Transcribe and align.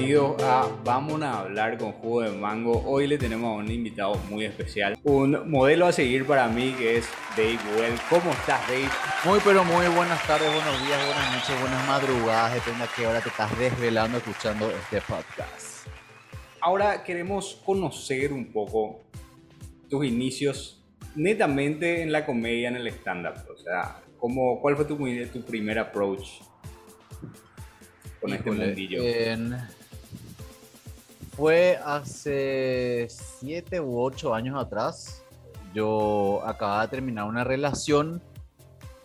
bienvenidos 0.00 0.42
a 0.42 0.66
Vamos 0.82 1.20
a 1.20 1.40
hablar 1.40 1.76
con 1.76 1.92
Jugo 1.92 2.22
de 2.22 2.30
Mango. 2.30 2.82
Hoy 2.86 3.06
le 3.06 3.18
tenemos 3.18 3.52
a 3.52 3.62
un 3.62 3.70
invitado 3.70 4.14
muy 4.30 4.46
especial, 4.46 4.98
un 5.02 5.50
modelo 5.50 5.86
a 5.86 5.92
seguir 5.92 6.26
para 6.26 6.48
mí 6.48 6.74
que 6.78 6.96
es 6.96 7.08
Dave 7.36 7.58
Well. 7.76 7.92
¿Cómo 8.08 8.30
estás, 8.30 8.66
Dave? 8.66 8.88
Muy, 9.26 9.40
pero 9.44 9.62
muy 9.62 9.86
buenas 9.88 10.26
tardes, 10.26 10.48
buenos 10.54 10.86
días, 10.86 11.04
buenas 11.04 11.34
noches, 11.34 11.60
buenas 11.60 11.86
madrugadas, 11.86 12.54
depende 12.54 12.84
a 12.84 12.88
qué 12.96 13.06
hora 13.06 13.20
te 13.20 13.28
estás 13.28 13.58
desvelando 13.58 14.16
escuchando 14.16 14.70
este 14.70 15.02
podcast. 15.02 15.86
Ahora 16.62 17.04
queremos 17.04 17.60
conocer 17.66 18.32
un 18.32 18.50
poco 18.52 19.02
tus 19.90 20.06
inicios 20.06 20.82
netamente 21.14 22.02
en 22.02 22.10
la 22.10 22.24
comedia, 22.24 22.68
en 22.68 22.76
el 22.76 22.86
stand-up. 22.86 23.34
O 23.52 23.58
sea, 23.58 24.02
¿cómo, 24.16 24.62
¿cuál 24.62 24.76
fue 24.76 24.86
tu, 24.86 24.96
tu 25.30 25.44
primer 25.44 25.78
approach 25.78 26.40
con 28.18 28.32
este 28.32 28.50
mundillo? 28.50 29.02
Fue 31.40 31.80
hace 31.82 33.06
siete 33.08 33.80
u 33.80 33.98
ocho 33.98 34.34
años 34.34 34.62
atrás. 34.62 35.22
Yo 35.72 36.42
acababa 36.44 36.82
de 36.82 36.88
terminar 36.88 37.24
una 37.24 37.44
relación 37.44 38.20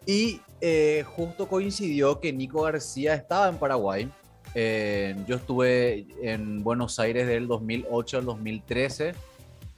y 0.06 0.42
eh, 0.60 1.06
justo 1.16 1.48
coincidió 1.48 2.20
que 2.20 2.34
Nico 2.34 2.64
García 2.64 3.14
estaba 3.14 3.48
en 3.48 3.56
Paraguay. 3.56 4.12
yo 4.54 5.36
estuve 5.38 6.08
en 6.22 6.62
Buenos 6.62 7.00
Aires 7.00 7.26
del 7.26 7.48
2008 7.48 8.18
al 8.18 8.26
2013, 8.26 9.14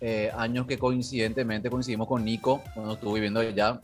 eh, 0.01 0.31
años 0.35 0.65
que 0.65 0.79
coincidentemente 0.79 1.69
coincidimos 1.69 2.07
con 2.07 2.25
Nico 2.25 2.63
cuando 2.73 2.93
estuvo 2.93 3.13
viviendo 3.13 3.39
allá, 3.39 3.79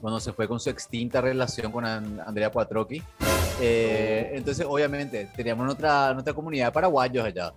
cuando 0.00 0.18
se 0.18 0.32
fue 0.32 0.48
con 0.48 0.58
su 0.60 0.70
extinta 0.70 1.20
relación 1.20 1.70
con 1.70 1.84
Andrea 1.84 2.48
Cuatroqui. 2.48 3.02
Eh, 3.60 4.32
entonces, 4.34 4.66
obviamente, 4.68 5.30
teníamos 5.34 5.64
nuestra, 5.66 6.12
nuestra 6.12 6.34
comunidad 6.34 6.66
de 6.66 6.72
paraguayos 6.72 7.24
allá. 7.24 7.52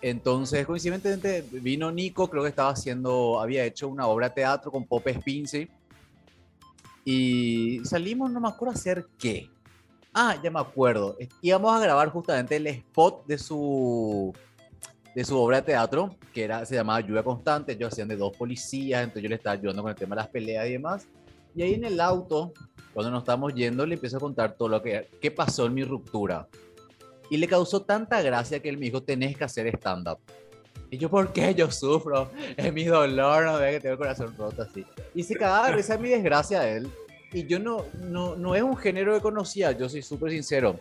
Entonces, 0.00 0.66
coincidentemente, 0.66 1.44
vino 1.50 1.90
Nico, 1.90 2.28
creo 2.28 2.42
que 2.42 2.48
estaba 2.48 2.70
haciendo, 2.70 3.40
había 3.40 3.64
hecho 3.64 3.88
una 3.88 4.06
obra 4.06 4.28
de 4.28 4.34
teatro 4.34 4.70
con 4.70 4.84
Pop 4.84 5.06
Spincy. 5.08 5.68
Y 7.04 7.80
salimos, 7.84 8.30
no 8.30 8.40
me 8.40 8.48
acuerdo 8.48 8.74
hacer 8.74 9.06
qué. 9.18 9.48
Ah, 10.12 10.36
ya 10.42 10.50
me 10.50 10.60
acuerdo. 10.60 11.16
Íbamos 11.40 11.74
a 11.74 11.80
grabar 11.80 12.10
justamente 12.10 12.56
el 12.56 12.66
spot 12.66 13.26
de 13.26 13.38
su, 13.38 14.32
de 15.14 15.24
su 15.24 15.38
obra 15.38 15.58
de 15.58 15.62
teatro, 15.62 16.16
que 16.34 16.44
era, 16.44 16.64
se 16.66 16.74
llamaba 16.74 17.00
Lluvia 17.00 17.22
Constante. 17.22 17.76
Yo 17.76 17.88
hacían 17.88 18.08
de 18.08 18.16
dos 18.16 18.36
policías, 18.36 19.02
entonces 19.02 19.22
yo 19.22 19.28
le 19.28 19.36
estaba 19.36 19.54
ayudando 19.54 19.82
con 19.82 19.90
el 19.90 19.96
tema 19.96 20.14
de 20.14 20.22
las 20.22 20.28
peleas 20.28 20.66
y 20.66 20.72
demás. 20.72 21.06
Y 21.54 21.62
ahí 21.62 21.74
en 21.74 21.84
el 21.84 22.00
auto, 22.00 22.52
cuando 22.92 23.10
nos 23.10 23.22
estamos 23.22 23.54
yendo, 23.54 23.86
le 23.86 23.94
empiezo 23.94 24.18
a 24.18 24.20
contar 24.20 24.56
todo 24.56 24.68
lo 24.68 24.82
que, 24.82 25.08
qué 25.20 25.30
pasó 25.30 25.66
en 25.66 25.74
mi 25.74 25.84
ruptura. 25.84 26.48
Y 27.32 27.38
le 27.38 27.48
causó 27.48 27.80
tanta 27.80 28.20
gracia 28.20 28.60
que 28.60 28.68
él 28.68 28.76
me 28.76 28.84
dijo, 28.84 29.02
tenés 29.02 29.38
que 29.38 29.44
hacer 29.44 29.66
stand-up. 29.68 30.18
Y 30.90 30.98
yo, 30.98 31.08
¿por 31.08 31.32
qué? 31.32 31.54
Yo 31.54 31.70
sufro, 31.70 32.30
es 32.58 32.70
mi 32.74 32.84
dolor, 32.84 33.46
no 33.46 33.56
vea 33.56 33.70
que 33.70 33.80
tengo 33.80 33.94
el 33.94 33.98
corazón 33.98 34.34
roto 34.36 34.60
así. 34.60 34.84
Y 35.14 35.22
se 35.22 35.34
cagaba 35.36 35.68
de 35.68 35.76
risa 35.76 35.96
mi 35.96 36.10
desgracia 36.10 36.60
a 36.60 36.68
él. 36.68 36.90
Y 37.32 37.46
yo 37.46 37.58
no, 37.58 37.86
no, 38.02 38.36
no 38.36 38.54
es 38.54 38.62
un 38.62 38.76
género 38.76 39.14
que 39.14 39.22
conocía, 39.22 39.72
yo 39.72 39.88
soy 39.88 40.02
súper 40.02 40.30
sincero. 40.30 40.78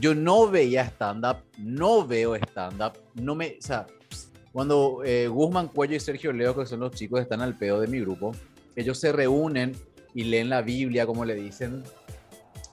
Yo 0.00 0.14
no 0.14 0.48
veía 0.48 0.84
stand-up, 0.84 1.44
no 1.58 2.06
veo 2.06 2.34
stand-up, 2.34 2.94
no 3.12 3.34
me, 3.34 3.58
o 3.58 3.62
sea, 3.62 3.86
cuando 4.52 5.02
eh, 5.04 5.28
Guzmán 5.28 5.68
Cuello 5.68 5.96
y 5.96 6.00
Sergio 6.00 6.32
Leo, 6.32 6.56
que 6.56 6.64
son 6.64 6.80
los 6.80 6.92
chicos 6.92 7.18
que 7.18 7.24
están 7.24 7.42
al 7.42 7.58
pedo 7.58 7.78
de 7.78 7.88
mi 7.88 8.00
grupo, 8.00 8.32
ellos 8.74 8.98
se 8.98 9.12
reúnen 9.12 9.76
y 10.14 10.24
leen 10.24 10.48
la 10.48 10.62
Biblia, 10.62 11.04
como 11.04 11.26
le 11.26 11.34
dicen, 11.34 11.84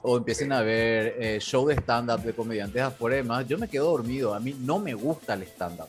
o 0.02 0.16
empiecen 0.16 0.52
a 0.52 0.62
ver 0.62 1.16
eh, 1.18 1.38
show 1.40 1.66
de 1.66 1.74
stand-up 1.74 2.22
de 2.22 2.32
comediantes 2.32 2.82
afuera 2.82 3.16
y 3.16 3.22
demás, 3.22 3.46
yo 3.48 3.58
me 3.58 3.68
quedo 3.68 3.90
dormido. 3.90 4.34
A 4.34 4.40
mí 4.40 4.56
no 4.60 4.78
me 4.78 4.94
gusta 4.94 5.34
el 5.34 5.42
stand-up. 5.42 5.88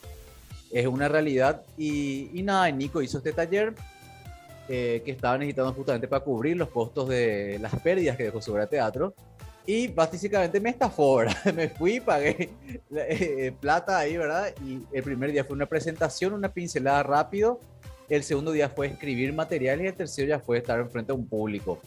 Es 0.72 0.88
una 0.88 1.08
realidad. 1.08 1.62
Y, 1.78 2.30
y 2.34 2.44
nada, 2.44 2.70
Nico 2.72 3.02
hizo 3.02 3.20
este 3.20 3.34
taller 3.34 3.74
eh, 4.70 5.02
que 5.06 5.12
estaba 5.12 5.38
necesitando 5.38 5.72
justamente 5.72 6.10
para 6.10 6.22
cubrir 6.22 6.58
los 6.58 6.68
costos 6.70 7.08
de 7.08 7.58
las 7.62 7.74
pérdidas 7.80 8.18
que 8.18 8.24
dejó 8.24 8.42
sobre 8.42 8.64
el 8.64 8.70
teatro. 8.70 9.14
Y 9.66 9.88
básicamente 9.88 10.60
me 10.60 10.72
estafó, 10.72 11.18
¿verdad? 11.18 11.36
Me 11.56 11.70
fui, 11.70 12.02
pagué 12.02 12.50
eh, 12.96 13.54
plata 13.60 13.98
ahí, 14.00 14.18
¿verdad? 14.18 14.54
Y 14.66 14.82
el 14.92 15.04
primer 15.04 15.32
día 15.32 15.46
fue 15.46 15.56
una 15.56 15.68
presentación, 15.68 16.34
una 16.34 16.50
pincelada 16.50 17.02
rápido. 17.04 17.62
El 18.10 18.24
segundo 18.24 18.52
día 18.52 18.70
fue 18.70 18.88
escribir 18.88 19.32
material 19.32 19.82
y 19.82 19.88
el 19.88 19.94
tercero 19.94 20.28
ya 20.28 20.40
fue 20.40 20.58
estar 20.58 20.80
enfrente 20.80 21.14
a 21.14 21.16
un 21.16 21.28
público. 21.28 21.80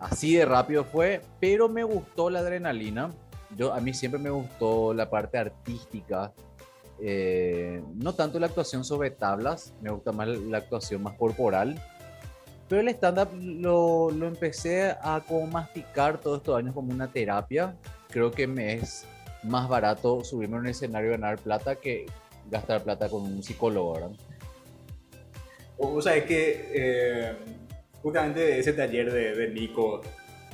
Así 0.00 0.36
de 0.36 0.44
rápido 0.44 0.84
fue, 0.84 1.22
pero 1.40 1.68
me 1.68 1.82
gustó 1.82 2.30
la 2.30 2.40
adrenalina. 2.40 3.10
Yo, 3.56 3.72
a 3.72 3.80
mí 3.80 3.94
siempre 3.94 4.20
me 4.20 4.30
gustó 4.30 4.94
la 4.94 5.10
parte 5.10 5.38
artística. 5.38 6.32
Eh, 7.00 7.82
no 7.94 8.12
tanto 8.12 8.38
la 8.38 8.46
actuación 8.46 8.84
sobre 8.84 9.10
tablas, 9.10 9.72
me 9.80 9.90
gusta 9.90 10.12
más 10.12 10.28
la 10.28 10.58
actuación 10.58 11.02
más 11.02 11.14
corporal. 11.14 11.80
Pero 12.68 12.82
el 12.82 12.88
stand-up 12.88 13.30
lo, 13.40 14.10
lo, 14.10 14.26
empecé 14.26 14.94
a 15.00 15.22
como 15.26 15.46
masticar 15.46 16.20
todos 16.20 16.38
estos 16.38 16.58
años 16.58 16.74
como 16.74 16.92
una 16.92 17.10
terapia. 17.10 17.74
Creo 18.08 18.30
que 18.30 18.46
me 18.46 18.74
es 18.74 19.06
más 19.42 19.68
barato 19.68 20.22
subirme 20.22 20.56
a 20.56 20.60
un 20.60 20.66
escenario 20.66 21.08
y 21.08 21.12
ganar 21.12 21.38
plata 21.38 21.76
que 21.76 22.06
gastar 22.50 22.82
plata 22.82 23.08
con 23.08 23.22
un 23.22 23.42
psicólogo, 23.42 23.94
¿verdad? 23.94 24.10
O 25.78 26.02
sea, 26.02 26.16
es 26.16 26.24
que 26.24 26.70
eh, 26.74 27.36
justamente 28.02 28.40
de 28.40 28.58
ese 28.58 28.72
taller 28.72 29.12
de, 29.12 29.48
Nico, 29.48 30.00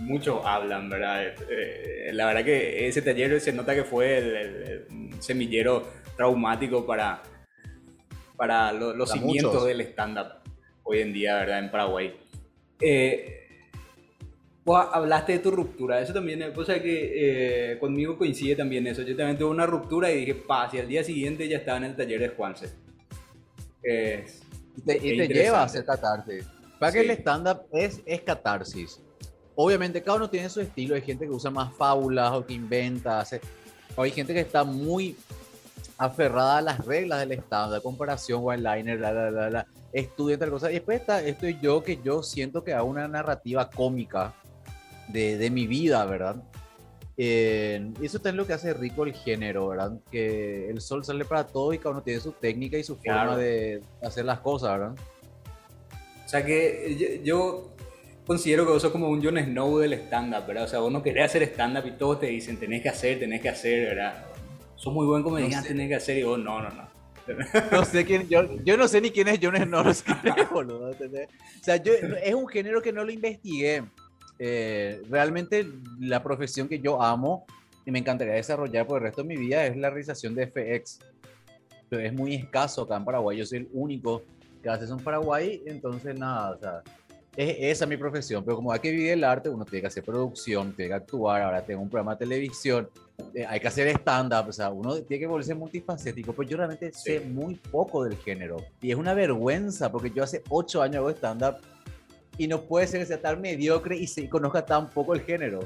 muchos 0.00 0.44
hablan, 0.44 0.88
¿verdad? 0.88 1.34
Eh, 1.50 2.10
la 2.12 2.26
verdad 2.26 2.44
que 2.44 2.88
ese 2.88 3.02
taller 3.02 3.40
se 3.40 3.52
nota 3.52 3.74
que 3.74 3.84
fue 3.84 4.18
el, 4.18 4.86
semillero 5.20 5.86
traumático 6.16 6.86
para, 6.86 7.22
para 8.36 8.72
los 8.72 9.10
cimientos 9.10 9.64
del 9.64 9.80
stand-up 9.82 10.40
hoy 10.82 11.00
en 11.00 11.12
día, 11.12 11.36
¿verdad? 11.36 11.60
En 11.60 11.70
Paraguay. 11.70 12.14
Eh, 12.80 13.40
vos 14.64 14.86
hablaste 14.92 15.32
de 15.32 15.38
tu 15.38 15.50
ruptura, 15.50 16.00
eso 16.00 16.12
también, 16.12 16.42
o 16.54 16.64
sea 16.64 16.82
que 16.82 17.72
eh, 17.72 17.78
conmigo 17.78 18.18
coincide 18.18 18.56
también 18.56 18.86
eso. 18.86 19.02
Yo 19.02 19.16
también 19.16 19.38
tuve 19.38 19.50
una 19.50 19.66
ruptura 19.66 20.10
y 20.10 20.20
dije, 20.20 20.34
pa, 20.34 20.70
si 20.70 20.78
al 20.78 20.88
día 20.88 21.04
siguiente 21.04 21.48
ya 21.48 21.58
estaba 21.58 21.78
en 21.78 21.84
el 21.84 21.96
taller 21.96 22.20
de 22.20 22.28
Juanse. 22.28 22.70
y 23.82 24.80
te, 24.82 24.96
y 24.96 25.16
te 25.16 25.28
lleva 25.28 25.60
a 25.60 25.64
hacer. 25.64 25.84
Para 26.78 26.92
que 26.92 27.00
el 27.00 27.10
stand-up 27.10 27.62
es, 27.72 28.00
es 28.04 28.20
catarsis. 28.22 29.00
Obviamente 29.54 30.02
cada 30.02 30.16
uno 30.16 30.30
tiene 30.30 30.48
su 30.48 30.60
estilo. 30.60 30.94
Hay 30.94 31.02
gente 31.02 31.24
que 31.24 31.30
usa 31.30 31.50
más 31.50 31.72
fábulas 31.74 32.32
o 32.32 32.44
que 32.44 32.54
inventa. 32.54 33.20
Hace... 33.20 33.40
hay 33.96 34.10
gente 34.10 34.34
que 34.34 34.40
está 34.40 34.64
muy 34.64 35.16
aferrada 35.96 36.58
a 36.58 36.62
las 36.62 36.84
reglas 36.84 37.20
del 37.20 37.38
stand-up, 37.38 37.82
comparación, 37.82 38.42
one-liner, 38.44 38.98
la, 38.98 39.12
la, 39.12 39.30
la, 39.30 39.50
la, 39.50 39.66
estudia 39.92 40.36
tal 40.38 40.50
cosa. 40.50 40.70
Y 40.70 40.74
después 40.74 41.00
está, 41.00 41.22
estoy 41.22 41.58
yo 41.62 41.82
que 41.82 42.00
yo 42.02 42.22
siento 42.22 42.64
que 42.64 42.74
hago 42.74 42.88
una 42.88 43.06
narrativa 43.06 43.70
cómica 43.70 44.34
de, 45.08 45.38
de 45.38 45.50
mi 45.50 45.66
vida, 45.66 46.04
¿verdad? 46.04 46.36
Eh, 47.16 47.92
eso 48.02 48.20
es 48.22 48.34
lo 48.34 48.44
que 48.44 48.54
hace 48.54 48.74
rico 48.74 49.04
el 49.04 49.14
género, 49.14 49.68
¿verdad? 49.68 49.92
Que 50.10 50.68
el 50.68 50.80
sol 50.80 51.04
sale 51.04 51.24
para 51.24 51.46
todo 51.46 51.72
y 51.72 51.78
cada 51.78 51.90
uno 51.90 52.02
tiene 52.02 52.20
su 52.20 52.32
técnica 52.32 52.76
y 52.76 52.82
su 52.82 52.96
forma 52.96 53.36
de 53.36 53.80
hacer 54.02 54.24
las 54.24 54.40
cosas, 54.40 54.78
¿verdad? 54.78 54.96
O 56.24 56.28
sea 56.28 56.44
que 56.44 57.20
yo, 57.22 57.74
considero 58.26 58.64
que 58.64 58.72
vos 58.72 58.82
sos 58.82 58.92
como 58.92 59.08
un 59.08 59.22
Jon 59.22 59.38
Snow 59.38 59.78
del 59.78 59.92
stand-up, 59.94 60.46
¿verdad? 60.46 60.64
O 60.64 60.68
sea, 60.68 60.78
vos 60.80 60.92
no 60.92 61.02
querés 61.02 61.26
hacer 61.26 61.42
stand-up 61.42 61.86
y 61.86 61.92
todos 61.92 62.20
te 62.20 62.26
dicen, 62.26 62.56
tenés 62.56 62.82
que 62.82 62.88
hacer, 62.88 63.18
tenés 63.18 63.40
que 63.40 63.48
hacer, 63.48 63.88
¿verdad? 63.88 64.24
Sos 64.76 64.92
muy 64.92 65.06
buen 65.06 65.22
comediante, 65.22 65.56
no 65.56 65.62
tenés 65.62 65.88
que 65.88 65.94
hacer, 65.94 66.18
y 66.18 66.22
vos, 66.22 66.38
no, 66.38 66.62
no, 66.62 66.70
no. 66.70 66.94
No 67.72 67.84
sé 67.84 68.04
quién, 68.04 68.28
yo, 68.28 68.62
yo 68.64 68.76
no 68.76 68.86
sé 68.86 69.00
ni 69.00 69.10
quién 69.10 69.28
es 69.28 69.38
Jon 69.40 69.56
Snow, 69.56 69.84
no 69.84 69.94
sé 69.94 70.04
boludo. 70.50 70.90
O 70.90 70.94
sea, 71.62 71.76
yo, 71.76 71.92
es 71.92 72.34
un 72.34 72.46
género 72.48 72.82
que 72.82 72.92
no 72.92 73.04
lo 73.04 73.10
investigué. 73.10 73.84
Eh, 74.38 75.00
realmente 75.08 75.66
la 76.00 76.22
profesión 76.22 76.68
que 76.68 76.80
yo 76.80 77.00
amo 77.00 77.46
y 77.86 77.90
me 77.90 78.00
encantaría 78.00 78.34
desarrollar 78.34 78.86
por 78.86 78.98
el 78.98 79.04
resto 79.04 79.22
de 79.22 79.28
mi 79.28 79.36
vida 79.36 79.64
es 79.66 79.76
la 79.76 79.90
realización 79.90 80.34
de 80.34 80.46
FX. 80.46 80.98
Pero 81.88 82.02
es 82.02 82.12
muy 82.12 82.34
escaso 82.34 82.82
acá 82.82 82.96
en 82.96 83.04
Paraguay, 83.04 83.38
yo 83.38 83.46
soy 83.46 83.58
el 83.58 83.68
único 83.72 84.22
haces 84.68 84.90
en 84.90 84.98
Paraguay, 84.98 85.62
entonces 85.66 86.18
nada, 86.18 86.52
o 86.52 86.58
sea, 86.58 86.82
es, 87.36 87.56
esa 87.58 87.84
es 87.84 87.88
mi 87.88 87.96
profesión, 87.96 88.44
pero 88.44 88.56
como 88.56 88.72
hay 88.72 88.80
que 88.80 88.90
vivir 88.90 89.12
el 89.12 89.24
arte, 89.24 89.48
uno 89.48 89.64
tiene 89.64 89.82
que 89.82 89.86
hacer 89.88 90.04
producción, 90.04 90.72
tiene 90.74 90.90
que 90.90 90.94
actuar, 90.94 91.42
ahora 91.42 91.64
tengo 91.64 91.82
un 91.82 91.88
programa 91.88 92.12
de 92.12 92.18
televisión, 92.18 92.88
eh, 93.34 93.44
hay 93.48 93.60
que 93.60 93.68
hacer 93.68 93.88
stand-up, 93.88 94.48
o 94.48 94.52
sea, 94.52 94.70
uno 94.70 94.94
tiene 95.02 95.20
que 95.20 95.26
volverse 95.26 95.54
multifacético, 95.54 96.32
pues 96.32 96.48
yo 96.48 96.56
realmente 96.56 96.92
sé 96.92 97.20
muy 97.20 97.56
poco 97.56 98.04
del 98.04 98.16
género, 98.16 98.56
y 98.80 98.90
es 98.90 98.96
una 98.96 99.14
vergüenza, 99.14 99.90
porque 99.90 100.10
yo 100.10 100.22
hace 100.22 100.42
ocho 100.48 100.82
años 100.82 100.96
hago 100.96 101.10
stand-up, 101.10 101.56
y 102.38 102.48
no 102.48 102.62
puede 102.62 102.86
ser 102.86 103.00
que 103.00 103.06
sea 103.06 103.20
tan 103.20 103.40
mediocre 103.40 103.96
y 103.96 104.06
se 104.06 104.28
conozca 104.28 104.64
tan 104.64 104.90
poco 104.90 105.14
el 105.14 105.20
género. 105.20 105.60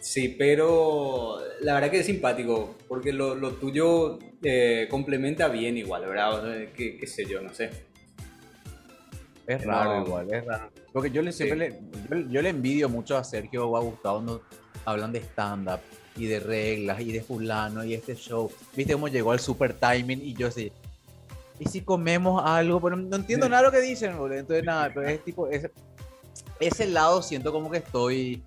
Sí, 0.00 0.34
pero 0.38 1.38
la 1.60 1.74
verdad 1.74 1.90
que 1.90 2.00
es 2.00 2.06
simpático, 2.06 2.74
porque 2.88 3.12
lo, 3.12 3.34
lo 3.34 3.52
tuyo 3.52 4.18
eh, 4.42 4.88
complementa 4.90 5.48
bien 5.48 5.76
igual, 5.76 6.06
¿verdad? 6.06 6.68
¿Qué, 6.74 6.96
¿Qué, 6.96 7.06
sé 7.06 7.26
yo, 7.26 7.42
no 7.42 7.52
sé. 7.52 7.70
Es 9.46 9.64
raro 9.64 10.06
igual, 10.06 10.32
es 10.32 10.44
raro. 10.46 10.70
Porque 10.92 11.10
yo 11.10 11.20
le, 11.20 11.32
siempre 11.32 11.58
le, 12.08 12.26
yo, 12.30 12.40
le 12.40 12.48
envidio 12.48 12.88
mucho 12.88 13.16
a 13.16 13.24
Sergio 13.24 13.68
o 13.68 13.76
a 13.76 13.80
Gustavo 13.80 14.16
cuando 14.16 14.42
hablan 14.86 15.12
de 15.12 15.20
stand-up. 15.20 15.80
y 16.16 16.26
de 16.26 16.40
reglas 16.40 17.00
y 17.00 17.12
de 17.12 17.22
fulano 17.22 17.84
y 17.84 17.94
este 17.94 18.14
show. 18.14 18.50
¿Viste 18.74 18.94
cómo 18.94 19.08
llegó 19.08 19.32
al 19.32 19.40
super 19.40 19.74
timing? 19.74 20.20
Y 20.22 20.34
yo 20.34 20.48
así, 20.48 20.72
¿y 21.58 21.66
si 21.66 21.82
comemos 21.82 22.42
algo? 22.44 22.80
Pero 22.80 22.96
no 22.96 23.16
entiendo 23.16 23.48
nada 23.48 23.62
de 23.62 23.68
lo 23.68 23.72
que 23.72 23.86
dicen, 23.86 24.16
boludo. 24.16 24.38
Entonces 24.38 24.64
nada, 24.64 24.90
pero 24.94 25.06
es 25.08 25.22
tipo, 25.22 25.48
ese, 25.48 25.70
ese 26.58 26.86
lado 26.86 27.22
siento 27.22 27.52
como 27.52 27.70
que 27.70 27.78
estoy 27.78 28.42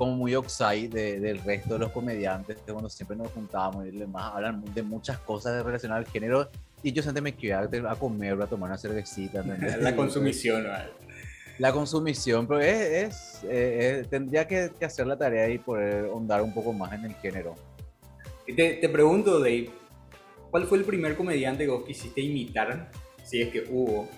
como 0.00 0.16
muy 0.16 0.32
outside 0.32 0.88
del 0.88 1.40
resto 1.40 1.74
de 1.74 1.80
los 1.80 1.92
comediantes, 1.92 2.56
cuando 2.64 2.88
siempre 2.88 3.18
nos 3.18 3.30
juntábamos 3.32 3.86
y 3.86 3.90
demás, 3.90 4.32
hablan 4.34 4.64
de 4.72 4.82
muchas 4.82 5.18
cosas 5.18 5.62
relacionadas 5.62 6.06
al 6.06 6.10
género 6.10 6.48
y 6.82 6.90
yo 6.90 7.02
siempre 7.02 7.20
me 7.20 7.34
quedaba 7.34 7.92
a 7.92 7.96
comer, 7.96 8.40
a 8.40 8.46
tomar 8.46 8.70
una 8.70 8.78
cervecita. 8.78 9.42
La 9.78 9.94
consumición. 9.94 10.66
La 11.58 11.70
consumición, 11.72 12.46
pero 12.46 12.60
es, 12.60 13.40
eh, 13.42 14.06
tendría 14.08 14.48
que, 14.48 14.70
hacer 14.82 15.06
la 15.06 15.18
tarea 15.18 15.50
y 15.50 15.58
poder 15.58 16.06
ahondar 16.06 16.40
un 16.40 16.54
poco 16.54 16.72
más 16.72 16.94
en 16.94 17.04
el 17.04 17.14
género. 17.16 17.54
Te, 18.46 18.72
te 18.76 18.88
pregunto, 18.88 19.38
Dave, 19.38 19.68
¿cuál 20.50 20.64
fue 20.64 20.78
el 20.78 20.84
primer 20.84 21.14
comediante 21.14 21.66
que 21.66 21.70
vos 21.70 21.84
quisiste 21.84 22.22
imitar? 22.22 22.90
Si 23.22 23.42
es 23.42 23.50
que 23.50 23.66
hubo 23.68 24.08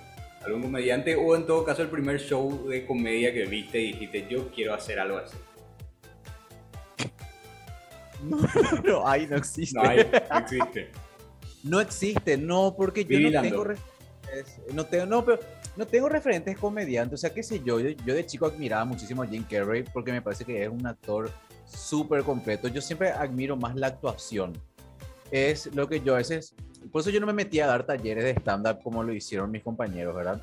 algún 0.45 0.63
comediante, 0.63 1.17
o 1.17 1.35
en 1.35 1.45
todo 1.45 1.65
caso 1.65 1.83
el 1.83 1.89
primer 1.89 2.21
show 2.21 2.69
de 2.69 2.87
comedia 2.87 3.33
que 3.33 3.47
viste 3.47 3.81
y 3.81 3.93
dijiste, 3.95 4.29
yo 4.31 4.49
quiero 4.53 4.75
hacer 4.75 5.01
algo 5.01 5.19
así. 5.19 5.37
No, 8.83 8.83
no 8.85 9.09
hay, 9.09 9.27
no 9.27 9.37
existe. 9.37 9.77
No 9.77 9.83
no 9.83 10.39
existe. 10.39 10.91
no 11.65 11.81
existe, 11.81 12.37
no, 12.37 12.75
porque 12.77 13.05
yo 13.05 13.19
no 13.19 13.41
tengo, 13.41 13.65
no 14.73 14.87
tengo, 14.87 15.07
no, 15.07 15.25
pero 15.25 15.41
no 15.77 15.87
tengo 15.87 16.09
referentes 16.09 16.59
comediantes, 16.59 17.19
o 17.19 17.21
sea, 17.21 17.33
qué 17.33 17.43
sé 17.43 17.63
yo, 17.65 17.81
yo, 17.81 18.15
de 18.15 18.27
chico 18.27 18.47
admiraba 18.47 18.85
muchísimo 18.85 19.23
a 19.23 19.27
Jim 19.27 19.45
Carrey 19.49 19.83
porque 19.83 20.13
me 20.13 20.23
parece 20.23 20.45
que 20.45 20.63
es 20.63 20.69
un 20.69 20.87
actor 20.87 21.31
súper 21.67 22.23
completo. 22.23 22.69
Yo 22.69 22.81
siempre 22.81 23.11
admiro 23.11 23.57
más 23.57 23.75
la 23.75 23.89
actuación. 23.89 24.53
Es 25.31 25.75
lo 25.75 25.89
que 25.89 26.01
yo 26.01 26.15
a 26.15 26.19
veces, 26.19 26.55
por 26.91 27.01
eso 27.01 27.11
yo 27.11 27.21
no 27.21 27.27
me 27.27 27.33
metí 27.33 27.61
a 27.61 27.67
dar 27.67 27.87
talleres 27.87 28.25
de 28.25 28.33
stand-up 28.33 28.81
como 28.83 29.03
lo 29.03 29.15
hicieron 29.15 29.51
mis 29.51 29.63
compañeros, 29.63 30.15
¿verdad? 30.15 30.43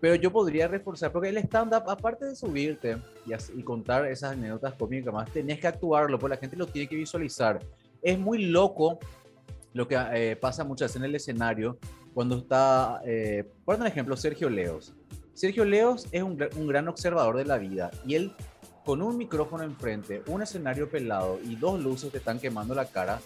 Pero 0.00 0.14
yo 0.14 0.30
podría 0.30 0.68
reforzar, 0.68 1.10
porque 1.10 1.30
el 1.30 1.38
stand-up, 1.38 1.88
aparte 1.88 2.26
de 2.26 2.36
subirte 2.36 2.98
y, 3.24 3.32
y, 3.58 3.62
contar 3.62 4.06
esas 4.06 4.32
anécdotas 4.32 4.74
cómicas 4.74 5.12
más, 5.12 5.30
tenés 5.30 5.58
que 5.58 5.66
actuarlo, 5.66 6.18
porque 6.18 6.34
la 6.34 6.40
gente 6.40 6.56
lo 6.56 6.66
tiene 6.66 6.88
que 6.88 6.96
visualizar. 6.96 7.60
Es 8.02 8.18
muy 8.18 8.44
loco 8.46 8.98
lo 9.76 9.86
que 9.86 9.96
eh, 10.14 10.36
pasa 10.36 10.64
muchas 10.64 10.88
veces 10.88 10.96
en 10.96 11.04
el 11.04 11.14
escenario, 11.14 11.78
cuando 12.14 12.38
está, 12.38 13.02
eh, 13.04 13.44
por 13.62 13.86
ejemplo, 13.86 14.16
Sergio 14.16 14.48
Leos. 14.48 14.94
Sergio 15.34 15.66
Leos 15.66 16.06
es 16.12 16.22
un, 16.22 16.42
un, 16.56 16.66
gran 16.66 16.88
observador 16.88 17.36
de 17.36 17.44
la 17.44 17.58
vida 17.58 17.90
y 18.06 18.14
él 18.14 18.32
con 18.86 19.02
un 19.02 19.18
micrófono 19.18 19.64
enfrente, 19.64 20.22
un 20.28 20.40
escenario 20.40 20.88
pelado 20.88 21.38
y 21.44 21.56
dos 21.56 21.78
luces 21.78 22.10
te 22.10 22.16
están 22.16 22.38
quemando 22.38 22.74
la 22.74 22.86
cara, 22.86 23.20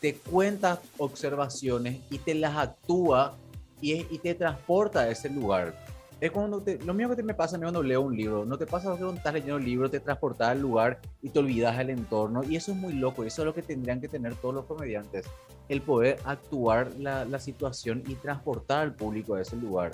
te 0.00 0.14
cuenta 0.14 0.80
observaciones 0.96 2.00
y 2.10 2.16
te 2.16 2.34
las 2.34 2.56
actúa 2.56 3.36
y, 3.82 3.92
y 3.92 4.18
te 4.20 4.34
transporta 4.34 5.00
a 5.00 5.10
ese 5.10 5.28
lugar. 5.28 5.74
Es 6.20 6.30
cuando 6.30 6.62
lo 6.84 6.94
mismo 6.94 7.10
que 7.10 7.16
te 7.16 7.22
me 7.22 7.32
pasa 7.32 7.56
a 7.56 7.58
mí 7.58 7.62
cuando 7.62 7.82
leo 7.82 8.02
un 8.02 8.14
libro. 8.14 8.44
No 8.44 8.58
te 8.58 8.66
pasa 8.66 8.90
cuando 8.90 9.14
estás 9.14 9.32
leyendo 9.32 9.56
un 9.56 9.64
libro, 9.64 9.90
te 9.90 10.00
transportas 10.00 10.48
al 10.48 10.60
lugar 10.60 11.00
y 11.22 11.30
te 11.30 11.38
olvidas 11.38 11.78
del 11.78 11.90
entorno. 11.90 12.42
Y 12.44 12.56
eso 12.56 12.72
es 12.72 12.78
muy 12.78 12.92
loco. 12.92 13.24
Eso 13.24 13.42
es 13.42 13.46
lo 13.46 13.54
que 13.54 13.62
tendrían 13.62 14.00
que 14.00 14.08
tener 14.08 14.34
todos 14.34 14.54
los 14.54 14.64
comediantes 14.66 15.26
el 15.70 15.80
poder 15.82 16.18
actuar 16.24 16.90
la, 16.98 17.24
la 17.24 17.38
situación 17.38 18.02
y 18.06 18.16
transportar 18.16 18.82
al 18.82 18.94
público 18.94 19.36
a 19.36 19.40
ese 19.40 19.56
lugar. 19.56 19.92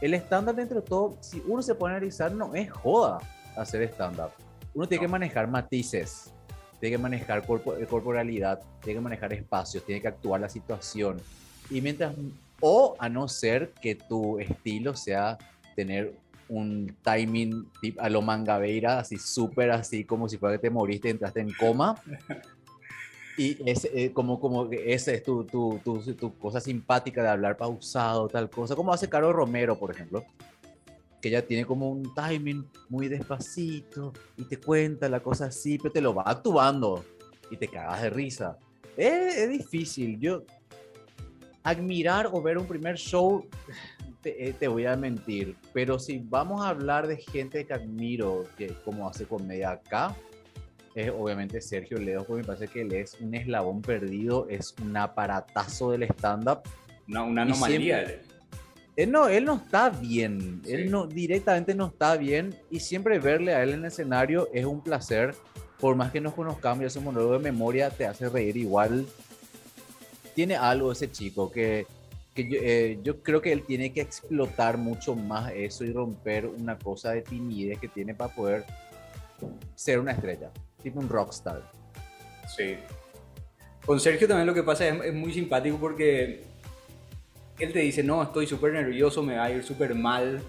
El 0.00 0.14
estándar 0.14 0.56
dentro 0.56 0.80
de 0.80 0.86
todo, 0.86 1.16
si 1.20 1.40
uno 1.46 1.62
se 1.62 1.76
pone 1.76 1.94
a 1.94 1.96
analizar, 1.98 2.32
no 2.32 2.54
es 2.56 2.70
joda 2.70 3.20
hacer 3.56 3.82
stand-up. 3.84 4.32
Uno 4.74 4.88
tiene 4.88 5.02
que 5.02 5.08
manejar 5.08 5.46
matices, 5.46 6.32
tiene 6.80 6.96
que 6.96 7.02
manejar 7.02 7.46
corporalidad, 7.46 8.60
tiene 8.82 8.98
que 8.98 9.02
manejar 9.02 9.32
espacios, 9.32 9.84
tiene 9.84 10.02
que 10.02 10.08
actuar 10.08 10.40
la 10.40 10.48
situación. 10.48 11.18
Y 11.70 11.80
mientras, 11.80 12.16
o 12.60 12.96
a 12.98 13.08
no 13.08 13.28
ser 13.28 13.72
que 13.80 13.94
tu 13.94 14.40
estilo 14.40 14.96
sea 14.96 15.38
tener 15.74 16.14
un 16.48 16.94
timing 17.02 17.66
a 17.98 18.10
lo 18.10 18.20
mangabeira, 18.20 18.98
así 18.98 19.16
súper 19.16 19.70
así, 19.70 20.04
como 20.04 20.28
si 20.28 20.36
fuera 20.36 20.56
que 20.56 20.62
te 20.62 20.70
moriste 20.70 21.08
entraste 21.08 21.40
en 21.40 21.52
coma. 21.52 21.94
Y 23.38 23.56
es 23.68 23.86
eh, 23.86 24.12
como, 24.12 24.38
como 24.38 24.70
esa 24.70 25.12
es 25.12 25.22
tu, 25.22 25.44
tu, 25.44 25.80
tu, 25.82 26.00
tu, 26.14 26.36
cosa 26.36 26.60
simpática 26.60 27.22
de 27.22 27.30
hablar 27.30 27.56
pausado, 27.56 28.28
tal 28.28 28.50
cosa, 28.50 28.76
como 28.76 28.92
hace 28.92 29.08
Caro 29.08 29.32
Romero, 29.32 29.78
por 29.78 29.90
ejemplo, 29.90 30.22
que 31.20 31.28
ella 31.28 31.46
tiene 31.46 31.64
como 31.64 31.88
un 31.88 32.14
timing 32.14 32.66
muy 32.90 33.08
despacito 33.08 34.12
y 34.36 34.44
te 34.44 34.58
cuenta 34.58 35.08
la 35.08 35.20
cosa 35.20 35.46
así, 35.46 35.78
pero 35.78 35.92
te 35.92 36.02
lo 36.02 36.14
va 36.14 36.24
actuando 36.24 37.02
y 37.50 37.56
te 37.56 37.68
cagas 37.68 38.02
de 38.02 38.10
risa. 38.10 38.58
Es, 38.98 39.36
es 39.38 39.48
difícil, 39.48 40.20
yo 40.20 40.44
admirar 41.62 42.28
o 42.30 42.42
ver 42.42 42.58
un 42.58 42.66
primer 42.66 42.96
show, 42.96 43.46
te, 44.22 44.48
eh, 44.48 44.52
te, 44.52 44.68
voy 44.68 44.86
a 44.86 44.96
mentir, 44.96 45.56
pero 45.72 45.98
si 45.98 46.18
vamos 46.18 46.62
a 46.62 46.68
hablar 46.68 47.06
de 47.06 47.16
gente 47.16 47.66
que 47.66 47.74
admiro, 47.74 48.46
que 48.56 48.68
como 48.84 49.08
hace 49.08 49.26
comedia 49.26 49.72
acá, 49.72 50.16
es 50.94 51.10
obviamente 51.10 51.60
Sergio 51.60 51.98
Ledo, 51.98 52.24
porque 52.24 52.42
me 52.42 52.46
parece 52.46 52.68
que 52.68 52.82
él 52.82 52.92
es 52.92 53.18
un 53.20 53.34
eslabón 53.34 53.82
perdido, 53.82 54.46
es 54.48 54.74
un 54.82 54.96
aparatazo 54.96 55.90
del 55.90 56.04
stand-up. 56.04 56.60
Una, 57.08 57.22
una 57.24 57.42
anomalía. 57.42 58.20
él, 58.96 59.10
no, 59.10 59.28
él 59.28 59.44
no 59.44 59.56
está 59.56 59.90
bien, 59.90 60.60
él 60.66 60.90
no, 60.90 61.06
directamente 61.06 61.74
no 61.74 61.86
está 61.86 62.16
bien 62.16 62.54
y 62.70 62.80
siempre 62.80 63.18
verle 63.18 63.54
a 63.54 63.62
él 63.62 63.70
en 63.70 63.80
el 63.80 63.84
escenario 63.86 64.48
es 64.52 64.64
un 64.64 64.82
placer, 64.82 65.34
por 65.80 65.96
más 65.96 66.12
que 66.12 66.20
nos 66.20 66.34
conozcamos 66.34 66.82
y 66.82 66.86
ese 66.86 67.00
monólogo 67.00 67.32
de 67.34 67.38
memoria 67.40 67.90
te 67.90 68.06
hace 68.06 68.28
reír 68.28 68.56
igual. 68.56 69.06
Tiene 70.34 70.56
algo 70.56 70.92
ese 70.92 71.10
chico 71.10 71.50
que, 71.50 71.86
que 72.34 72.48
yo, 72.48 72.58
eh, 72.60 72.98
yo 73.02 73.22
creo 73.22 73.40
que 73.40 73.52
él 73.52 73.62
tiene 73.64 73.92
que 73.92 74.00
explotar 74.00 74.78
mucho 74.78 75.14
más 75.14 75.52
eso 75.52 75.84
y 75.84 75.92
romper 75.92 76.46
una 76.46 76.78
cosa 76.78 77.10
de 77.12 77.22
timidez 77.22 77.78
que 77.78 77.88
tiene 77.88 78.14
para 78.14 78.34
poder 78.34 78.64
ser 79.74 79.98
una 79.98 80.12
estrella 80.12 80.50
tipo 80.82 81.00
un 81.00 81.08
rockstar. 81.08 81.62
Sí. 82.54 82.76
Con 83.86 84.00
Sergio 84.00 84.28
también 84.28 84.46
lo 84.46 84.54
que 84.54 84.62
pasa 84.62 84.86
es, 84.88 85.14
muy 85.14 85.32
simpático 85.32 85.78
porque 85.78 86.42
él 87.58 87.72
te 87.72 87.78
dice, 87.80 88.02
no, 88.02 88.22
estoy 88.22 88.46
súper 88.46 88.72
nervioso, 88.72 89.22
me 89.22 89.36
va 89.36 89.44
a 89.44 89.50
ir 89.50 89.62
súper 89.62 89.94
mal, 89.94 90.40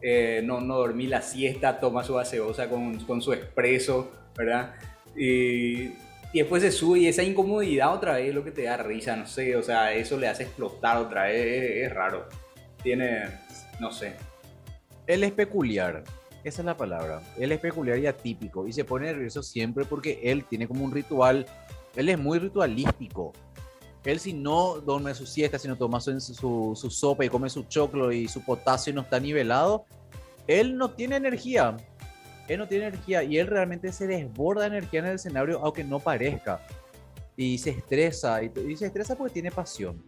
eh, 0.00 0.42
no, 0.44 0.60
no 0.60 0.76
dormí 0.76 1.06
la 1.06 1.22
siesta, 1.22 1.80
toma 1.80 2.04
su 2.04 2.14
gaseosa 2.14 2.68
con, 2.68 2.98
con 3.04 3.22
su 3.22 3.32
expreso, 3.32 4.10
¿verdad? 4.36 4.74
Y, 5.16 5.90
y, 6.32 6.38
después 6.38 6.62
se 6.62 6.72
sube 6.72 7.00
y 7.00 7.06
esa 7.06 7.22
incomodidad 7.22 7.92
otra 7.92 8.14
vez 8.14 8.28
es 8.28 8.34
lo 8.34 8.44
que 8.44 8.50
te 8.50 8.62
da 8.62 8.76
risa, 8.76 9.16
no 9.16 9.26
sé, 9.26 9.56
o 9.56 9.62
sea, 9.62 9.92
eso 9.92 10.18
le 10.18 10.28
hace 10.28 10.44
explotar 10.44 10.96
otra 10.98 11.24
vez, 11.24 11.86
es, 11.86 11.92
raro. 11.92 12.28
Tiene, 12.82 13.24
no 13.78 13.92
sé. 13.92 14.14
Él 15.06 15.24
es 15.24 15.32
peculiar. 15.32 16.04
Esa 16.44 16.62
es 16.62 16.66
la 16.66 16.76
palabra. 16.76 17.22
Él 17.38 17.52
es 17.52 17.60
peculiar 17.60 17.98
y 17.98 18.06
atípico 18.06 18.66
y 18.66 18.72
se 18.72 18.84
pone 18.84 19.06
nervioso 19.06 19.42
siempre 19.42 19.84
porque 19.84 20.20
él 20.24 20.44
tiene 20.44 20.66
como 20.66 20.84
un 20.84 20.90
ritual. 20.90 21.46
Él 21.94 22.08
es 22.08 22.18
muy 22.18 22.38
ritualístico. 22.38 23.32
Él 24.04 24.18
si 24.18 24.32
no 24.32 24.80
duerme 24.80 25.14
su 25.14 25.26
siesta, 25.26 25.58
si 25.58 25.68
no 25.68 25.76
toma 25.76 26.00
su, 26.00 26.18
su, 26.20 26.90
sopa 26.90 27.24
y 27.24 27.28
come 27.28 27.48
su 27.48 27.62
choclo 27.64 28.10
y 28.10 28.26
su 28.26 28.44
potasio 28.44 28.92
no 28.92 29.02
está 29.02 29.20
nivelado, 29.20 29.84
él 30.48 30.76
no 30.76 30.90
tiene 30.90 31.16
energía. 31.16 31.76
Él 32.48 32.58
no 32.58 32.68
tiene 32.68 32.86
energía 32.86 33.22
y 33.22 33.38
él 33.38 33.46
realmente 33.46 33.92
se 33.92 34.06
desborda 34.06 34.62
de 34.62 34.78
energía 34.78 35.00
en 35.00 35.06
el 35.06 35.14
escenario 35.14 35.60
aunque 35.62 35.84
no 35.84 36.00
parezca. 36.00 36.60
Y 37.36 37.58
se 37.58 37.70
estresa. 37.70 38.42
Y, 38.42 38.52
y 38.68 38.76
se 38.76 38.86
estresa 38.86 39.16
porque 39.16 39.34
tiene 39.34 39.50
pasión. 39.50 40.02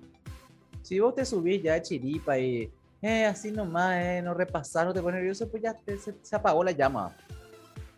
Si 0.82 1.00
vos 1.00 1.14
te 1.14 1.24
subís 1.24 1.62
ya 1.62 1.74
de 1.74 1.82
chiripa 1.82 2.38
y 2.38 2.70
eh, 3.06 3.26
así 3.26 3.50
nomás, 3.50 4.02
eh, 4.02 4.22
no 4.22 4.32
repasar, 4.32 4.86
no 4.86 4.94
te 4.94 5.02
pones 5.02 5.16
nervioso, 5.16 5.46
pues 5.46 5.62
ya 5.62 5.78
se, 6.22 6.34
apagó 6.34 6.64
la 6.64 6.72
llama. 6.72 7.14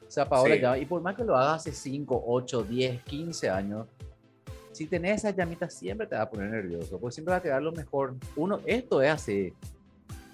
Se 0.08 0.20
apagó 0.20 0.48
la 0.48 0.56
llama. 0.56 0.78
Y 0.78 0.84
por 0.84 1.00
más 1.00 1.14
que 1.14 1.22
lo 1.22 1.36
hagas 1.36 1.60
hace 1.60 1.70
5, 1.70 2.24
8, 2.26 2.64
10, 2.64 3.02
15 3.04 3.48
años, 3.48 3.86
si 4.72 4.86
tenés 4.86 5.18
esa 5.18 5.30
llamita 5.30 5.70
siempre 5.70 6.08
te 6.08 6.16
va 6.16 6.22
a 6.22 6.28
poner 6.28 6.50
nervioso, 6.50 6.98
porque 6.98 7.14
siempre 7.14 7.30
va 7.30 7.38
a 7.38 7.42
quedar 7.42 7.62
lo 7.62 7.70
mejor. 7.70 8.16
Uno, 8.34 8.58
esto 8.66 9.00
es 9.00 9.10
así. 9.12 9.54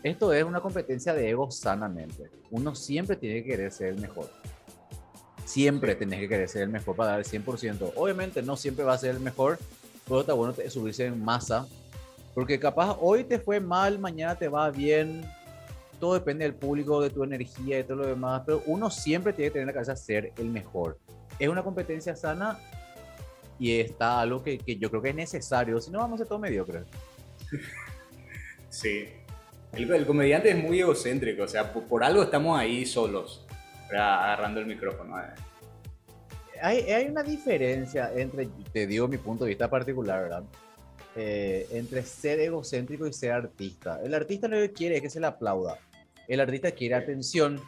Esto 0.02 0.32
es 0.32 0.44
una 0.44 0.60
competencia 0.60 1.14
de 1.14 1.30
ego 1.30 1.50
sanamente. 1.50 2.30
Uno 2.50 2.74
siempre 2.74 3.16
tiene 3.16 3.42
que 3.42 3.50
querer 3.50 3.72
ser 3.72 3.88
el 3.88 4.00
mejor. 4.00 4.28
Siempre 5.44 5.94
tenés 5.94 6.20
que 6.20 6.28
querer 6.28 6.48
ser 6.48 6.62
el 6.62 6.68
mejor 6.70 6.96
para 6.96 7.12
dar 7.12 7.20
el 7.20 7.26
100%. 7.26 7.92
Obviamente 7.96 8.42
no 8.42 8.56
siempre 8.56 8.84
va 8.84 8.94
a 8.94 8.98
ser 8.98 9.10
el 9.10 9.20
mejor, 9.20 9.58
pero 10.06 10.20
está 10.20 10.32
bueno 10.32 10.54
subirse 10.70 11.06
en 11.06 11.22
masa 11.22 11.66
porque 12.34 12.58
capaz 12.58 12.96
hoy 13.00 13.24
te 13.24 13.38
fue 13.38 13.60
mal, 13.60 13.98
mañana 13.98 14.36
te 14.36 14.48
va 14.48 14.70
bien. 14.70 15.22
Todo 16.00 16.14
depende 16.14 16.44
del 16.44 16.54
público, 16.54 17.00
de 17.00 17.10
tu 17.10 17.22
energía 17.22 17.78
y 17.78 17.84
todo 17.84 17.98
lo 17.98 18.06
demás. 18.06 18.42
Pero 18.46 18.62
uno 18.66 18.90
siempre 18.90 19.32
tiene 19.32 19.50
que 19.50 19.52
tener 19.52 19.62
en 19.62 19.66
la 19.68 19.72
cabeza 19.74 19.96
ser 19.96 20.32
el 20.38 20.48
mejor. 20.48 20.98
Es 21.38 21.48
una 21.48 21.62
competencia 21.62 22.16
sana 22.16 22.58
y 23.58 23.78
está 23.78 24.20
algo 24.20 24.42
que, 24.42 24.58
que 24.58 24.76
yo 24.76 24.90
creo 24.90 25.02
que 25.02 25.10
es 25.10 25.14
necesario. 25.14 25.80
Si 25.80 25.90
no, 25.90 25.98
vamos 25.98 26.16
a 26.16 26.18
ser 26.18 26.28
todo 26.28 26.38
mediocre. 26.38 26.84
Sí. 28.70 29.08
El, 29.72 30.06
comediante 30.06 30.50
es 30.50 30.56
muy 30.56 30.80
egocéntrico. 30.80 31.44
O 31.44 31.48
sea, 31.48 31.72
por, 31.72 32.04
algo 32.04 32.22
estamos 32.22 32.58
ahí 32.58 32.84
solos, 32.84 33.46
agarrando 33.90 34.60
el 34.60 34.66
micrófono. 34.66 35.18
Eh. 35.18 35.24
hay, 36.60 36.78
hay 36.90 37.06
una 37.06 37.22
diferencia 37.22 38.12
entre, 38.14 38.48
te 38.72 38.86
digo 38.86 39.08
mi 39.08 39.18
punto 39.18 39.44
de 39.44 39.50
vista 39.50 39.70
particular, 39.70 40.22
¿verdad? 40.22 40.44
Eh, 41.14 41.66
entre 41.72 42.02
ser 42.02 42.40
egocéntrico 42.40 43.06
y 43.06 43.12
ser 43.12 43.32
artista. 43.32 44.00
El 44.02 44.14
artista 44.14 44.48
lo 44.48 44.56
que 44.56 44.72
quiere 44.72 44.96
es 44.96 45.02
que 45.02 45.10
se 45.10 45.20
le 45.20 45.26
aplauda. 45.26 45.78
El 46.26 46.40
artista 46.40 46.70
quiere 46.70 46.94
atención. 46.94 47.60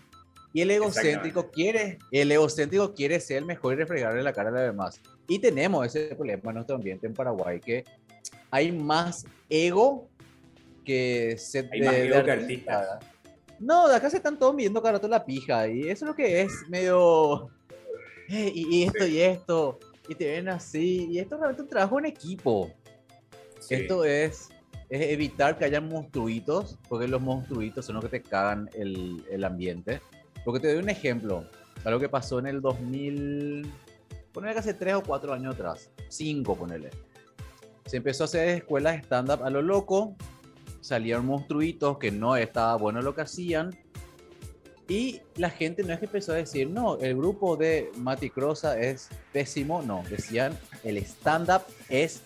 Y 0.55 0.63
el 0.63 0.71
egocéntrico 0.71 1.51
quiere, 1.51 1.99
el 2.13 2.31
egocéntrico 2.31 2.95
quiere 2.95 3.19
ser 3.19 3.39
el 3.39 3.45
mejor 3.45 3.75
y 3.75 3.77
refregarle 3.77 4.23
la 4.23 4.33
cara 4.33 4.51
a 4.51 4.53
los 4.53 4.63
demás. 4.63 5.01
Y 5.27 5.41
tenemos 5.41 5.85
ese 5.85 6.15
problema 6.15 6.51
en 6.51 6.55
nuestro 6.55 6.77
ambiente 6.77 7.09
en 7.09 7.13
Paraguay, 7.13 7.61
que 7.61 7.85
hay 8.53 8.71
más 8.71 9.27
ego 9.51 10.09
que 10.85 11.37
se 11.38 11.69
hay 11.73 11.81
más 11.81 12.23
que 12.23 12.31
artista. 12.31 13.00
No, 13.59 13.88
de 13.88 13.97
acá 13.97 14.11
se 14.11 14.19
están 14.19 14.38
todos 14.38 14.55
viendo 14.55 14.83
carato 14.83 15.09
la 15.09 15.25
pija. 15.25 15.69
Y 15.69 15.83
eso 15.83 16.05
es 16.05 16.09
lo 16.09 16.14
que 16.14 16.43
es 16.43 16.53
medio. 16.69 17.50
y, 18.29 18.85
esto 18.85 19.07
y 19.07 19.21
esto. 19.21 19.79
Y 20.09 20.14
te 20.14 20.26
ven 20.26 20.49
así. 20.49 21.09
Y 21.11 21.19
esto 21.19 21.37
es 21.37 21.41
realmente 21.41 21.62
un 21.62 21.69
trabajo 21.69 21.99
en 21.99 22.07
equipo. 22.07 22.71
Esto 23.71 24.05
es, 24.05 24.50
es, 24.91 25.00
evitar 25.11 25.57
que 25.57 25.64
haya 25.64 25.81
monstruitos, 25.81 26.79
porque 26.88 27.09
los 27.09 27.23
monstruitos 27.23 27.87
son 27.87 27.95
los 27.95 28.05
que 28.05 28.11
te 28.11 28.23
cagan 28.23 28.69
el, 28.75 29.25
el 29.31 29.45
ambiente. 29.45 30.00
Porque 30.45 30.61
te 30.61 30.73
doy 30.73 30.83
un 30.83 30.91
ejemplo, 30.91 31.49
algo 31.85 31.99
que 31.99 32.09
pasó 32.09 32.38
en 32.38 32.47
el 32.47 32.61
2000, 32.61 33.73
ponele 34.33 34.53
que 34.53 34.59
hace 34.59 34.75
3 34.75 34.97
o 34.97 35.03
4 35.03 35.33
años 35.33 35.55
atrás, 35.55 35.91
5 36.09 36.57
ponele. 36.57 36.91
Se 37.87 37.97
empezó 37.99 38.25
a 38.25 38.26
hacer 38.26 38.49
escuelas 38.49 39.03
stand-up 39.05 39.43
a 39.43 39.50
lo 39.50 39.62
loco, 39.62 40.17
salieron 40.85 41.25
monstruitos 41.25 41.97
que 41.97 42.11
no 42.11 42.37
estaba 42.37 42.76
bueno 42.76 43.00
lo 43.00 43.14
que 43.14 43.23
hacían, 43.23 43.75
y 44.87 45.23
la 45.37 45.49
gente 45.49 45.83
no 45.83 45.95
es 45.95 45.99
que 45.99 46.05
empezó 46.05 46.33
a 46.33 46.37
decir, 46.37 46.69
no, 46.69 46.99
el 46.99 47.17
grupo 47.17 47.57
de 47.57 47.91
Mati 47.97 48.29
Crosa 48.29 48.79
es 48.79 49.09
pésimo, 49.33 49.81
no, 49.81 50.03
decían, 50.11 50.59
el 50.83 50.99
stand-up 50.99 51.62
es 51.88 52.21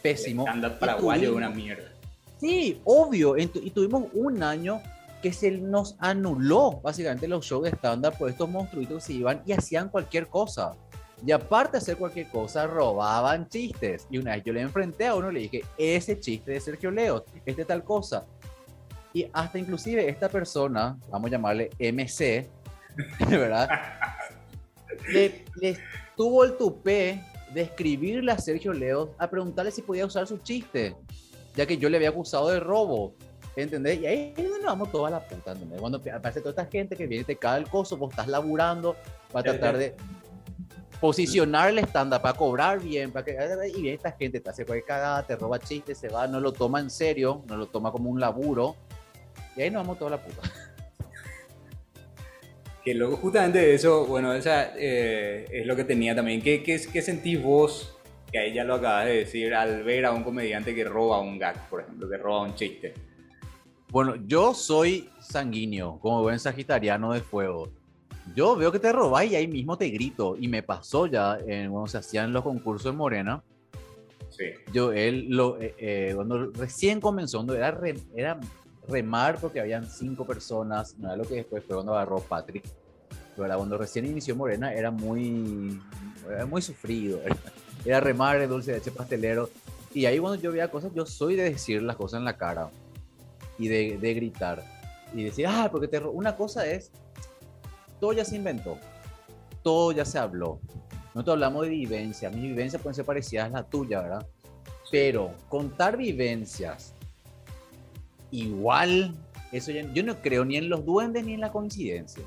pésimo. 0.00 0.46
Anda 0.46 0.78
paraguayo 0.78 1.30
de 1.30 1.36
una 1.36 1.50
mierda. 1.50 1.90
Sí, 2.38 2.80
obvio. 2.84 3.36
Y 3.36 3.46
tuvimos 3.70 4.04
un 4.12 4.44
año 4.44 4.80
que 5.22 5.32
se 5.32 5.50
nos 5.50 5.96
anuló 5.98 6.80
básicamente 6.82 7.26
los 7.26 7.44
shows 7.44 7.64
de 7.64 7.70
estándar 7.70 8.16
por 8.16 8.30
estos 8.30 8.48
monstruitos 8.48 8.98
que 8.98 9.12
se 9.12 9.12
iban 9.14 9.42
y 9.44 9.52
hacían 9.52 9.88
cualquier 9.88 10.28
cosa. 10.28 10.76
Y 11.26 11.32
aparte 11.32 11.72
de 11.72 11.78
hacer 11.78 11.96
cualquier 11.96 12.28
cosa, 12.28 12.66
robaban 12.66 13.48
chistes. 13.48 14.06
Y 14.10 14.18
una 14.18 14.34
vez 14.34 14.44
yo 14.44 14.52
le 14.52 14.60
enfrenté 14.60 15.06
a 15.06 15.14
uno 15.14 15.30
y 15.30 15.34
le 15.34 15.40
dije, 15.40 15.64
ese 15.78 16.18
chiste 16.18 16.52
de 16.52 16.60
Sergio 16.60 16.90
Leo, 16.90 17.24
este 17.44 17.64
tal 17.64 17.84
cosa. 17.84 18.26
Y 19.12 19.26
hasta 19.32 19.58
inclusive 19.58 20.08
esta 20.08 20.28
persona, 20.28 20.98
vamos 21.10 21.28
a 21.28 21.30
llamarle 21.32 21.70
MC, 21.78 22.48
¿verdad? 23.28 23.68
le, 25.08 25.44
le 25.60 25.78
tuvo 26.16 26.44
el 26.44 26.56
tupé 26.56 27.22
de 27.52 27.62
escribirle 27.62 28.32
a 28.32 28.38
Sergio 28.38 28.72
Leo 28.72 29.14
a 29.18 29.30
preguntarle 29.30 29.70
si 29.70 29.82
podía 29.82 30.04
usar 30.04 30.26
su 30.26 30.38
chiste, 30.38 30.96
ya 31.54 31.64
que 31.64 31.78
yo 31.78 31.88
le 31.88 31.96
había 31.96 32.08
acusado 32.08 32.48
de 32.48 32.60
robo. 32.60 33.14
¿Entendés? 33.56 34.00
Y 34.00 34.06
ahí 34.06 34.34
es 34.36 34.50
donde 34.50 34.66
vamos 34.66 34.90
toda 34.90 35.10
la 35.10 35.20
puta, 35.20 35.52
¿entendés? 35.52 35.80
Cuando 35.80 35.98
aparece 36.12 36.40
toda 36.40 36.50
esta 36.50 36.66
gente 36.66 36.96
que 36.96 37.06
viene 37.06 37.22
y 37.22 37.24
te 37.24 37.36
cae 37.36 37.60
el 37.60 37.68
coso, 37.68 37.96
vos 37.96 38.10
estás 38.10 38.26
laburando 38.26 38.96
para 39.30 39.52
tratar 39.52 39.78
de 39.78 39.94
posicionar 41.00 41.70
el 41.70 41.78
estándar 41.78 42.22
para 42.22 42.36
cobrar 42.36 42.80
bien, 42.80 43.12
para 43.12 43.24
que, 43.24 43.36
y 43.68 43.82
viene 43.82 43.94
esta 43.94 44.12
gente, 44.12 44.40
te 44.40 44.50
hace 44.50 44.64
cualquier 44.64 44.86
cagada, 44.86 45.26
te 45.26 45.36
roba 45.36 45.58
chistes, 45.58 45.98
se 45.98 46.08
va, 46.08 46.26
no 46.26 46.40
lo 46.40 46.52
toma 46.52 46.80
en 46.80 46.90
serio, 46.90 47.42
no 47.46 47.56
lo 47.56 47.66
toma 47.66 47.92
como 47.92 48.10
un 48.10 48.20
laburo, 48.20 48.76
y 49.56 49.62
ahí 49.62 49.70
nos 49.70 49.82
vamos 49.82 49.98
toda 49.98 50.12
la 50.12 50.22
puta. 50.22 50.42
Que 52.84 52.92
luego 52.92 53.16
justamente 53.16 53.72
eso, 53.74 54.04
bueno, 54.06 54.34
esa 54.34 54.72
eh, 54.76 55.46
es 55.50 55.66
lo 55.66 55.74
que 55.74 55.84
tenía 55.84 56.14
también. 56.14 56.42
¿Qué, 56.42 56.62
qué, 56.62 56.78
qué 56.92 57.00
sentís 57.00 57.42
vos, 57.42 57.96
que 58.30 58.38
ahí 58.38 58.52
ya 58.52 58.62
lo 58.62 58.74
acabas 58.74 59.06
de 59.06 59.16
decir, 59.16 59.54
al 59.54 59.82
ver 59.84 60.04
a 60.04 60.12
un 60.12 60.22
comediante 60.22 60.74
que 60.74 60.84
roba 60.84 61.18
un 61.20 61.38
gag, 61.38 61.68
por 61.70 61.80
ejemplo, 61.80 62.08
que 62.10 62.16
roba 62.18 62.42
un 62.42 62.54
chiste? 62.54 62.92
Bueno, 63.88 64.16
yo 64.26 64.52
soy 64.52 65.08
sanguíneo, 65.20 65.98
como 66.00 66.20
buen 66.20 66.38
sagitariano 66.38 67.12
de 67.12 67.20
fuego. 67.20 67.70
Yo 68.34 68.56
veo 68.56 68.72
que 68.72 68.78
te 68.78 68.92
robás 68.92 69.26
y 69.26 69.36
ahí 69.36 69.46
mismo 69.46 69.76
te 69.76 69.88
grito. 69.88 70.36
Y 70.38 70.48
me 70.48 70.62
pasó 70.62 71.06
ya 71.06 71.38
en, 71.46 71.70
cuando 71.70 71.88
se 71.88 71.98
hacían 71.98 72.32
los 72.32 72.42
concursos 72.42 72.90
en 72.90 72.96
Morena. 72.96 73.42
Sí. 74.30 74.46
Yo, 74.72 74.92
él, 74.92 75.26
lo, 75.28 75.60
eh, 75.60 75.74
eh, 75.78 76.12
cuando 76.14 76.50
recién 76.52 77.00
comenzó, 77.00 77.38
cuando 77.38 77.54
era, 77.54 77.78
era 78.14 78.40
remar 78.88 79.38
porque 79.38 79.60
habían 79.60 79.88
cinco 79.88 80.26
personas, 80.26 80.98
no 80.98 81.08
era 81.08 81.16
lo 81.16 81.24
que 81.24 81.36
después 81.36 81.64
fue 81.64 81.76
cuando 81.76 81.94
agarró 81.94 82.20
Patrick. 82.20 82.64
Pero 83.36 83.56
cuando 83.56 83.78
recién 83.78 84.06
inició 84.06 84.36
Morena 84.36 84.72
era 84.72 84.90
muy, 84.90 85.80
era 86.28 86.46
muy 86.46 86.62
sufrido. 86.62 87.20
Era, 87.84 88.00
remar 88.00 88.38
de 88.38 88.46
dulce 88.46 88.70
de 88.70 88.78
leche 88.78 88.90
pastelero. 88.90 89.50
Y 89.92 90.06
ahí 90.06 90.18
cuando 90.18 90.40
yo 90.40 90.50
veía 90.50 90.70
cosas, 90.70 90.90
yo 90.94 91.04
soy 91.04 91.36
de 91.36 91.50
decir 91.50 91.82
las 91.82 91.96
cosas 91.96 92.18
en 92.18 92.24
la 92.24 92.38
cara 92.38 92.70
y 93.58 93.68
de, 93.68 93.98
de 93.98 94.14
gritar. 94.14 94.64
Y 95.12 95.22
decir, 95.22 95.46
ah, 95.46 95.68
porque 95.70 95.86
te 95.86 95.98
una 95.98 96.34
cosa 96.34 96.66
es, 96.66 96.90
todo 98.04 98.12
ya 98.12 98.26
se 98.26 98.36
inventó, 98.36 98.76
todo 99.62 99.90
ya 99.90 100.04
se 100.04 100.18
habló. 100.18 100.60
Nosotros 101.14 101.36
hablamos 101.36 101.62
de 101.62 101.70
vivencia, 101.70 102.28
mis 102.28 102.42
vivencias 102.42 102.82
pueden 102.82 102.94
ser 102.94 103.06
parecidas 103.06 103.46
a 103.46 103.48
la 103.48 103.62
tuya, 103.62 104.02
¿verdad? 104.02 104.26
Pero 104.90 105.30
contar 105.48 105.96
vivencias 105.96 106.92
igual, 108.30 109.14
eso 109.52 109.70
yo 109.70 110.02
no 110.02 110.20
creo 110.20 110.44
ni 110.44 110.58
en 110.58 110.68
los 110.68 110.84
duendes 110.84 111.24
ni 111.24 111.32
en 111.32 111.40
las 111.40 111.50
coincidencias. 111.50 112.26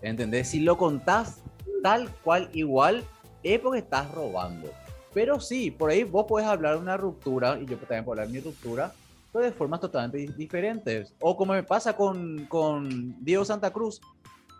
¿Entendés? 0.00 0.48
Si 0.48 0.60
lo 0.60 0.78
contás 0.78 1.42
tal 1.82 2.08
cual 2.24 2.48
igual, 2.54 3.04
es 3.42 3.60
porque 3.60 3.80
estás 3.80 4.10
robando. 4.12 4.70
Pero 5.12 5.40
sí, 5.40 5.70
por 5.70 5.90
ahí 5.90 6.04
vos 6.04 6.24
puedes 6.26 6.48
hablar 6.48 6.76
de 6.76 6.80
una 6.80 6.96
ruptura, 6.96 7.58
y 7.60 7.66
yo 7.66 7.76
también 7.76 8.06
puedo 8.06 8.12
hablar 8.12 8.28
de 8.28 8.32
mi 8.32 8.40
ruptura, 8.40 8.94
pero 9.30 9.44
de 9.44 9.52
formas 9.52 9.80
totalmente 9.80 10.32
diferentes. 10.38 11.12
O 11.20 11.36
como 11.36 11.52
me 11.52 11.64
pasa 11.64 11.94
con, 11.94 12.46
con 12.46 13.22
Diego 13.22 13.44
Santa 13.44 13.70
Cruz. 13.70 14.00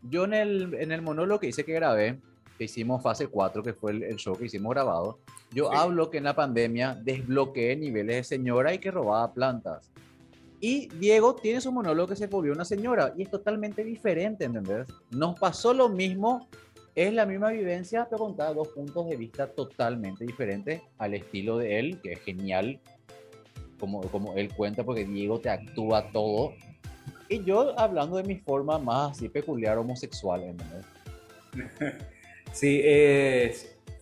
Yo 0.02 0.24
en 0.24 0.34
el, 0.34 0.74
en 0.74 0.92
el 0.92 1.02
monólogo 1.02 1.40
que 1.40 1.48
hice 1.48 1.64
que 1.64 1.72
grabé, 1.72 2.18
que 2.58 2.64
hicimos 2.64 3.02
fase 3.02 3.28
4, 3.28 3.62
que 3.62 3.72
fue 3.72 3.92
el, 3.92 4.16
show 4.16 4.36
que 4.36 4.46
hicimos 4.46 4.70
grabado, 4.70 5.18
yo 5.52 5.72
hablo 5.72 6.10
que 6.10 6.18
en 6.18 6.24
la 6.24 6.34
pandemia 6.34 6.98
desbloqueé 7.02 7.76
niveles 7.76 8.16
de 8.16 8.24
señora 8.24 8.74
y 8.74 8.78
que 8.78 8.90
robaba 8.90 9.32
plantas. 9.32 9.90
Y 10.60 10.88
Diego 10.88 11.34
tiene 11.34 11.60
su 11.60 11.72
monólogo 11.72 12.08
que 12.08 12.16
se 12.16 12.28
volvió 12.28 12.52
una 12.52 12.64
señora 12.64 13.12
y 13.16 13.22
es 13.22 13.30
totalmente 13.30 13.82
diferente, 13.82 14.44
¿entendés? 14.44 14.86
Nos 15.10 15.38
pasó 15.38 15.74
lo 15.74 15.88
mismo, 15.88 16.48
es 16.94 17.12
la 17.12 17.26
misma 17.26 17.50
vivencia, 17.50 18.06
pero 18.08 18.24
contada 18.24 18.54
dos 18.54 18.68
puntos 18.68 19.08
de 19.08 19.16
vista 19.16 19.48
totalmente 19.48 20.24
diferentes 20.24 20.82
al 20.98 21.14
estilo 21.14 21.58
de 21.58 21.80
él, 21.80 22.00
que 22.00 22.12
es 22.12 22.20
genial, 22.20 22.80
como, 23.80 24.02
como 24.02 24.34
él 24.34 24.54
cuenta, 24.54 24.84
porque 24.84 25.04
Diego 25.04 25.40
te 25.40 25.50
actúa 25.50 26.12
todo. 26.12 26.54
Y 27.32 27.44
yo 27.44 27.78
hablando 27.78 28.16
de 28.16 28.24
mi 28.24 28.36
forma 28.36 28.78
más 28.78 29.12
así 29.12 29.28
peculiar 29.28 29.78
homosexual, 29.78 30.42
¿entendés? 30.42 30.86
Sí, 32.52 32.82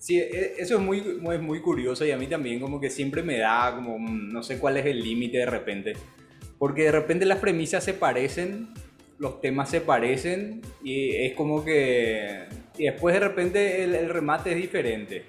sí, 0.00 0.18
e, 0.18 0.54
eso 0.58 0.74
es 0.74 0.80
muy, 0.80 1.02
muy, 1.20 1.38
muy 1.38 1.60
curioso 1.62 2.04
y 2.04 2.10
a 2.10 2.16
mí 2.16 2.26
también 2.26 2.58
como 2.58 2.80
que 2.80 2.90
siempre 2.90 3.22
me 3.22 3.38
da 3.38 3.72
como, 3.76 3.96
no 3.96 4.42
sé 4.42 4.58
cuál 4.58 4.76
es 4.78 4.86
el 4.86 5.00
límite 5.00 5.38
de 5.38 5.46
repente 5.46 5.92
porque 6.60 6.82
de 6.82 6.92
repente 6.92 7.24
las 7.24 7.38
premisas 7.38 7.82
se 7.82 7.94
parecen, 7.94 8.68
los 9.18 9.40
temas 9.40 9.70
se 9.70 9.80
parecen 9.80 10.60
y 10.84 11.16
es 11.16 11.34
como 11.34 11.64
que... 11.64 12.44
Y 12.76 12.84
después 12.84 13.14
de 13.14 13.20
repente 13.20 13.82
el, 13.82 14.10
remate 14.10 14.50
es 14.50 14.56
diferente. 14.58 15.24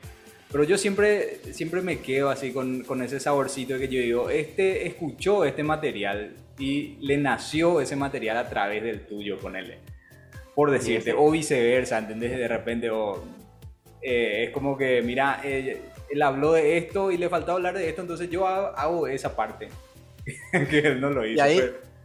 Pero 0.52 0.64
yo 0.66 0.78
siempre, 0.78 1.40
siempre 1.54 1.82
me 1.82 2.00
quedo 2.00 2.30
así 2.30 2.52
con, 2.52 2.84
con, 2.84 3.02
ese 3.02 3.20
saborcito 3.20 3.78
que 3.78 3.88
yo 3.88 4.02
digo, 4.02 4.30
este 4.30 4.86
escuchó 4.86 5.46
este 5.46 5.64
material 5.64 6.36
y 6.60 6.98
le 7.00 7.18
nació 7.18 7.80
ese 7.80 7.96
material 7.96 8.38
a 8.38 8.50
través 8.50 8.84
del 8.84 9.06
tuyo, 9.08 9.40
con 9.40 9.56
él. 9.56 9.76
Por 10.54 10.70
decirte, 10.70 11.14
o 11.14 11.32
viceversa, 11.32 11.98
¿entendés? 11.98 12.38
De 12.38 12.48
repente, 12.48 12.90
o, 12.90 13.24
eh, 14.02 14.44
es 14.46 14.50
como 14.50 14.78
que, 14.78 15.02
mira, 15.02 15.40
eh, 15.44 15.82
él 16.10 16.22
habló 16.22 16.54
de 16.54 16.78
esto 16.78 17.12
y 17.12 17.18
le 17.18 17.30
faltaba 17.30 17.54
hablar 17.54 17.78
de 17.78 17.88
esto, 17.88 18.02
entonces 18.02 18.30
yo 18.30 18.46
hago 18.46 19.08
esa 19.08 19.36
parte. 19.36 19.70
que 20.70 20.80
él 20.80 21.00
no 21.00 21.12
lo 21.12 21.26
hizo. 21.26 21.38
Y, 21.38 21.40
ahí, 21.40 21.62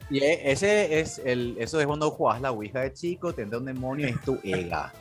y 0.08 0.20
e, 0.20 0.52
ese 0.52 1.00
es 1.00 1.20
el, 1.24 1.56
eso 1.58 1.80
es 1.80 1.86
cuando 1.86 2.10
juegas 2.12 2.40
la 2.40 2.52
Ouija 2.52 2.80
de 2.80 2.92
chico, 2.92 3.34
tendrá 3.34 3.58
un 3.58 3.64
demonio 3.64 4.06
y 4.06 4.10
es 4.12 4.22
tu 4.22 4.38
ega. 4.44 4.92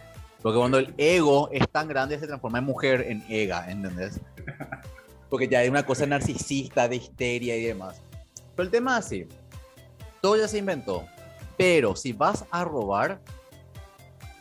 Porque 0.45 0.59
cuando 0.59 0.77
el 0.77 0.93
ego 0.99 1.49
es 1.51 1.67
tan 1.67 1.87
grande 1.87 2.19
se 2.19 2.27
transforma 2.27 2.59
en 2.59 2.65
mujer, 2.65 3.01
en 3.09 3.23
ega, 3.29 3.65
¿entendés? 3.67 4.19
Porque 5.27 5.47
ya 5.47 5.57
hay 5.57 5.69
una 5.69 5.83
cosa 5.83 6.05
narcisista, 6.05 6.87
de 6.87 6.97
histeria 6.97 7.57
y 7.57 7.63
demás. 7.63 7.99
Pero 8.55 8.65
el 8.67 8.69
tema 8.69 8.99
es 8.99 9.07
así, 9.07 9.27
todo 10.21 10.37
ya 10.37 10.47
se 10.47 10.59
inventó. 10.59 11.03
Pero 11.57 11.95
si 11.95 12.13
vas 12.13 12.45
a 12.51 12.63
robar, 12.63 13.19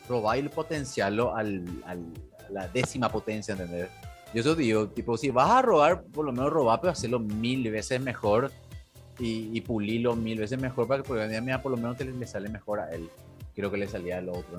robar 0.06 0.36
y 0.36 0.42
potenciarlo 0.50 1.34
al, 1.34 1.64
al, 1.86 2.04
a 2.46 2.52
la 2.52 2.68
décima 2.68 3.08
potencia, 3.08 3.52
¿entendés? 3.52 3.88
Yo 4.34 4.42
eso 4.42 4.54
digo, 4.54 4.88
tipo, 4.88 5.16
si 5.16 5.30
vas 5.30 5.52
a 5.52 5.62
robar, 5.62 6.02
por 6.02 6.26
lo 6.26 6.32
menos 6.32 6.52
robar, 6.52 6.82
pero 6.82 6.92
hacerlo 6.92 7.18
mil 7.18 7.70
veces 7.70 7.98
mejor 7.98 8.52
y, 9.18 9.58
pulirlo 9.62 10.14
mil 10.16 10.38
veces 10.38 10.60
mejor 10.60 10.86
para 10.86 11.02
que 11.02 11.08
por, 11.08 11.26
día, 11.26 11.62
por 11.62 11.70
lo 11.70 11.78
menos 11.78 11.98
le, 11.98 12.26
sale 12.26 12.50
mejor 12.50 12.80
a 12.80 12.90
él. 12.90 13.08
Creo 13.54 13.70
que 13.70 13.78
le 13.78 13.88
salía 13.88 14.18
al 14.18 14.28
otro, 14.28 14.58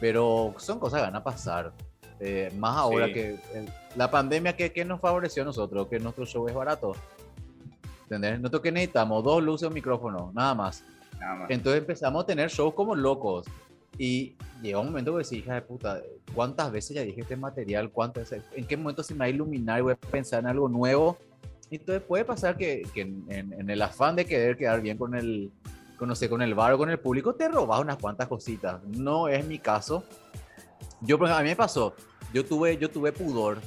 Pero 0.00 0.54
son 0.58 0.78
cosas 0.78 1.00
que 1.00 1.06
van 1.06 1.16
a 1.16 1.24
pasar. 1.24 1.72
Eh, 2.20 2.52
más 2.56 2.76
ahora 2.76 3.06
Sí. 3.06 3.12
que 3.14 3.30
eh, 3.30 3.66
la 3.96 4.10
pandemia 4.10 4.56
que, 4.56 4.72
que 4.72 4.84
nos 4.84 5.00
favoreció 5.00 5.42
a 5.42 5.46
nosotros, 5.46 5.86
que 5.88 5.98
nuestro 6.00 6.26
show 6.26 6.48
es 6.48 6.54
barato. 6.54 6.92
¿Entendés? 8.04 8.38
Nosotros 8.40 8.62
que 8.62 8.72
necesitamos 8.72 9.22
dos 9.22 9.42
luces, 9.42 9.68
un 9.68 9.74
micrófono, 9.74 10.32
nada 10.34 10.54
más. 10.54 10.82
Nada 11.20 11.34
más. 11.36 11.50
Entonces 11.50 11.80
empezamos 11.82 12.22
a 12.22 12.26
tener 12.26 12.48
shows 12.50 12.74
como 12.74 12.94
locos. 12.94 13.46
Y 13.98 14.36
llegó 14.62 14.80
un 14.80 14.86
momento 14.88 15.12
que 15.12 15.18
decía, 15.18 15.38
hija 15.38 15.54
de 15.54 15.62
puta, 15.62 16.00
¿cuántas 16.34 16.70
veces 16.70 16.94
ya 16.96 17.02
dije 17.02 17.20
este 17.20 17.36
material? 17.36 17.90
¿Cuántas 17.90 18.30
veces? 18.30 18.44
¿En 18.54 18.66
qué 18.66 18.76
momento 18.76 19.02
se 19.02 19.12
me 19.14 19.20
va 19.20 19.24
a 19.26 19.28
iluminar 19.28 19.80
y 19.80 19.82
voy 19.82 19.92
a 19.92 19.96
pensar 19.96 20.40
en 20.40 20.46
algo 20.46 20.68
nuevo? 20.68 21.18
Entonces 21.70 22.02
puede 22.02 22.24
pasar 22.24 22.56
que, 22.56 22.82
que 22.94 23.02
en, 23.02 23.24
en- 23.28 23.52
en 23.52 23.68
el 23.70 23.82
afán 23.82 24.16
de 24.16 24.24
querer 24.24 24.56
quedar 24.56 24.80
bien 24.80 24.96
con 24.96 25.14
el, 25.14 25.50
con, 25.98 26.08
no 26.08 26.14
sé, 26.14 26.28
con 26.28 26.40
el 26.42 26.54
bar 26.54 26.72
o 26.72 26.78
con 26.78 26.88
el 26.90 26.98
público, 26.98 27.34
te 27.34 27.48
robas 27.48 27.80
unas 27.80 27.98
cuantas 27.98 28.28
cositas. 28.28 28.82
No 28.84 29.28
es 29.28 29.44
mi 29.46 29.58
caso. 29.58 30.04
Yo, 31.00 31.22
a 31.26 31.42
mí 31.42 31.48
me 31.50 31.56
pasó, 31.56 31.94
yo 32.32 32.44
tuve, 32.44 32.76
yo 32.78 32.90
tuve 32.90 33.12
pudor, 33.12 33.58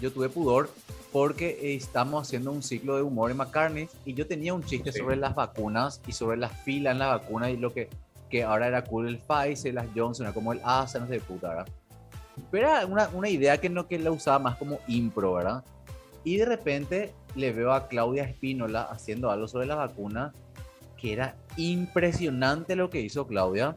yo 0.00 0.12
tuve 0.12 0.28
pudor 0.28 0.68
porque 1.12 1.74
estamos 1.74 2.26
haciendo 2.26 2.50
un 2.50 2.62
ciclo 2.62 2.96
de 2.96 3.02
humor 3.02 3.30
en 3.30 3.36
McCartney 3.36 3.88
y 4.04 4.14
yo 4.14 4.26
tenía 4.26 4.52
un 4.52 4.64
chiste 4.64 4.90
Sí. 4.92 4.98
sobre 4.98 5.16
las 5.16 5.34
vacunas 5.34 6.00
y 6.06 6.12
sobre 6.12 6.36
las 6.36 6.52
filas 6.62 6.92
en 6.92 6.98
la 6.98 7.06
vacuna 7.06 7.50
y 7.50 7.56
lo 7.56 7.72
que, 7.72 7.88
que 8.28 8.42
ahora 8.42 8.66
era 8.66 8.82
cool 8.84 9.08
el 9.08 9.18
Pfizer, 9.18 9.74
las 9.74 9.86
Johnson, 9.94 10.26
era 10.26 10.34
como 10.34 10.52
el 10.52 10.60
ASA, 10.64 10.98
no 10.98 11.06
sé 11.06 11.14
de 11.14 11.20
puta, 11.20 11.48
¿verdad? 11.48 11.68
Pero 12.50 12.68
era 12.68 12.86
una, 12.86 13.08
una 13.14 13.28
idea 13.28 13.58
que 13.58 13.70
no 13.70 13.86
que 13.86 13.98
la 13.98 14.10
usaba 14.10 14.38
más 14.40 14.56
como 14.56 14.80
impro, 14.88 15.34
¿verdad? 15.34 15.64
Y 16.24 16.36
de 16.38 16.44
repente 16.46 17.14
le 17.36 17.52
veo 17.52 17.72
a 17.72 17.86
Claudia 17.86 18.24
Espínola 18.24 18.82
haciendo 18.82 19.30
algo 19.30 19.46
sobre 19.46 19.66
la 19.66 19.76
vacuna 19.76 20.32
que 20.96 21.12
era 21.12 21.36
impresionante 21.56 22.76
lo 22.76 22.90
que 22.90 23.00
hizo 23.00 23.26
Claudia, 23.26 23.76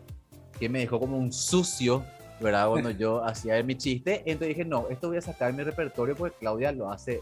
que 0.59 0.69
me 0.69 0.79
dejó 0.79 0.99
como 0.99 1.17
un 1.17 1.31
sucio, 1.31 2.03
¿verdad? 2.39 2.69
Cuando 2.69 2.91
yo 2.91 3.23
hacía 3.25 3.61
mi 3.63 3.75
chiste. 3.75 4.23
Entonces 4.25 4.49
dije, 4.49 4.65
no, 4.65 4.87
esto 4.89 5.07
voy 5.07 5.17
a 5.17 5.21
sacar 5.21 5.53
mi 5.53 5.63
repertorio 5.63 6.15
porque 6.15 6.37
Claudia 6.39 6.71
lo 6.71 6.91
hace 6.91 7.21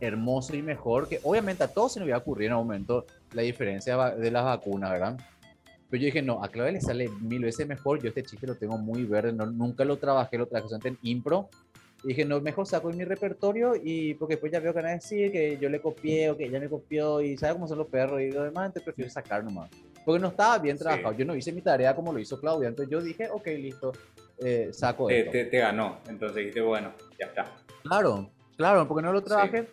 hermoso 0.00 0.54
y 0.54 0.62
mejor, 0.62 1.08
que 1.08 1.20
obviamente 1.24 1.64
a 1.64 1.68
todos 1.68 1.92
se 1.92 2.00
nos 2.00 2.08
iba 2.08 2.16
a 2.16 2.20
ocurrir 2.20 2.48
en 2.48 2.54
un 2.54 2.66
momento 2.66 3.04
la 3.32 3.42
diferencia 3.42 3.96
de 4.10 4.30
las 4.30 4.44
vacunas, 4.44 4.92
¿verdad? 4.92 5.16
Pero 5.90 6.02
yo 6.02 6.06
dije, 6.06 6.22
no, 6.22 6.44
a 6.44 6.48
Claudia 6.48 6.72
le 6.72 6.80
sale 6.80 7.08
mil 7.08 7.42
veces 7.42 7.66
mejor, 7.66 8.00
yo 8.00 8.08
este 8.08 8.22
chiste 8.22 8.46
lo 8.46 8.54
tengo 8.54 8.76
muy 8.78 9.04
verde, 9.04 9.32
no, 9.32 9.46
nunca 9.46 9.84
lo 9.84 9.96
trabajé, 9.96 10.38
lo 10.38 10.46
traje 10.46 10.66
solamente 10.68 10.88
en 10.88 10.98
impro, 11.02 11.48
y 12.04 12.08
dije, 12.08 12.24
no, 12.24 12.40
mejor 12.40 12.66
saco 12.66 12.90
de 12.90 12.96
mi 12.96 13.04
repertorio 13.04 13.74
y 13.82 14.14
porque 14.14 14.34
después 14.34 14.52
ya 14.52 14.60
veo 14.60 14.72
que 14.72 14.80
van 14.80 14.90
a 14.90 14.94
decir 14.94 15.32
que 15.32 15.58
yo 15.60 15.68
le 15.68 15.80
copié 15.80 16.30
o 16.30 16.36
que 16.36 16.44
ella 16.44 16.60
me 16.60 16.68
copió 16.68 17.20
y 17.20 17.36
sabe 17.36 17.54
cómo 17.54 17.66
son 17.66 17.78
los 17.78 17.88
perros 17.88 18.20
y 18.20 18.30
lo 18.30 18.44
demás, 18.44 18.66
entonces 18.66 18.84
prefiero 18.84 19.10
sacar 19.10 19.42
nomás. 19.44 19.70
Porque 20.04 20.20
no 20.20 20.28
estaba 20.28 20.58
bien 20.58 20.76
Sí. 20.78 20.84
trabajado, 20.84 21.12
yo 21.14 21.24
no 21.24 21.34
hice 21.34 21.52
mi 21.52 21.60
tarea 21.60 21.94
como 21.94 22.12
lo 22.12 22.18
hizo 22.18 22.40
Claudia, 22.40 22.68
entonces 22.68 22.90
yo 22.90 23.00
dije, 23.02 23.28
ok, 23.30 23.46
listo, 23.48 23.92
eh, 24.38 24.68
saco 24.72 25.08
Te, 25.08 25.18
esto. 25.20 25.32
te- 25.32 25.44
te 25.46 25.58
ganó. 25.58 25.98
Entonces 26.08 26.36
dijiste, 26.36 26.60
bueno, 26.60 26.92
ya 27.18 27.26
está. 27.26 27.46
Claro, 27.82 28.30
claro, 28.56 28.86
porque 28.86 29.02
no 29.04 29.12
lo 29.12 29.22
trabajé, 29.22 29.66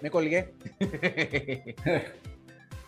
me 0.00 0.10
colgué. 0.10 0.52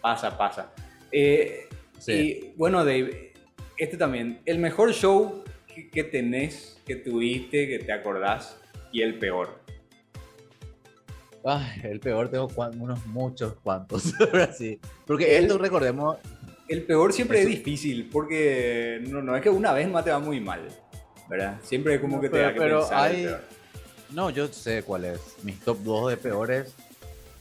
Pasa, 0.01 0.37
pasa. 0.37 0.73
Eh, 1.13 1.67
Sí. 1.99 2.13
Y 2.13 2.55
bueno, 2.57 2.83
Dave, 2.83 3.35
este 3.77 3.99
también. 3.99 4.41
El 4.47 4.59
mejor 4.59 4.95
show 4.95 5.45
que, 5.67 5.91
que 5.91 6.03
tenés, 6.03 6.80
que 6.91 6.97
tuviste, 6.97 7.69
que 7.69 7.79
te 7.79 7.93
acordás, 7.93 8.57
y 8.91 9.03
el 9.03 9.17
peor. 9.19 9.61
Ay, 11.45 11.81
el 11.85 12.01
peor 12.01 12.29
tengo 12.29 12.49
unos 12.81 13.07
muchos 13.07 13.55
cuantos, 13.63 14.13
ahora 14.21 14.53
sí. 14.53 14.81
Porque 15.07 15.37
El- 15.39 15.45
esto, 15.45 15.57
recordemos, 15.59 16.17
El 16.69 16.83
peor 16.83 17.13
siempre 17.13 17.41
Eso- 17.41 17.49
es 17.49 17.57
difícil, 17.57 18.09
porque 18.11 19.03
no, 19.09 19.23
no 19.23 19.37
es 19.37 19.43
que 19.43 19.51
una 19.51 19.73
vez 19.73 19.89
más 19.89 20.05
te 20.05 20.11
va 20.11 20.19
muy 20.19 20.41
mal, 20.41 20.67
¿verdad? 21.29 21.59
Siempre 21.63 21.95
es 21.95 22.01
como 22.01 22.17
No, 22.17 22.23
que 22.23 22.29
te 22.29 22.33
pero- 22.33 22.45
da 22.47 22.53
que 22.53 22.59
pero 22.59 22.79
pensar 22.81 23.11
el 23.11 23.17
hay- 23.17 23.25
peor. 23.25 23.41
no, 24.11 24.31
yo 24.31 24.49
sé 24.49 24.83
cuál 24.83 25.05
es, 25.05 25.21
mis 25.45 25.61
top 25.61 25.79
2 25.85 26.11
de 26.11 26.17
peores. 26.17 26.75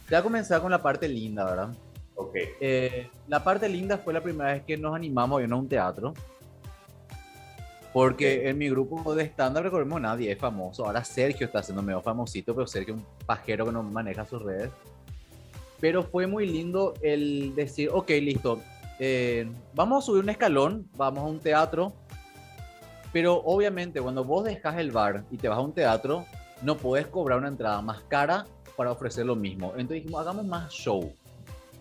Te 0.08 0.16
voy 0.16 0.20
a 0.20 0.24
comenzar 0.24 0.62
con 0.62 0.70
la 0.72 0.82
parte 0.82 1.08
linda, 1.08 1.44
¿verdad? 1.46 1.70
Ok. 2.16 2.36
Eh, 2.62 3.08
la 3.28 3.44
parte 3.44 3.68
linda 3.68 3.98
fue 3.98 4.14
la 4.14 4.22
primera 4.22 4.54
vez 4.54 4.64
que 4.64 4.78
nos 4.78 4.96
animamos 4.96 5.40
a 5.40 5.44
irnos 5.44 5.58
a 5.58 5.62
un 5.62 5.70
teatro. 5.70 6.14
Porque 7.94 8.48
en 8.48 8.58
mi 8.58 8.70
grupo 8.70 9.16
de 9.16 9.24
stand-up, 9.26 9.64
recordemos, 9.64 10.00
nadie 10.00 10.32
es 10.32 10.38
famoso. 10.38 10.86
Ahora 10.86 11.04
Sergio 11.04 11.48
está 11.48 11.64
siendo 11.64 11.82
medio 11.82 12.02
famosito, 12.02 12.54
pero 12.54 12.68
Sergio 12.68 12.96
es 12.96 13.02
un 13.02 13.06
pajero 13.26 13.66
que 13.66 13.72
no 13.72 13.82
maneja 13.82 14.26
sus 14.26 14.42
redes. 14.42 14.70
Pero 15.80 16.04
fue 16.04 16.28
muy 16.28 16.46
lindo 16.46 16.94
el 17.02 17.56
decir, 17.56 17.90
ok, 17.92 18.10
listo, 18.22 18.60
eh, 19.00 19.50
vamos 19.74 20.04
a 20.04 20.06
subir 20.06 20.24
un 20.24 20.30
escalón, 20.30 20.88
vamos 20.96 21.24
a 21.24 21.28
un 21.28 21.40
teatro. 21.40 21.94
Pero 23.12 23.38
obviamente 23.38 24.00
cuando 24.02 24.24
vos 24.24 24.44
dejas 24.44 24.78
el 24.78 24.92
bar 24.92 25.24
y 25.32 25.38
te 25.38 25.48
vas 25.48 25.58
a 25.58 25.62
un 25.62 25.74
teatro, 25.74 26.26
no 26.62 26.78
puedes 26.78 27.08
cobrar 27.08 27.40
una 27.40 27.48
entrada 27.48 27.82
más 27.82 28.02
cara 28.04 28.46
para 28.76 28.92
ofrecer 28.92 29.26
lo 29.26 29.36
mismo. 29.36 29.70
Entonces 29.72 30.04
dijimos, 30.04 30.22
hagamos 30.22 30.46
más 30.46 30.72
show 30.72 31.12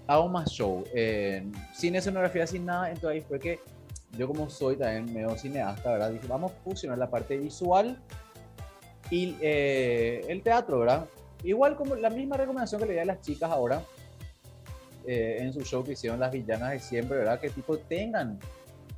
hago 0.09 0.29
más 0.29 0.51
show, 0.51 0.85
eh, 0.94 1.47
sin 1.75 1.94
escenografía, 1.94 2.47
sin 2.47 2.64
nada, 2.64 2.90
entonces 2.90 3.11
ahí 3.11 3.21
fue 3.21 3.38
que 3.38 3.61
yo 4.16 4.27
como 4.27 4.49
soy 4.49 4.77
también 4.77 5.12
medio 5.12 5.37
cineasta, 5.37 5.92
¿verdad? 5.92 6.11
Dije, 6.11 6.27
vamos 6.27 6.53
a 6.53 6.55
fusionar 6.62 6.99
la 6.99 7.11
parte 7.11 7.37
visual 7.37 7.99
y 9.11 9.37
eh, 9.40 10.25
el 10.29 10.42
teatro, 10.42 10.81
¿verdad? 10.81 11.07
Igual 11.44 11.77
como 11.77 11.94
la 11.94 12.11
misma 12.11 12.37
recomendación 12.37 12.81
que 12.81 12.87
le 12.87 12.94
di 12.94 12.99
a 12.99 13.05
las 13.05 13.21
chicas 13.21 13.51
ahora 13.51 13.83
eh, 15.07 15.38
en 15.40 15.53
su 15.53 15.62
show 15.62 15.85
que 15.85 15.92
hicieron 15.92 16.21
las 16.21 16.33
villanas 16.33 16.73
de 16.73 16.81
siempre, 16.81 17.18
¿verdad? 17.18 17.40
Que 17.40 17.51
tipo 17.51 17.79
tengan 17.79 18.38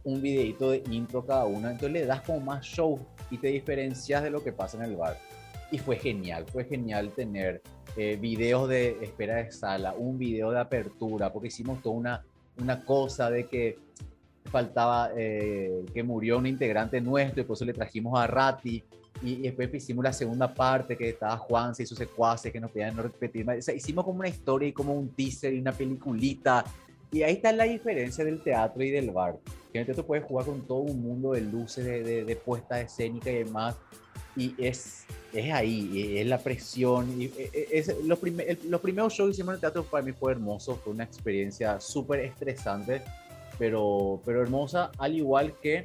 un 0.04 0.22
videito 0.22 0.70
de 0.70 0.82
intro 0.90 1.24
cada 1.24 1.44
una, 1.44 1.70
entonces 1.70 1.92
le 1.92 2.06
das 2.06 2.22
como 2.22 2.40
más 2.40 2.64
show 2.64 2.98
y 3.30 3.38
te 3.38 3.48
diferencias 3.48 4.22
de 4.22 4.30
lo 4.30 4.42
que 4.42 4.52
pasa 4.52 4.78
en 4.78 4.84
el 4.84 4.96
bar. 4.96 5.18
Y 5.70 5.78
fue 5.78 5.96
genial, 5.96 6.46
fue 6.46 6.64
genial 6.64 7.12
tener 7.12 7.62
eh, 7.96 8.16
videos 8.20 8.68
de 8.68 8.96
espera 9.02 9.36
de 9.36 9.52
sala, 9.52 9.94
un 9.96 10.18
video 10.18 10.50
de 10.50 10.60
apertura, 10.60 11.32
porque 11.32 11.48
hicimos 11.48 11.82
toda 11.82 11.94
una, 11.94 12.24
una 12.58 12.84
cosa 12.84 13.30
de 13.30 13.46
que 13.46 13.78
faltaba 14.50 15.10
eh, 15.16 15.84
que 15.94 16.02
murió 16.02 16.38
un 16.38 16.46
integrante 16.46 17.00
nuestro 17.00 17.42
y 17.42 17.44
por 17.44 17.54
eso 17.56 17.64
le 17.64 17.72
trajimos 17.72 18.18
a 18.18 18.26
Rati. 18.26 18.82
Y, 19.22 19.42
después 19.42 19.72
hicimos 19.74 20.02
la 20.04 20.12
segunda 20.12 20.52
parte 20.54 20.96
que 20.96 21.10
estaba 21.10 21.36
Juan 21.36 21.72
y 21.78 21.84
sus 21.84 21.98
secuaces 21.98 22.50
que 22.52 22.60
nos 22.60 22.70
pedían 22.70 22.96
no 22.96 23.02
repetir. 23.02 23.48
O 23.48 23.60
sea, 23.62 23.74
hicimos 23.74 24.04
como 24.04 24.20
una 24.20 24.28
historia 24.28 24.68
y 24.68 24.72
como 24.72 24.94
un 24.94 25.10
teaser 25.10 25.52
y 25.52 25.60
una 25.60 25.72
peliculita. 25.72 26.64
Y 27.12 27.22
ahí 27.22 27.34
está 27.34 27.52
la 27.52 27.64
diferencia 27.64 28.24
del 28.24 28.40
teatro 28.42 28.82
y 28.82 28.90
del 28.90 29.10
bar. 29.10 29.36
Que 29.72 29.78
en 29.78 29.80
el 29.80 29.86
teatro 29.86 30.06
puedes 30.06 30.24
jugar 30.24 30.46
con 30.46 30.62
todo 30.62 30.78
un 30.78 31.02
mundo 31.02 31.32
de 31.32 31.42
luces, 31.42 31.84
de, 31.84 32.02
de, 32.02 32.24
de 32.24 32.36
puesta 32.36 32.80
escénica 32.80 33.30
y 33.30 33.44
demás. 33.44 33.76
Y 34.36 34.54
es, 34.56 35.04
es 35.34 35.52
ahí, 35.52 36.18
es 36.18 36.26
la 36.26 36.38
presión. 36.38 37.20
Y 37.20 37.24
e- 37.24 37.50
e- 37.52 37.68
es, 37.72 37.94
los, 38.04 38.18
prime- 38.18 38.44
el- 38.48 38.70
los 38.70 38.80
primeros 38.80 39.12
shows 39.12 39.28
que 39.28 39.32
hicimos 39.32 39.50
en 39.50 39.54
el 39.56 39.60
teatro 39.60 39.84
para 39.84 40.02
mí 40.04 40.12
fue 40.12 40.32
hermoso, 40.32 40.76
fue 40.76 40.92
una 40.94 41.04
experiencia 41.04 41.78
súper 41.80 42.20
estresante, 42.20 43.02
pero, 43.60 44.22
pero 44.24 44.40
hermosa, 44.42 44.90
al 44.98 45.14
igual 45.14 45.52
que 45.60 45.84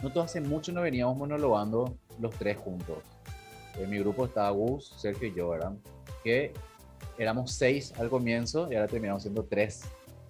nosotros 0.00 0.26
hace 0.26 0.40
mucho 0.40 0.70
no 0.72 0.80
veníamos 0.80 1.16
monologando 1.18 1.96
los 2.20 2.32
tres 2.36 2.56
juntos. 2.56 2.98
En 3.76 3.90
mi 3.90 3.98
grupo 3.98 4.26
estaba 4.26 4.50
Gus, 4.50 4.94
Sergio 4.96 5.26
y 5.28 5.34
yo, 5.34 5.48
¿verdad? 5.50 5.72
Que 6.22 6.52
éramos 7.18 7.50
seis 7.52 7.92
al 7.98 8.08
comienzo 8.08 8.68
y 8.70 8.76
ahora 8.76 8.86
terminamos 8.86 9.22
siendo 9.24 9.42
tres 9.44 9.82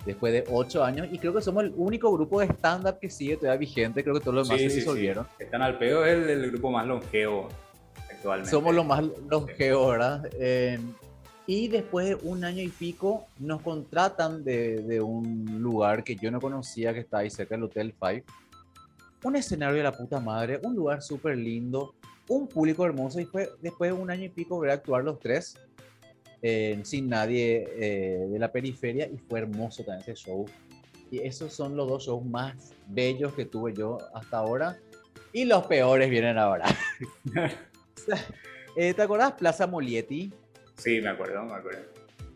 después 0.07 0.33
de 0.33 0.45
ocho 0.51 0.83
años 0.83 1.07
y 1.13 1.19
creo 1.19 1.35
que 1.35 1.43
somos 1.43 1.65
el 1.65 1.75
único 1.77 2.11
grupo 2.13 2.41
de 2.41 2.47
stand-up 2.47 2.99
que 2.99 3.11
sigue 3.11 3.37
todavía 3.37 3.59
vigente, 3.59 4.03
creo 4.03 4.15
que 4.15 4.21
todos 4.21 4.35
los 4.35 4.49
demás 4.49 4.63
Sí, 4.63 4.69
se 4.69 4.71
sí, 4.71 4.75
sí. 4.77 4.81
disolvieron. 4.87 5.27
Están 5.39 5.61
al 5.61 5.77
pedo, 5.77 6.07
es 6.07 6.15
el, 6.15 6.31
el 6.31 6.51
grupo 6.51 6.71
más 6.71 6.87
longevo 6.87 7.49
actualmente. 8.11 8.51
Somos 8.51 8.75
los 8.75 8.87
más 8.87 9.05
longevos, 9.29 9.91
¿verdad? 9.91 10.31
Eh, 10.41 10.79
y 11.49 11.67
después 11.69 12.07
de 12.07 12.15
un 12.29 12.45
año 12.45 12.63
y 12.63 12.69
pico 12.69 13.25
nos 13.39 13.63
contratan 13.63 14.45
de, 14.45 14.83
de 14.83 15.01
un 15.01 15.47
lugar 15.63 16.05
que 16.05 16.15
yo 16.15 16.31
no 16.31 16.43
conocía, 16.43 16.93
que 16.93 17.01
está 17.01 17.19
ahí 17.19 17.31
cerca 17.31 17.55
del 17.55 17.65
Hotel 17.65 17.95
Five. 17.99 18.23
Un 19.25 19.35
escenario 19.35 19.79
de 19.79 19.83
la 19.83 19.93
puta 19.93 20.21
madre, 20.21 20.61
un 20.63 20.77
lugar 20.77 21.01
súper 21.01 21.39
lindo, 21.39 21.95
un 22.29 22.49
público 22.49 22.85
hermoso 22.85 23.19
y 23.19 23.25
fue 23.25 23.49
después 23.63 23.91
de 23.91 23.99
un 23.99 24.11
año 24.11 24.25
y 24.25 24.29
pico 24.29 24.61
ver 24.61 24.73
actuar 24.73 25.03
los 25.03 25.19
tres 25.19 25.57
eh, 26.43 26.79
sin 26.85 27.09
nadie 27.09 27.67
eh, 27.79 28.27
de 28.29 28.39
la 28.39 28.53
periferia 28.53 29.09
y 29.09 29.17
fue 29.17 29.39
hermoso 29.39 29.83
también 29.83 30.03
ese 30.03 30.27
show. 30.27 30.45
Y 31.11 31.21
esos 31.21 31.55
son 31.55 31.75
los 31.75 31.89
dos 31.89 32.05
shows 32.05 32.27
más 32.27 32.75
bellos 32.89 33.33
que 33.33 33.47
tuve 33.47 33.73
yo 33.73 33.97
hasta 34.13 34.37
ahora. 34.37 34.77
Y 35.33 35.47
los 35.47 35.67
peores 35.67 36.11
vienen 36.11 36.37
ahora. 36.37 36.67
Eh, 38.77 38.95
¿Te 38.95 39.03
acuerdas 39.03 39.33
Plaza 39.33 39.67
Molietti? 39.67 40.33
Sí, 40.79 41.01
me 41.01 41.11
acuerdo, 41.11 41.45
me 41.45 41.55
acuerdo. 41.55 41.81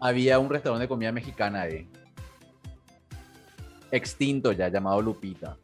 Había 0.01 0.39
un 0.39 0.51
restaurante 0.51 0.83
de 0.83 0.89
comida 0.89 1.13
mexicana 1.13 1.63
ahí. 1.63 1.89
Extinto 3.91 4.53
ya, 4.53 4.69
llamado 4.69 5.01
Lupita. 5.01 5.57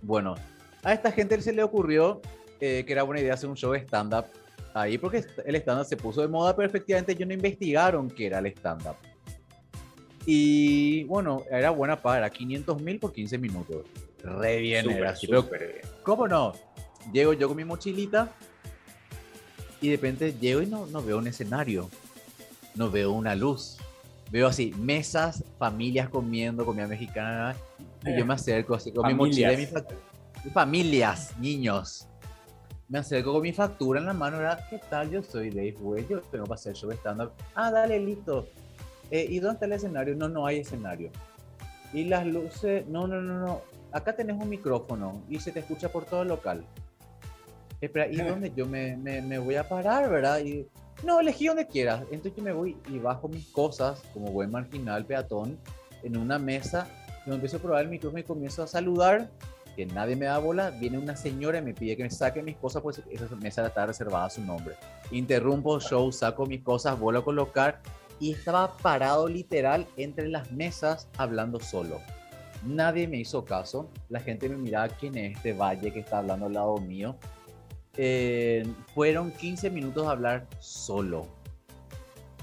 Bueno, 0.00 0.34
a 0.82 0.92
esta 0.92 1.12
gente 1.12 1.40
se 1.40 1.52
le 1.52 1.62
ocurrió 1.62 2.20
eh, 2.60 2.84
que 2.86 2.92
era 2.92 3.02
buena 3.02 3.20
idea 3.20 3.34
hacer 3.34 3.48
un 3.48 3.56
show 3.56 3.72
de 3.72 3.80
stand-up 3.80 4.26
ahí, 4.74 4.96
porque 4.98 5.24
el 5.44 5.54
stand-up 5.56 5.84
se 5.84 5.96
puso 5.96 6.22
de 6.22 6.28
moda, 6.28 6.56
pero 6.56 6.66
efectivamente 6.66 7.12
ellos 7.12 7.28
no 7.28 7.34
investigaron 7.34 8.10
qué 8.10 8.26
era 8.26 8.38
el 8.38 8.46
stand-up. 8.46 8.96
Y 10.24 11.04
bueno, 11.04 11.44
era 11.50 11.70
buena 11.70 12.00
paga, 12.00 12.18
era 12.18 12.30
500 12.30 12.80
mil 12.80 12.98
por 12.98 13.12
15 13.12 13.38
minutos. 13.38 13.84
Re 14.22 14.58
bien, 14.58 14.84
Súper, 14.84 14.98
era 14.98 15.10
así. 15.10 15.26
Pero, 15.26 15.42
súper 15.42 15.68
bien. 15.68 15.80
¿cómo 16.02 16.28
no? 16.28 16.52
llego 17.10 17.32
yo 17.32 17.48
con 17.48 17.56
mi 17.56 17.64
mochilita 17.64 18.30
y 19.82 19.88
de 19.88 19.96
repente 19.96 20.32
llego 20.40 20.62
y 20.62 20.66
no, 20.66 20.86
no 20.86 21.02
veo 21.02 21.18
un 21.18 21.26
escenario, 21.26 21.90
no 22.76 22.90
veo 22.90 23.12
una 23.12 23.34
luz. 23.34 23.76
Veo 24.30 24.46
así, 24.46 24.72
mesas, 24.78 25.44
familias 25.58 26.08
comiendo, 26.08 26.64
comida 26.64 26.86
mexicana, 26.86 27.54
y 28.06 28.16
yo 28.16 28.24
me 28.24 28.32
acerco 28.32 28.74
así 28.74 28.90
con 28.90 29.06
mi 29.06 29.12
mochila 29.12 29.52
y 29.52 29.56
mi 29.58 29.66
factura. 29.66 30.00
Familias, 30.54 31.36
niños. 31.38 32.06
Me 32.88 33.00
acerco 33.00 33.32
con 33.32 33.42
mi 33.42 33.52
factura 33.52 34.00
en 34.00 34.06
la 34.06 34.14
mano, 34.14 34.38
¿verdad? 34.38 34.64
¿Qué 34.70 34.78
tal? 34.78 35.10
Yo 35.10 35.22
soy 35.22 35.50
Dave 35.50 35.76
yo 36.08 36.20
tengo 36.22 36.44
para 36.44 36.54
hacer 36.54 36.74
show 36.74 36.90
stand-up. 36.92 37.32
Ah, 37.54 37.70
dale, 37.70 37.98
listo. 37.98 38.48
Eh, 39.10 39.26
¿Y 39.28 39.40
dónde 39.40 39.54
está 39.54 39.66
el 39.66 39.72
escenario? 39.72 40.14
No, 40.14 40.28
no 40.28 40.46
hay 40.46 40.60
escenario. 40.60 41.10
Y 41.92 42.04
las 42.04 42.26
luces, 42.26 42.86
no, 42.88 43.06
no, 43.06 43.20
no, 43.20 43.38
no. 43.38 43.62
Acá 43.92 44.16
tenés 44.16 44.40
un 44.40 44.48
micrófono 44.48 45.22
y 45.28 45.38
se 45.40 45.52
te 45.52 45.60
escucha 45.60 45.90
por 45.90 46.06
todo 46.06 46.22
el 46.22 46.28
local. 46.28 46.64
Espera, 47.82 48.06
¿y 48.06 48.16
dónde 48.26 48.52
yo 48.56 48.64
me, 48.66 48.96
me, 48.96 49.38
voy 49.38 49.56
a 49.56 49.68
parar, 49.68 50.08
verdad? 50.08 50.40
Y, 50.40 50.66
no, 51.04 51.20
elegí 51.20 51.48
donde 51.48 51.66
quieras. 51.66 52.02
Entonces 52.10 52.34
yo 52.36 52.42
me 52.42 52.52
voy 52.52 52.76
y 52.88 52.98
bajo 52.98 53.28
mis 53.28 53.46
cosas 53.48 54.02
como 54.14 54.30
buen 54.30 54.50
marginal 54.50 55.04
peatón 55.04 55.58
en 56.02 56.16
una 56.16 56.38
mesa. 56.38 56.86
Yo 57.26 57.34
empiezo 57.34 57.58
a 57.58 57.60
probar 57.60 57.82
el 57.82 57.88
micrófono 57.88 58.20
y 58.20 58.24
comienzo 58.24 58.62
a 58.62 58.66
saludar. 58.66 59.28
Que 59.76 59.86
nadie 59.86 60.16
me 60.16 60.26
da 60.26 60.38
bola. 60.38 60.70
Viene 60.70 60.98
una 60.98 61.16
señora 61.16 61.58
y 61.58 61.62
me 61.62 61.74
pide 61.74 61.96
que 61.96 62.02
me 62.04 62.10
saque 62.10 62.42
mis 62.42 62.56
cosas, 62.56 62.82
pues 62.82 63.02
esa 63.10 63.34
mesa 63.36 63.66
está 63.66 63.86
reservada 63.86 64.26
a 64.26 64.30
su 64.30 64.42
nombre. 64.42 64.74
Interrumpo 65.10 65.76
el 65.76 65.82
show, 65.82 66.12
saco 66.12 66.46
mis 66.46 66.62
cosas, 66.62 66.98
vuelvo 66.98 67.20
a 67.20 67.24
colocar 67.24 67.80
y 68.20 68.32
estaba 68.32 68.76
parado 68.76 69.26
literal 69.28 69.86
entre 69.96 70.28
las 70.28 70.52
mesas 70.52 71.08
hablando 71.16 71.58
solo. 71.58 72.00
Nadie 72.64 73.08
me 73.08 73.16
hizo 73.16 73.44
caso. 73.44 73.90
La 74.08 74.20
gente 74.20 74.48
me 74.48 74.56
miraba 74.56 74.88
quién 74.88 75.16
es 75.16 75.36
este 75.36 75.54
valle 75.54 75.90
que 75.90 76.00
está 76.00 76.18
hablando 76.18 76.46
al 76.46 76.52
lado 76.52 76.76
mío. 76.76 77.16
Eh, 77.96 78.66
fueron 78.94 79.30
15 79.32 79.70
minutos 79.70 80.06
de 80.06 80.10
hablar 80.10 80.46
solo. 80.58 81.28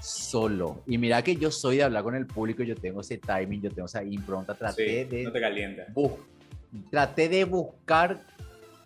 Solo. 0.01 0.81
Y 0.85 0.97
mira 0.97 1.21
que 1.23 1.35
yo 1.35 1.51
soy 1.51 1.77
de 1.77 1.83
hablar 1.83 2.03
con 2.03 2.15
el 2.15 2.25
público, 2.25 2.63
yo 2.63 2.75
tengo 2.75 3.01
ese 3.01 3.17
timing, 3.17 3.61
yo 3.61 3.71
tengo 3.71 3.87
esa 3.87 4.03
impronta. 4.03 4.53
Traté 4.53 5.05
de. 5.05 5.23
No 5.23 5.31
te 5.31 5.41
calienta. 5.41 5.87
traté 6.89 7.29
de 7.29 7.43
buscar. 7.43 8.21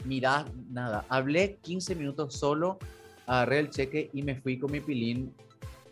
Mira, 0.05 0.45
nada. 0.69 1.05
Hablé 1.09 1.57
15 1.61 1.95
minutos 1.95 2.35
solo, 2.35 2.77
agarré 3.25 3.59
el 3.59 3.69
cheque 3.69 4.09
y 4.11 4.21
me 4.21 4.35
fui 4.35 4.57
con 4.57 4.71
mi 4.71 4.79
pilín 4.79 5.33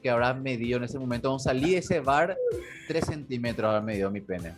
que 0.01 0.09
habrá 0.09 0.33
medido 0.33 0.77
en 0.77 0.85
ese 0.85 0.97
momento. 0.97 1.37
Salí 1.37 1.71
de 1.71 1.77
ese 1.77 1.99
bar, 1.99 2.35
3 2.87 3.05
centímetros 3.05 3.69
habrá 3.69 3.81
medido 3.81 4.09
mi 4.09 4.21
pene. 4.21 4.53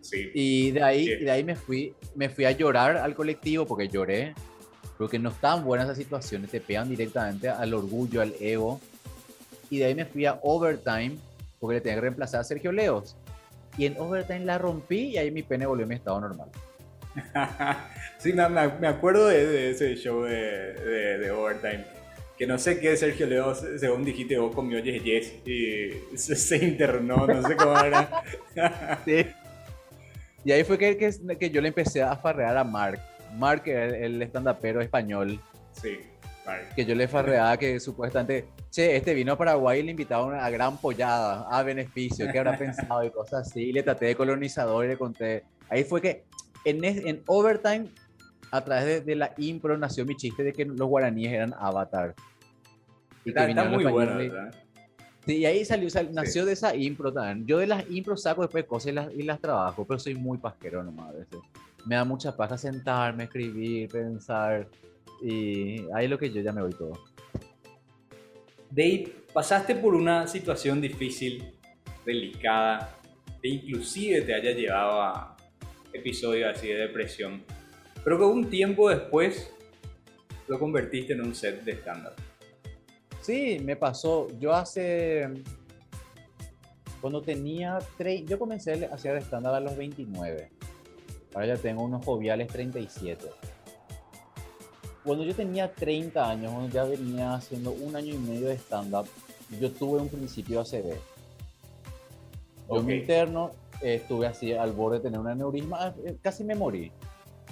Sí. 0.00 0.30
Y 0.34 0.70
de 0.72 0.82
ahí, 0.82 1.06
de 1.06 1.30
ahí 1.30 1.42
me, 1.42 1.56
fui, 1.56 1.94
me 2.14 2.28
fui 2.28 2.44
a 2.44 2.52
llorar 2.52 2.96
al 2.98 3.14
colectivo 3.16 3.66
porque 3.66 3.88
lloré 3.88 4.34
porque 4.98 5.18
no 5.18 5.30
estaban 5.30 5.64
buenas 5.64 5.86
esas 5.86 5.98
situaciones, 5.98 6.50
te 6.50 6.60
pegan 6.60 6.88
directamente 6.88 7.48
al 7.48 7.74
orgullo, 7.74 8.22
al 8.22 8.34
ego. 8.40 8.80
Y 9.70 9.78
de 9.78 9.86
ahí 9.86 9.94
me 9.94 10.04
fui 10.04 10.26
a 10.26 10.38
Overtime, 10.42 11.16
porque 11.58 11.74
le 11.74 11.80
tenía 11.80 11.96
que 11.96 12.00
reemplazar 12.02 12.40
a 12.40 12.44
Sergio 12.44 12.72
Leos. 12.72 13.16
Y 13.76 13.86
en 13.86 13.98
Overtime 13.98 14.44
la 14.44 14.58
rompí 14.58 15.08
y 15.08 15.18
ahí 15.18 15.30
mi 15.30 15.42
pene 15.42 15.66
volvió 15.66 15.84
a 15.84 15.88
mi 15.88 15.96
estado 15.96 16.20
normal. 16.20 16.48
sí, 18.18 18.32
me, 18.32 18.48
me 18.48 18.88
acuerdo 18.88 19.28
de, 19.28 19.70
ese 19.70 19.96
show 19.96 20.22
de, 20.22 21.18
de, 21.18 21.30
Overtime. 21.30 21.84
Que 22.38 22.46
no 22.46 22.58
sé 22.58 22.78
qué 22.78 22.96
Sergio 22.96 23.26
Leos, 23.26 23.64
según 23.78 24.04
dijiste 24.04 24.38
vos, 24.38 24.54
comió 24.54 24.78
yes, 24.78 25.02
yes 25.02 25.32
y 25.46 26.16
se, 26.16 26.56
internó, 26.58 27.26
no 27.26 27.42
sé 27.46 27.56
cómo 27.56 27.78
era. 27.78 28.22
sí. 29.04 29.26
Y 30.44 30.52
ahí 30.52 30.62
fue 30.62 30.78
que, 30.78 30.96
que, 30.96 31.38
que 31.38 31.50
yo 31.50 31.60
le 31.60 31.68
empecé 31.68 32.02
a 32.02 32.14
farrear 32.16 32.56
a 32.56 32.64
Mark 32.64 33.00
Mark, 33.34 33.62
el, 33.66 34.22
stand 34.22 34.56
pero 34.60 34.80
español. 34.80 35.40
Sí, 35.72 35.98
Que 36.74 36.84
yo 36.84 36.94
le 36.94 37.08
farreaba 37.08 37.56
que 37.56 37.78
supuestamente, 37.80 38.46
che, 38.70 38.96
este 38.96 39.14
vino 39.14 39.32
a 39.32 39.38
Paraguay 39.38 39.80
y 39.80 39.82
le 39.82 39.90
invitaba 39.90 40.44
a 40.44 40.50
gran 40.50 40.78
pollada, 40.78 41.46
a 41.50 41.62
beneficio, 41.62 42.30
¿qué 42.30 42.38
habrá 42.38 42.56
pensado? 42.56 43.04
Y 43.04 43.10
cosas 43.10 43.48
así. 43.48 43.64
Y 43.64 43.72
le 43.72 43.82
traté 43.82 44.06
de 44.06 44.16
colonizador 44.16 44.84
y 44.84 44.88
le 44.88 44.96
conté. 44.96 45.44
Ahí 45.68 45.84
fue 45.84 46.00
que 46.00 46.24
en, 46.64 46.84
en 46.84 47.22
Overtime, 47.26 47.86
a 48.50 48.60
través 48.62 49.04
de, 49.04 49.16
la 49.16 49.32
impro, 49.38 49.76
nació 49.76 50.04
mi 50.04 50.16
chiste 50.16 50.42
de 50.42 50.52
que 50.52 50.64
los 50.64 50.88
guaraníes 50.88 51.32
eran 51.32 51.54
avatar. 51.58 52.14
Y 53.24 53.30
está, 53.30 53.48
está 53.48 53.64
muy 53.64 53.84
bueno, 53.84 54.16
¿verdad? 54.16 54.54
Sí, 55.26 55.38
y 55.38 55.44
ahí 55.44 55.64
salió, 55.64 55.88
nació 56.12 56.44
de 56.44 56.52
esa 56.52 56.76
impro 56.76 57.12
también. 57.12 57.46
Yo 57.46 57.58
de 57.58 57.66
las 57.66 57.84
impro 57.90 58.16
saco 58.16 58.42
después 58.42 58.64
cosas 58.64 58.88
y 58.88 58.92
las, 58.92 59.12
y 59.12 59.22
las 59.22 59.40
trabajo, 59.40 59.84
pero 59.84 59.98
soy 59.98 60.14
muy 60.14 60.38
pasquero 60.38 60.84
nomás 60.84 61.10
a 61.10 61.12
veces 61.12 61.40
me 61.86 61.94
da 61.94 62.04
mucha 62.04 62.36
paja 62.36 62.58
sentarme, 62.58 63.24
escribir, 63.24 63.88
pensar. 63.88 64.68
Y 65.22 65.84
ahí 65.94 66.04
es 66.04 66.10
lo 66.10 66.18
que 66.18 66.30
yo 66.30 66.42
ya 66.42 66.52
me 66.52 66.60
voy 66.60 66.72
todo. 66.72 66.92
Dave, 68.70 69.12
pasaste 69.32 69.76
por 69.76 69.94
una 69.94 70.26
situación 70.26 70.80
difícil, 70.80 71.54
delicada, 72.04 72.98
e 73.42 73.48
inclusive 73.48 74.22
te 74.22 74.34
haya 74.34 74.50
llevado 74.50 75.00
a 75.00 75.36
episodios 75.92 76.54
así 76.54 76.68
de 76.68 76.74
depresión, 76.74 77.42
pero 78.04 78.18
que 78.18 78.24
un 78.24 78.50
tiempo 78.50 78.90
después 78.90 79.50
lo 80.48 80.58
convertiste 80.58 81.12
en 81.12 81.22
un 81.22 81.34
set 81.34 81.62
de 81.64 81.72
estándar. 81.72 82.14
Sí, 83.22 83.58
me 83.64 83.76
pasó. 83.76 84.28
Yo 84.38 84.52
hace. 84.52 85.28
Cuando 87.00 87.22
tenía. 87.22 87.78
Yo 88.24 88.38
comencé 88.38 88.86
a 88.86 88.94
hacer 88.94 89.16
estándar 89.16 89.54
a 89.54 89.60
los 89.60 89.76
29. 89.76 90.55
Ahora 91.36 91.48
ya 91.48 91.56
tengo 91.58 91.82
unos 91.82 92.02
joviales 92.02 92.48
37. 92.48 93.26
Cuando 95.04 95.22
yo 95.22 95.34
tenía 95.34 95.70
30 95.70 96.30
años, 96.30 96.50
cuando 96.50 96.70
ya 96.70 96.84
venía 96.84 97.34
haciendo 97.34 97.72
un 97.72 97.94
año 97.94 98.14
y 98.14 98.16
medio 98.16 98.48
de 98.48 98.54
stand-up, 98.54 99.06
yo 99.60 99.70
tuve 99.70 100.00
un 100.00 100.08
principio 100.08 100.62
ACV. 100.62 100.94
Yo 102.70 102.76
en 102.78 102.86
mi 102.86 102.94
interno 102.94 103.50
eh, 103.82 103.96
estuve 103.96 104.26
así 104.26 104.54
al 104.54 104.72
borde 104.72 104.96
de 104.96 105.02
tener 105.02 105.20
un 105.20 105.28
aneurisma, 105.28 105.94
eh, 106.06 106.16
casi 106.22 106.42
me 106.42 106.54
morí. 106.54 106.90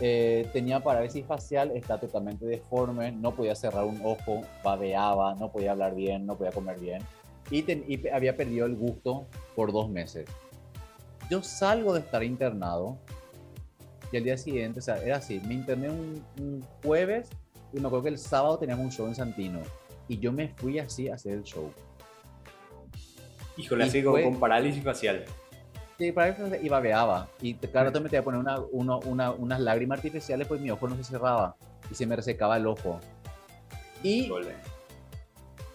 Eh, 0.01 0.49
tenía 0.55 0.81
parálisis 0.81 1.27
facial, 1.27 1.71
está 1.73 2.01
totalmente 2.01 2.47
deforme, 2.47 3.13
no 3.13 3.35
podía 3.35 3.55
cerrar 3.55 3.85
un 3.85 4.01
ojo, 4.03 4.41
babeaba, 4.65 5.35
no 5.35 5.53
podía 5.53 5.73
hablar 5.73 5.95
bien, 5.95 6.25
no 6.25 6.37
podía 6.37 6.53
comer 6.53 6.81
bien 6.81 7.03
y, 7.51 7.71
y 7.71 8.09
había 8.09 8.35
perdido 8.35 8.65
el 8.65 8.77
gusto 8.77 9.27
por 9.55 9.73
dos 9.73 9.91
meses. 9.91 10.27
Yo 11.31 11.43
salgo 11.43 11.93
de 11.93 12.01
estar 12.01 12.25
internado, 12.25 12.97
y 14.15 14.17
al 14.17 14.23
día 14.23 14.39
siguiente, 14.39 14.79
o 14.79 14.83
sea, 14.83 15.03
era 15.03 15.17
así, 15.17 15.41
me 15.45 15.55
interné 15.55 15.91
un, 15.91 16.65
jueves 16.85 17.29
y 17.73 17.81
me 17.81 17.89
acuerdo 17.89 18.05
que 18.05 18.11
el 18.11 18.19
sábado 18.19 18.57
teníamos 18.59 18.85
un 18.85 18.93
show 18.93 19.09
en 19.09 19.15
Santino 19.17 19.59
y 20.07 20.21
yo 20.21 20.31
me 20.31 20.47
fui 20.51 20.79
así 20.79 21.09
a 21.09 21.17
hacer 21.17 21.33
el 21.33 21.43
show. 21.43 21.69
Híjole, 23.57 23.83
así 23.83 24.05
con 24.05 24.39
parálisis 24.39 24.85
facial. 24.85 25.25
Sí, 25.99 26.13
parálisis 26.13 26.45
facial 26.45 26.65
y 26.65 26.69
babeaba. 26.69 27.29
Y 27.41 27.55
claro, 27.55 27.91
te 27.91 27.99
metía 27.99 28.21
a 28.21 28.23
poner 28.23 28.39
una, 28.39 28.61
una, 29.01 29.33
unas 29.33 29.59
lágrimas 29.59 29.99
artificiales, 29.99 30.47
pues 30.47 30.61
mi 30.61 30.71
ojo 30.71 30.87
no 30.87 30.97
se 30.97 31.03
cerraba 31.03 31.57
y 31.91 31.97
se 31.97 32.07
me 32.07 32.15
resecaba 32.15 32.57
el 32.57 32.69
ojo. 32.69 33.01
Y 34.05 34.31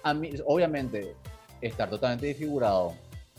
a 0.01 0.13
mí, 0.13 0.29
obviamente, 0.45 1.13
estar 1.59 1.89
totalmente 1.89 2.27
desfigurado, 2.27 2.93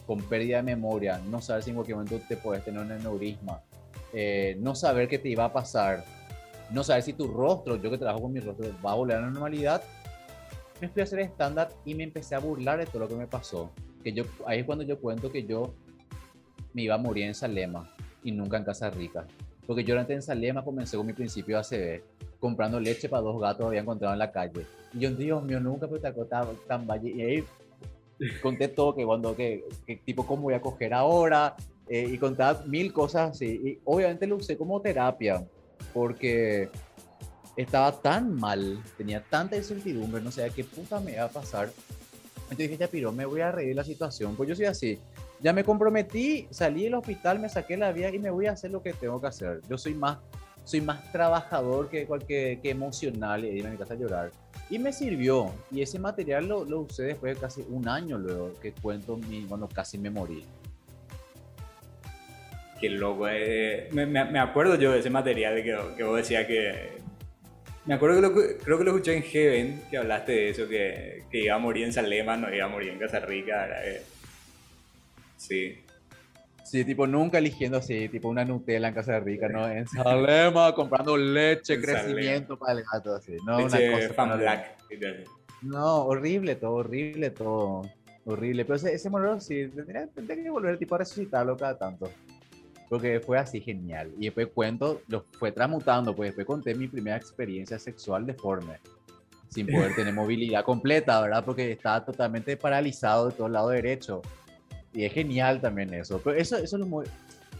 con 0.06 0.20
pérdida 0.20 0.58
de 0.58 0.64
memoria, 0.64 1.22
no 1.24 1.40
saber 1.40 1.62
si 1.62 1.70
en 1.70 1.76
cualquier 1.76 1.96
momento 1.96 2.20
te 2.28 2.36
puedes 2.36 2.62
tener 2.64 2.82
un 2.82 2.92
aneurisma, 2.92 3.62
eh, 4.12 4.56
no 4.60 4.74
saber 4.74 5.08
qué 5.08 5.18
te 5.18 5.28
iba 5.28 5.44
a 5.44 5.52
pasar, 5.52 6.04
no 6.70 6.84
saber 6.84 7.02
si 7.02 7.12
tu 7.12 7.28
rostro, 7.28 7.76
yo 7.76 7.90
que 7.90 7.98
trabajo 7.98 8.22
con 8.22 8.32
mi 8.32 8.40
rostro, 8.40 8.68
va 8.84 8.92
a 8.92 8.94
volver 8.94 9.16
a 9.16 9.20
la 9.20 9.26
normalidad, 9.26 9.82
me 10.80 10.88
fui 10.88 11.00
a 11.00 11.04
hacer 11.04 11.20
estándar 11.20 11.70
y 11.84 11.94
me 11.94 12.04
empecé 12.04 12.34
a 12.34 12.38
burlar 12.38 12.78
de 12.78 12.86
todo 12.86 13.00
lo 13.00 13.08
que 13.08 13.14
me 13.14 13.26
pasó. 13.26 13.70
Que 14.02 14.12
yo, 14.12 14.24
ahí 14.46 14.60
es 14.60 14.64
cuando 14.64 14.82
yo 14.84 14.98
cuento 14.98 15.30
que 15.30 15.44
yo 15.44 15.74
me 16.72 16.82
iba 16.82 16.94
a 16.94 16.98
morir 16.98 17.24
en 17.24 17.34
Salema 17.34 17.94
y 18.22 18.32
nunca 18.32 18.56
en 18.56 18.64
Casa 18.64 18.88
Rica. 18.90 19.26
Porque 19.66 19.84
yo 19.84 19.98
antes 19.98 20.16
en 20.16 20.22
Salema 20.22 20.64
comencé 20.64 20.96
con 20.96 21.06
mi 21.06 21.12
principio 21.12 21.58
ACB, 21.58 22.02
comprando 22.40 22.80
leche 22.80 23.08
para 23.08 23.22
dos 23.22 23.40
gatos 23.40 23.58
que 23.58 23.68
había 23.68 23.80
encontrado 23.82 24.14
en 24.14 24.18
la 24.18 24.32
calle. 24.32 24.66
Y 24.94 25.00
yo, 25.00 25.10
Dios 25.10 25.42
mío, 25.44 25.60
nunca 25.60 25.86
me 25.86 25.98
tan, 25.98 26.14
tan 26.66 26.86
valle. 26.86 27.10
Y 27.10 27.22
ahí 27.22 27.44
conté 28.42 28.68
todo, 28.68 28.94
que 28.94 29.04
cuando, 29.04 29.36
que, 29.36 29.64
que 29.86 29.96
tipo, 29.96 30.26
cómo 30.26 30.42
voy 30.42 30.54
a 30.54 30.60
coger 30.60 30.94
ahora, 30.94 31.56
eh, 31.90 32.08
y 32.08 32.18
contaba 32.18 32.62
mil 32.66 32.92
cosas 32.92 33.32
así. 33.32 33.46
Y 33.46 33.78
obviamente 33.84 34.24
lo 34.24 34.36
usé 34.36 34.56
como 34.56 34.80
terapia, 34.80 35.44
porque 35.92 36.70
estaba 37.56 37.90
tan 38.00 38.32
mal, 38.32 38.80
tenía 38.96 39.20
tanta 39.28 39.56
incertidumbre, 39.56 40.22
no 40.22 40.30
sé 40.30 40.48
qué 40.54 40.62
puta 40.62 41.00
me 41.00 41.12
iba 41.12 41.24
a 41.24 41.28
pasar. 41.28 41.68
Entonces 42.42 42.58
dije, 42.58 42.76
ya 42.76 42.86
piro, 42.88 43.10
me 43.10 43.24
voy 43.24 43.40
a 43.40 43.50
reír 43.50 43.74
la 43.74 43.82
situación. 43.82 44.36
Pues 44.36 44.48
yo 44.48 44.54
soy 44.54 44.66
así. 44.66 44.98
Ya 45.40 45.52
me 45.52 45.64
comprometí, 45.64 46.46
salí 46.50 46.84
del 46.84 46.94
hospital, 46.94 47.40
me 47.40 47.48
saqué 47.48 47.76
la 47.76 47.90
vía 47.90 48.14
y 48.14 48.18
me 48.20 48.30
voy 48.30 48.46
a 48.46 48.52
hacer 48.52 48.70
lo 48.70 48.82
que 48.82 48.92
tengo 48.92 49.20
que 49.20 49.26
hacer. 49.26 49.60
Yo 49.68 49.76
soy 49.76 49.94
más, 49.94 50.18
soy 50.64 50.80
más 50.80 51.10
trabajador 51.10 51.88
que, 51.88 52.06
cualquier, 52.06 52.60
que 52.60 52.70
emocional 52.70 53.44
y 53.44 53.48
irme 53.48 53.70
a 53.70 53.72
mi 53.72 53.78
casa 53.78 53.94
a 53.94 53.96
llorar. 53.96 54.30
Y 54.68 54.78
me 54.78 54.92
sirvió. 54.92 55.50
Y 55.72 55.82
ese 55.82 55.98
material 55.98 56.46
lo, 56.46 56.64
lo 56.64 56.82
usé 56.82 57.02
después 57.02 57.34
de 57.34 57.40
casi 57.40 57.64
un 57.68 57.88
año 57.88 58.16
luego 58.16 58.54
que 58.60 58.72
cuento 58.72 59.16
mi, 59.16 59.44
bueno, 59.46 59.68
casi 59.68 59.98
me 59.98 60.10
morí. 60.10 60.44
Qué 62.80 62.88
loco. 62.88 63.28
Eh, 63.28 63.88
me, 63.92 64.06
me, 64.06 64.38
acuerdo 64.38 64.76
yo 64.76 64.92
de 64.92 65.00
ese 65.00 65.10
material 65.10 65.62
que, 65.62 65.78
que 65.96 66.02
vos 66.02 66.16
decías 66.16 66.46
que, 66.46 66.92
Me 67.84 67.94
acuerdo 67.94 68.16
que 68.16 68.22
lo, 68.22 68.58
creo 68.64 68.78
que 68.78 68.84
lo 68.84 68.90
escuché 68.92 69.16
en 69.16 69.22
Heaven, 69.22 69.82
que 69.90 69.98
hablaste 69.98 70.32
de 70.32 70.48
eso, 70.50 70.66
que, 70.66 71.24
que 71.30 71.44
iba 71.44 71.54
a 71.54 71.58
morir 71.58 71.84
en 71.84 71.92
Salema, 71.92 72.36
no 72.36 72.52
iba 72.52 72.64
a 72.64 72.68
morir 72.68 72.90
en 72.90 72.98
Casa 72.98 73.20
Rica. 73.20 73.68
Sí. 75.36 75.84
Sí, 76.64 76.84
tipo, 76.84 77.06
nunca 77.06 77.38
eligiendo 77.38 77.78
así, 77.78 78.08
tipo 78.08 78.28
una 78.28 78.44
Nutella 78.44 78.88
en 78.88 78.94
Casa 78.94 79.18
Rica, 79.20 79.48
¿no? 79.48 79.68
En 79.68 79.86
Salema, 79.86 80.74
comprando 80.74 81.16
leche, 81.16 81.80
crecimiento 81.80 82.58
para 82.58 82.78
el 82.78 82.84
gato, 82.90 83.14
así. 83.14 83.36
No, 83.44 83.58
una 83.58 83.68
cosa. 83.68 84.14
Fan 84.14 84.38
black. 84.38 84.76
No, 85.62 86.04
horrible 86.04 86.54
todo, 86.54 86.74
horrible 86.74 87.30
todo. 87.30 87.82
Horrible. 88.24 88.64
Pero 88.64 88.76
ese, 88.76 88.94
ese 88.94 89.10
monólogo 89.10 89.40
sí, 89.40 89.68
tendría, 89.68 90.06
tendría, 90.06 90.42
que 90.42 90.50
volver 90.50 90.78
tipo 90.78 90.94
a 90.94 90.98
resucitarlo 90.98 91.56
cada 91.56 91.76
tanto. 91.76 92.10
Porque 92.90 93.20
fue 93.20 93.38
así 93.38 93.60
genial. 93.60 94.12
Y 94.18 94.24
después 94.26 94.48
cuento, 94.52 95.00
lo 95.06 95.24
fue 95.38 95.52
transmutando, 95.52 96.14
pues 96.14 96.30
después 96.30 96.46
conté 96.46 96.74
mi 96.74 96.88
primera 96.88 97.16
experiencia 97.16 97.78
sexual 97.78 98.26
deforme. 98.26 98.80
Sin 99.48 99.66
poder 99.68 99.94
tener 99.94 100.12
movilidad 100.12 100.64
completa, 100.64 101.20
¿verdad? 101.20 101.44
Porque 101.44 101.72
estaba 101.72 102.04
totalmente 102.04 102.56
paralizado 102.56 103.28
de 103.28 103.32
todo 103.36 103.46
el 103.46 103.52
lado 103.52 103.68
derecho. 103.68 104.20
Y 104.92 105.04
es 105.04 105.12
genial 105.12 105.60
también 105.60 105.94
eso. 105.94 106.20
Pero 106.22 106.36
eso, 106.36 106.56
eso 106.56 106.76
es 106.76 106.86
lo, 106.86 107.04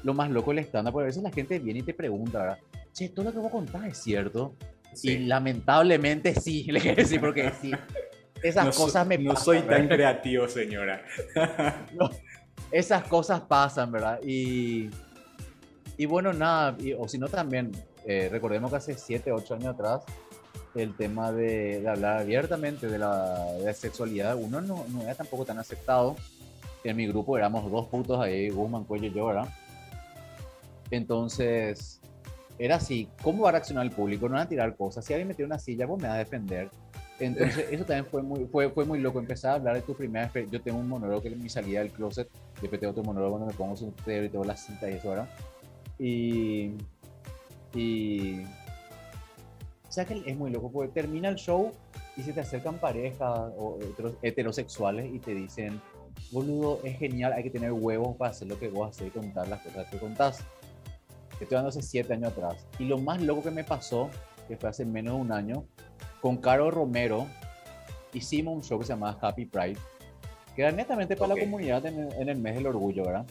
lo 0.03 0.15
más 0.15 0.31
loco 0.31 0.51
del 0.51 0.59
estándar, 0.59 0.93
porque 0.93 1.05
a 1.05 1.07
veces 1.07 1.23
la 1.23 1.31
gente 1.31 1.61
viene 1.61 1.79
y 1.79 1.83
te 1.83 1.95
pregunta, 1.95 2.41
¿verdad? 2.41 2.59
Che, 2.93 3.09
todo 3.09 3.27
lo 3.27 3.33
que 3.33 3.39
vos 3.39 3.53
contás 3.53 3.85
es 3.85 3.99
cierto. 3.99 4.57
Y 5.03 5.19
lamentablemente 5.19 6.35
sí, 6.35 6.65
le 6.71 6.81
quiero 6.81 6.97
decir, 6.97 7.21
porque 7.21 7.53
sí. 7.61 7.71
Esas 8.43 8.77
cosas 8.77 9.07
me 9.07 9.19
No 9.19 9.37
soy 9.37 9.61
tan 9.61 9.87
creativo, 9.87 10.49
señora. 10.49 11.05
esas 12.73 13.05
cosas 13.05 13.43
pasan, 13.43 13.93
¿verdad? 13.93 14.19
Y, 14.25 14.91
y 16.01 16.07
bueno, 16.07 16.33
nada, 16.33 16.79
o 16.99 17.07
si 17.09 17.19
no 17.19 17.29
también, 17.29 17.73
eh, 18.07 18.31
recordemos 18.33 18.71
que 18.71 18.77
hace 18.79 18.95
7, 18.95 19.33
8 19.33 19.55
años 19.57 19.75
atrás, 19.75 20.03
el 20.75 20.97
tema 20.97 21.31
de, 21.31 21.87
hablar 21.87 22.21
abiertamente 22.21 22.89
de 22.89 22.99
la, 22.99 23.53
de 23.53 23.65
la, 23.67 23.75
sexualidad, 23.75 24.35
uno 24.37 24.63
no, 24.63 24.87
no 24.89 25.03
era 25.03 25.15
tampoco 25.15 25.45
tan 25.45 25.59
aceptado 25.59 26.17
en 26.85 26.97
mi 26.97 27.07
grupo 27.07 27.37
éramos 27.37 27.71
dos 27.71 27.89
putos 27.89 28.19
ahí, 28.19 28.49
Guzmán, 28.49 28.85
Cuello 28.85 29.09
y 29.09 29.13
yo, 29.13 29.27
¿verdad? 29.27 29.49
Entonces, 30.91 32.01
era 32.59 32.77
así, 32.77 33.07
¿cómo 33.23 33.43
va 33.43 33.51
a 33.51 33.53
reaccionar 33.53 33.85
el 33.85 33.93
público? 33.93 34.27
No 34.27 34.37
van 34.37 34.45
a 34.45 34.49
tirar 34.49 34.75
cosas, 34.77 35.05
si 35.05 35.13
alguien 35.13 35.29
metió 35.29 35.45
una 35.45 35.59
silla, 35.59 35.85
vos 35.85 36.01
me 36.01 36.09
vas 36.09 36.17
a 36.17 36.21
defender. 36.21 36.71
Entonces, 37.19 37.67
eso 37.71 37.85
también 37.85 38.07
fue 38.07 38.23
muy, 38.23 38.47
fue, 38.47 38.71
fue 38.71 38.87
muy 38.87 39.01
loco, 39.01 39.19
empezar 39.19 39.51
a 39.51 39.55
hablar 39.57 39.75
de 39.75 39.83
tu 39.83 39.95
primera 39.95 40.25
experiencia. 40.25 40.59
Yo 40.59 40.65
tengo 40.65 40.79
un 40.79 40.89
monólogo 40.89 41.21
que 41.21 41.29
es 41.29 41.37
mi 41.37 41.51
salida 41.51 41.81
del 41.81 41.91
closet, 41.91 42.27
después 42.59 42.81
tengo 42.81 42.93
otro 42.93 43.05
monólogo 43.05 43.33
cuando 43.33 43.47
me 43.49 43.53
pongo 43.53 43.77
soltero 43.77 44.25
y 44.25 44.31
todas 44.31 44.47
las 44.47 44.65
cintas 44.65 44.91
y 44.91 44.95
eso, 44.95 45.11
¿verdad? 45.11 45.29
Y... 46.01 46.73
Y... 47.75 48.41
O 49.89 49.93
sea 49.93 50.05
que 50.05 50.23
es 50.25 50.37
muy 50.37 50.51
loco, 50.51 50.71
porque 50.71 50.93
termina 50.93 51.29
el 51.29 51.37
show 51.37 51.73
y 52.17 52.23
se 52.23 52.33
te 52.33 52.41
acercan 52.41 52.79
parejas 52.79 53.53
o 53.59 53.79
heterosexuales 54.23 55.13
y 55.13 55.19
te 55.19 55.35
dicen, 55.35 55.81
boludo, 56.31 56.81
es 56.85 56.99
genial, 56.99 57.33
hay 57.33 57.43
que 57.43 57.51
tener 57.51 57.73
huevos 57.73 58.17
para 58.17 58.31
hacer 58.31 58.49
lo 58.49 58.59
que 58.59 58.69
vos 58.69 58.91
haces 58.91 59.09
y 59.09 59.11
contar 59.11 59.49
las 59.49 59.61
cosas 59.63 59.89
que 59.91 59.99
contás. 59.99 60.45
Estoy 61.33 61.57
hablando 61.57 61.71
hace 61.71 61.83
siete 61.83 62.13
años 62.13 62.33
atrás. 62.33 62.67
Y 62.79 62.85
lo 62.85 62.99
más 62.99 63.21
loco 63.23 63.43
que 63.43 63.51
me 63.51 63.65
pasó, 63.65 64.11
que 64.47 64.57
fue 64.57 64.69
hace 64.69 64.85
menos 64.85 65.15
de 65.15 65.21
un 65.21 65.33
año, 65.33 65.65
con 66.21 66.37
Caro 66.37 66.71
Romero, 66.71 67.27
hicimos 68.13 68.55
un 68.55 68.63
show 68.63 68.79
que 68.79 68.87
se 68.87 68.93
llamaba 68.93 69.19
Happy 69.21 69.47
Pride, 69.47 69.79
que 70.55 70.63
era 70.63 70.73
netamente 70.73 71.17
para 71.17 71.35
la 71.35 71.41
comunidad 71.41 71.85
en 71.87 72.29
el, 72.29 72.37
mes 72.37 72.57
del 72.57 72.67
orgullo, 72.67 73.05
¿verdad? 73.05 73.27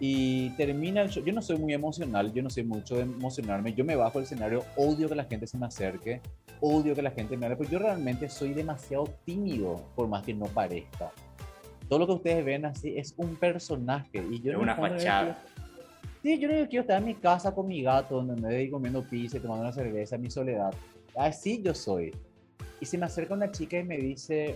Y 0.00 0.50
termina 0.56 1.02
el 1.02 1.10
show. 1.10 1.22
Yo 1.22 1.32
no 1.32 1.42
soy 1.42 1.58
muy 1.58 1.74
emocional, 1.74 2.32
yo 2.32 2.42
no 2.42 2.50
soy 2.50 2.64
mucho 2.64 2.96
de 2.96 3.02
emocionarme. 3.02 3.74
Yo 3.74 3.84
me 3.84 3.94
bajo 3.94 4.18
del 4.18 4.24
escenario, 4.24 4.64
odio 4.76 5.08
que 5.08 5.14
la 5.14 5.24
gente 5.24 5.46
se 5.46 5.58
me 5.58 5.66
acerque, 5.66 6.20
odio 6.60 6.94
que 6.94 7.02
la 7.02 7.10
gente 7.10 7.36
me 7.36 7.46
hable, 7.46 7.56
pero 7.56 7.70
yo 7.70 7.78
realmente 7.78 8.28
soy 8.28 8.54
demasiado 8.54 9.04
tímido, 9.24 9.84
por 9.94 10.08
más 10.08 10.24
que 10.24 10.34
no 10.34 10.46
parezca 10.46 11.12
todo 11.90 11.98
lo 11.98 12.06
que 12.06 12.12
ustedes 12.12 12.44
ven 12.44 12.64
así 12.64 12.96
es 12.96 13.12
un 13.16 13.34
personaje. 13.34 14.24
Y 14.30 14.40
yo 14.40 14.52
es 14.52 14.58
una 14.58 14.76
fachada. 14.76 15.42
Sí, 16.22 16.38
yo 16.38 16.48
no 16.48 16.68
quiero 16.68 16.82
estar 16.82 16.98
en 16.98 17.04
mi 17.04 17.16
casa 17.16 17.52
con 17.52 17.66
mi 17.66 17.82
gato, 17.82 18.22
donde 18.22 18.40
me 18.40 18.54
voy 18.54 18.70
comiendo 18.70 19.02
pizza 19.02 19.38
y 19.38 19.40
tomando 19.40 19.64
una 19.64 19.72
cerveza 19.72 20.14
en 20.14 20.22
mi 20.22 20.30
soledad. 20.30 20.72
Así 21.16 21.60
yo 21.60 21.74
soy. 21.74 22.14
Y 22.78 22.86
se 22.86 22.96
me 22.96 23.06
acerca 23.06 23.34
una 23.34 23.50
chica 23.50 23.76
y 23.76 23.82
me 23.82 23.96
dice, 23.96 24.54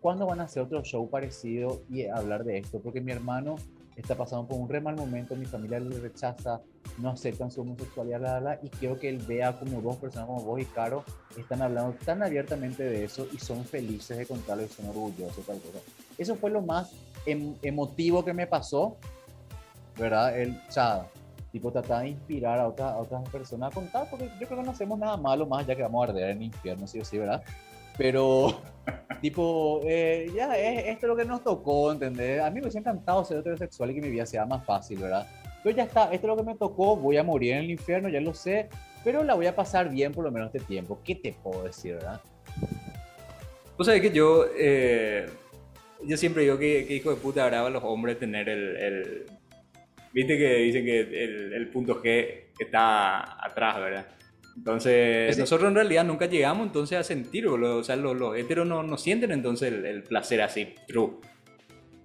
¿cuándo 0.00 0.26
van 0.26 0.38
a 0.38 0.44
hacer 0.44 0.62
otro 0.62 0.80
show 0.84 1.10
parecido 1.10 1.82
y 1.90 2.06
hablar 2.06 2.44
de 2.44 2.58
esto? 2.58 2.80
Porque 2.80 3.00
mi 3.00 3.10
hermano 3.10 3.56
está 4.00 4.14
pasando 4.14 4.46
por 4.46 4.58
un 4.58 4.68
re 4.68 4.80
mal 4.80 4.96
momento, 4.96 5.34
mi 5.34 5.44
familia 5.44 5.80
le 5.80 5.98
rechaza, 5.98 6.60
no 6.98 7.10
aceptan 7.10 7.50
su 7.50 7.62
homosexualidad, 7.62 8.42
la, 8.42 8.58
y 8.62 8.68
quiero 8.68 8.98
que 8.98 9.08
él 9.08 9.18
vea 9.18 9.58
como 9.58 9.80
dos 9.80 9.96
personas 9.96 10.26
como 10.26 10.42
vos 10.42 10.60
y 10.60 10.64
Caro 10.66 11.04
están 11.36 11.62
hablando 11.62 11.94
tan 12.04 12.22
abiertamente 12.22 12.84
de 12.84 13.04
eso 13.04 13.26
y 13.32 13.38
son 13.38 13.64
felices 13.64 14.16
de 14.16 14.26
contarlo 14.26 14.64
y 14.64 14.68
son 14.68 14.88
orgullosos, 14.88 15.44
tal 15.44 15.60
cosa. 15.60 15.78
Eso 16.16 16.36
fue 16.36 16.50
lo 16.50 16.62
más 16.62 16.92
em, 17.26 17.54
emotivo 17.62 18.24
que 18.24 18.32
me 18.32 18.46
pasó, 18.46 18.96
¿verdad? 19.98 20.38
El, 20.38 20.56
o 20.56 21.06
tipo 21.50 21.72
tratar 21.72 22.02
de 22.02 22.10
inspirar 22.10 22.58
a 22.58 22.68
otras 22.68 23.28
personas 23.30 23.72
a 23.72 23.74
contar, 23.74 24.08
porque 24.10 24.30
yo 24.38 24.46
creo 24.46 24.60
que 24.60 24.64
no 24.64 24.70
hacemos 24.70 24.98
nada 24.98 25.16
malo 25.16 25.46
más 25.46 25.66
ya 25.66 25.74
que 25.74 25.82
vamos 25.82 26.06
a 26.06 26.10
arder 26.10 26.30
en 26.30 26.38
el 26.38 26.42
infierno, 26.44 26.86
sí 26.86 27.00
o 27.00 27.04
sí, 27.04 27.18
¿verdad? 27.18 27.42
Pero, 27.98 28.62
tipo, 29.20 29.80
eh, 29.84 30.30
ya, 30.34 30.56
esto 30.56 31.06
es 31.06 31.08
lo 31.08 31.16
que 31.16 31.24
nos 31.24 31.42
tocó, 31.42 31.92
¿entendés? 31.92 32.40
A 32.40 32.48
mí 32.48 32.54
me 32.54 32.62
hubiese 32.62 32.78
encantado 32.78 33.24
ser 33.24 33.38
heterosexual 33.38 33.90
y 33.90 33.94
que 33.96 34.00
mi 34.00 34.10
vida 34.10 34.24
sea 34.24 34.46
más 34.46 34.64
fácil, 34.64 35.00
¿verdad? 35.00 35.26
Pero 35.62 35.76
ya 35.76 35.82
está, 35.82 36.04
esto 36.04 36.26
es 36.26 36.28
lo 36.28 36.36
que 36.36 36.44
me 36.44 36.54
tocó, 36.54 36.96
voy 36.96 37.16
a 37.18 37.24
morir 37.24 37.54
en 37.54 37.58
el 37.58 37.70
infierno, 37.70 38.08
ya 38.08 38.20
lo 38.20 38.32
sé, 38.32 38.68
pero 39.04 39.24
la 39.24 39.34
voy 39.34 39.46
a 39.46 39.56
pasar 39.56 39.90
bien 39.90 40.12
por 40.12 40.24
lo 40.24 40.30
menos 40.30 40.54
este 40.54 40.66
tiempo. 40.66 41.00
¿Qué 41.04 41.16
te 41.16 41.32
puedo 41.32 41.64
decir, 41.64 41.94
verdad? 41.94 42.20
Vos 43.76 43.86
sabés 43.86 44.00
que 44.00 44.12
yo, 44.12 44.46
eh, 44.56 45.26
yo 46.04 46.16
siempre 46.16 46.44
digo 46.44 46.56
que, 46.58 46.86
hijo 46.94 47.10
de 47.10 47.16
puta 47.16 47.44
agrava 47.44 47.66
a 47.66 47.70
los 47.70 47.82
hombres 47.84 48.18
tener 48.18 48.48
el, 48.48 48.76
el, 48.76 49.26
Viste 50.12 50.38
que 50.38 50.54
dicen 50.56 50.84
que 50.84 51.00
el, 51.00 51.52
el 51.52 51.68
punto 51.68 52.02
G 52.02 52.44
está 52.58 53.44
atrás, 53.44 53.78
¿verdad? 53.78 54.06
Entonces, 54.58 55.38
nosotros 55.38 55.68
en 55.68 55.76
realidad 55.76 56.04
nunca 56.04 56.26
llegamos 56.26 56.66
entonces 56.66 56.98
a 56.98 57.04
sentirlo, 57.04 57.76
o 57.76 57.84
sea, 57.84 57.94
los, 57.94 58.16
los 58.16 58.36
heteros 58.36 58.66
no, 58.66 58.82
no, 58.82 58.98
sienten 58.98 59.30
entonces 59.30 59.72
el, 59.72 60.02
placer 60.02 60.42
así, 60.42 60.74
true. 60.86 61.12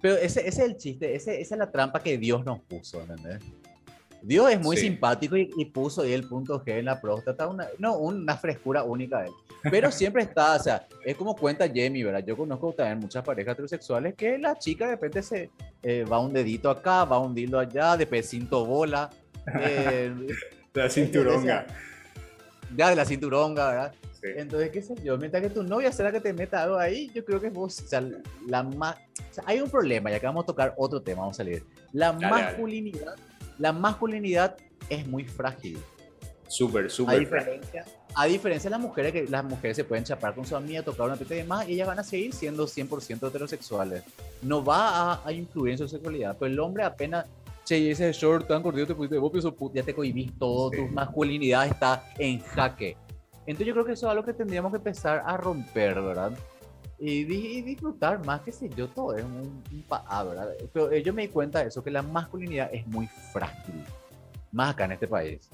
Pero 0.00 0.14
ese, 0.16 0.46
ese, 0.46 0.48
es 0.48 0.58
el 0.60 0.76
chiste, 0.76 1.14
ese, 1.14 1.40
esa 1.40 1.54
es 1.56 1.58
la 1.58 1.70
trampa 1.70 2.00
que 2.00 2.16
Dios 2.16 2.44
nos 2.44 2.60
puso, 2.60 3.00
¿entendés? 3.00 3.40
Dios 4.22 4.50
es 4.52 4.60
muy 4.60 4.76
simpático 4.76 5.36
y, 5.36 5.64
puso 5.66 6.02
ahí 6.02 6.12
el 6.12 6.26
punto 6.26 6.64
G 6.64 6.78
en 6.78 6.86
la 6.86 7.00
próstata, 7.00 7.48
una, 7.48 7.66
no, 7.78 7.98
una 7.98 8.36
frescura 8.36 8.84
única 8.84 9.20
de 9.20 9.26
él. 9.26 9.32
Pero 9.70 9.90
siempre 9.90 10.22
está, 10.22 10.54
o 10.54 10.58
sea, 10.58 10.86
es 11.04 11.16
como 11.16 11.34
cuenta 11.34 11.66
Jamie, 11.66 12.04
¿verdad? 12.04 12.24
Yo 12.24 12.36
conozco 12.36 12.72
también 12.72 13.00
muchas 13.00 13.24
parejas 13.24 13.52
heterosexuales 13.52 14.14
que 14.14 14.38
la 14.38 14.56
chica 14.58 14.86
de 14.86 14.92
repente 14.92 15.22
se 15.22 15.50
eh, 15.82 16.04
va 16.10 16.20
un 16.20 16.32
dedito 16.32 16.70
acá, 16.70 17.04
va 17.04 17.18
un 17.18 17.34
dildo 17.34 17.58
allá, 17.58 17.96
de 17.96 18.06
pecinto 18.06 18.64
bola. 18.64 19.10
Eh, 19.60 20.14
la 20.74 20.88
cinturonga 20.88 21.66
ya 22.76 22.90
de 22.90 22.96
la 22.96 23.04
cinturonga, 23.04 23.68
¿verdad? 23.68 23.94
Entonces, 24.22 24.70
qué 24.70 24.80
sé 24.80 24.94
yo, 25.04 25.18
mientras 25.18 25.42
que 25.42 25.50
tu 25.50 25.62
novia 25.62 25.92
será 25.92 26.10
que 26.10 26.20
te 26.20 26.32
meta 26.32 26.62
algo 26.62 26.78
ahí, 26.78 27.10
yo 27.14 27.24
creo 27.24 27.40
que 27.40 27.50
vos, 27.50 27.78
o 27.78 27.86
sea, 27.86 28.02
la 28.46 28.62
más, 28.62 28.96
o 29.30 29.34
sea, 29.34 29.44
hay 29.46 29.60
un 29.60 29.68
problema, 29.68 30.10
ya 30.10 30.18
que 30.18 30.26
vamos 30.26 30.44
a 30.44 30.46
tocar 30.46 30.74
otro 30.78 31.02
tema, 31.02 31.20
vamos 31.20 31.36
a 31.36 31.44
salir. 31.44 31.62
La 31.92 32.12
masculinidad, 32.12 33.16
la 33.58 33.72
masculinidad 33.72 34.56
es 34.88 35.06
muy 35.06 35.24
frágil. 35.24 35.78
Súper, 36.48 36.90
súper. 36.90 37.16
A 37.16 37.18
diferencia, 37.18 37.84
a 38.14 38.24
diferencia 38.26 38.70
de 38.70 38.76
las 38.76 38.80
mujeres, 38.80 39.12
que 39.12 39.24
las 39.24 39.44
mujeres 39.44 39.76
se 39.76 39.84
pueden 39.84 40.04
chapar 40.04 40.34
con 40.34 40.46
su 40.46 40.56
amiga, 40.56 40.82
tocar 40.82 41.06
una 41.06 41.16
teta 41.16 41.34
y 41.34 41.38
demás, 41.38 41.68
y 41.68 41.74
ellas 41.74 41.88
van 41.88 41.98
a 41.98 42.04
seguir 42.04 42.32
siendo 42.32 42.66
100% 42.66 43.28
heterosexuales. 43.28 44.04
No 44.40 44.64
va 44.64 45.12
a, 45.12 45.22
a 45.26 45.32
influir 45.32 45.72
en 45.72 45.78
su 45.78 45.88
sexualidad, 45.88 46.36
pero 46.38 46.50
el 46.50 46.58
hombre 46.60 46.84
apenas 46.84 47.26
che, 47.64 47.90
ese 47.90 48.12
short 48.12 48.46
tan 48.46 48.62
cortito 48.62 48.86
te 48.86 48.94
pusiste 48.94 49.18
vos, 49.18 49.32
ya 49.72 49.82
te 49.82 49.94
cohibís 49.94 50.32
todo, 50.38 50.70
tu 50.70 50.86
masculinidad 50.88 51.66
está 51.66 52.04
en 52.18 52.40
jaque. 52.40 52.96
Entonces 53.46 53.66
yo 53.66 53.72
creo 53.74 53.84
que 53.84 53.92
eso 53.92 54.06
es 54.06 54.10
algo 54.10 54.24
que 54.24 54.32
tendríamos 54.32 54.72
que 54.72 54.78
empezar 54.78 55.22
a 55.24 55.36
romper, 55.36 56.00
¿verdad? 56.00 56.32
Y, 56.98 57.24
disfrutar 57.62 58.24
más, 58.24 58.40
que 58.42 58.52
sé 58.52 58.70
yo, 58.70 58.88
todo 58.88 59.16
es 59.16 59.24
un, 59.24 59.62
un 59.70 59.84
ah, 59.90 60.24
¿verdad? 60.24 60.48
Pero 60.72 60.92
eh, 60.92 61.02
yo 61.02 61.12
me 61.12 61.22
di 61.22 61.28
cuenta 61.28 61.60
de 61.60 61.68
eso, 61.68 61.82
que 61.82 61.90
la 61.90 62.02
masculinidad 62.02 62.70
es 62.72 62.86
muy 62.86 63.06
frágil, 63.32 63.74
más 64.52 64.72
acá 64.72 64.84
en 64.86 64.92
este 64.92 65.08
país. 65.08 65.50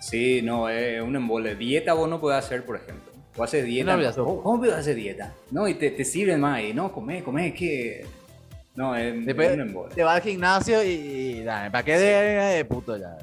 Sí, 0.00 0.42
no, 0.42 0.68
es 0.68 1.00
un 1.02 1.16
embole. 1.16 1.56
Dieta 1.56 1.94
vos 1.94 2.08
no 2.08 2.20
podés 2.20 2.44
hacer, 2.44 2.64
por 2.64 2.76
ejemplo. 2.76 3.12
O 3.36 3.42
haces 3.42 3.64
dieta. 3.64 3.96
No, 3.96 4.14
¿Cómo, 4.14 4.42
¿Cómo 4.42 4.58
puedes 4.58 4.74
hacer 4.74 4.94
dieta? 4.94 5.34
No, 5.50 5.66
y 5.66 5.74
te, 5.74 5.90
te 5.90 6.04
sirven 6.04 6.40
más. 6.40 6.62
Y 6.62 6.72
no, 6.72 6.92
come, 6.92 7.22
come, 7.22 7.52
que 7.52 8.06
no, 8.76 8.94
es, 8.94 9.24
Después 9.24 9.58
Te 9.94 10.04
va 10.04 10.14
al 10.14 10.22
gimnasio 10.22 10.84
y, 10.84 11.42
¿para 11.44 11.82
qué 11.82 11.98
de, 11.98 12.64
puto 12.64 12.96
ya? 12.96 13.16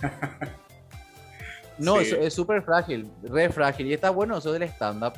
no, 1.78 1.98
es 2.00 2.34
súper 2.34 2.62
frágil, 2.62 3.10
re 3.22 3.50
frágil. 3.50 3.86
Y 3.86 3.94
está 3.94 4.10
bueno 4.10 4.36
eso 4.36 4.52
del 4.52 4.64
stand-up, 4.64 5.14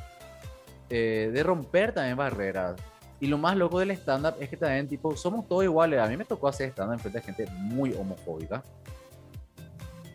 eh, 0.89 1.31
de 1.33 1.43
romper 1.43 1.93
también 1.93 2.17
barreras. 2.17 2.77
Y 3.19 3.27
lo 3.27 3.37
más 3.37 3.57
loco 3.57 3.81
del 3.81 3.91
stand-up 3.91 4.37
es 4.41 4.49
que 4.49 4.57
también, 4.57 4.89
tipo, 4.89 5.15
somos 5.17 5.47
todos 5.47 5.65
iguales. 5.65 6.01
A 6.01 6.07
mí 6.07 6.17
me 6.17 6.25
tocó 6.25 6.49
hacer 6.49 6.71
stand-up 6.71 7.01
frente 7.01 7.19
a 7.19 7.23
gente 7.23 7.47
muy 7.51 7.93
homofóbica. 7.93 8.63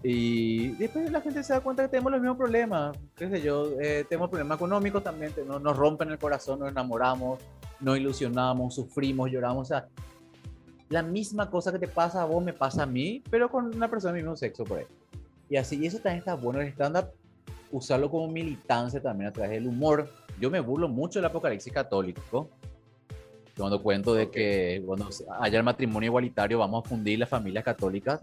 Y 0.07 0.67
después 0.73 1.11
la 1.11 1.19
gente 1.19 1.41
se 1.41 1.51
da 1.51 1.61
cuenta 1.61 1.81
que 1.81 1.89
tenemos 1.89 2.11
los 2.11 2.21
mismos 2.21 2.37
problemas, 2.37 2.95
qué 3.15 3.27
sé 3.27 3.41
yo, 3.41 3.71
eh, 3.81 4.05
tenemos 4.07 4.29
problemas 4.29 4.57
económicos 4.57 5.01
también, 5.01 5.33
nos, 5.47 5.59
nos 5.59 5.75
rompen 5.75 6.11
el 6.11 6.19
corazón, 6.19 6.59
nos 6.59 6.69
enamoramos, 6.69 7.39
nos 7.79 7.97
ilusionamos, 7.97 8.75
sufrimos, 8.75 9.31
lloramos, 9.31 9.63
o 9.63 9.65
sea, 9.65 9.87
la 10.89 11.01
misma 11.01 11.49
cosa 11.49 11.71
que 11.71 11.79
te 11.79 11.87
pasa 11.87 12.21
a 12.21 12.25
vos 12.25 12.43
me 12.43 12.53
pasa 12.53 12.83
a 12.83 12.85
mí, 12.85 13.23
pero 13.31 13.49
con 13.49 13.75
una 13.75 13.89
persona 13.89 14.13
del 14.13 14.21
mismo 14.21 14.35
sexo 14.35 14.63
por 14.63 14.77
ahí. 14.77 14.85
Y 15.49 15.55
así, 15.55 15.75
y 15.81 15.87
eso 15.87 15.97
también 15.97 16.19
está 16.19 16.35
bueno, 16.35 16.61
el 16.61 16.67
stand-up, 16.67 17.07
usarlo 17.71 18.07
como 18.11 18.27
militancia 18.27 19.01
también 19.01 19.29
a 19.29 19.33
través 19.33 19.53
del 19.53 19.65
humor. 19.65 20.07
Yo 20.39 20.51
me 20.51 20.59
burlo 20.59 20.87
mucho 20.87 21.17
del 21.17 21.25
apocalipsis 21.25 21.73
católico, 21.73 22.47
cuando 23.57 23.81
cuento 23.81 24.13
de 24.13 24.29
que 24.29 24.83
cuando 24.85 25.09
haya 25.39 25.57
el 25.57 25.63
matrimonio 25.63 26.09
igualitario 26.09 26.59
vamos 26.59 26.85
a 26.85 26.89
fundir 26.89 27.17
las 27.17 27.29
familias 27.29 27.63
católicas 27.63 28.21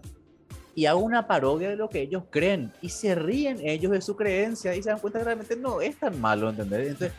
y 0.75 0.85
hago 0.85 0.99
una 0.99 1.27
parodia 1.27 1.69
de 1.69 1.75
lo 1.75 1.89
que 1.89 2.01
ellos 2.01 2.23
creen 2.29 2.73
y 2.81 2.89
se 2.89 3.15
ríen 3.15 3.59
ellos 3.61 3.91
de 3.91 4.01
su 4.01 4.15
creencia 4.15 4.75
y 4.75 4.81
se 4.81 4.89
dan 4.89 4.99
cuenta 4.99 5.19
que 5.19 5.25
realmente 5.25 5.55
no 5.55 5.81
es 5.81 5.97
tan 5.99 6.19
malo, 6.19 6.49
¿entendés? 6.49 6.89
Entonces, 6.89 7.13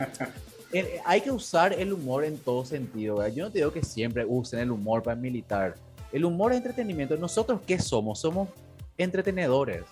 hay 1.05 1.21
que 1.21 1.31
usar 1.31 1.73
el 1.73 1.93
humor 1.93 2.25
en 2.25 2.37
todo 2.37 2.65
sentido. 2.65 3.25
Yo 3.29 3.45
no 3.45 3.51
te 3.51 3.59
digo 3.59 3.71
que 3.71 3.83
siempre 3.83 4.25
usen 4.25 4.59
el 4.59 4.71
humor 4.71 5.03
para 5.03 5.15
militar. 5.15 5.75
El 6.11 6.25
humor 6.25 6.51
es 6.51 6.57
entretenimiento. 6.57 7.15
¿Nosotros 7.17 7.61
qué 7.65 7.79
somos? 7.79 8.19
Somos 8.19 8.49
entretenedores. 8.97 9.83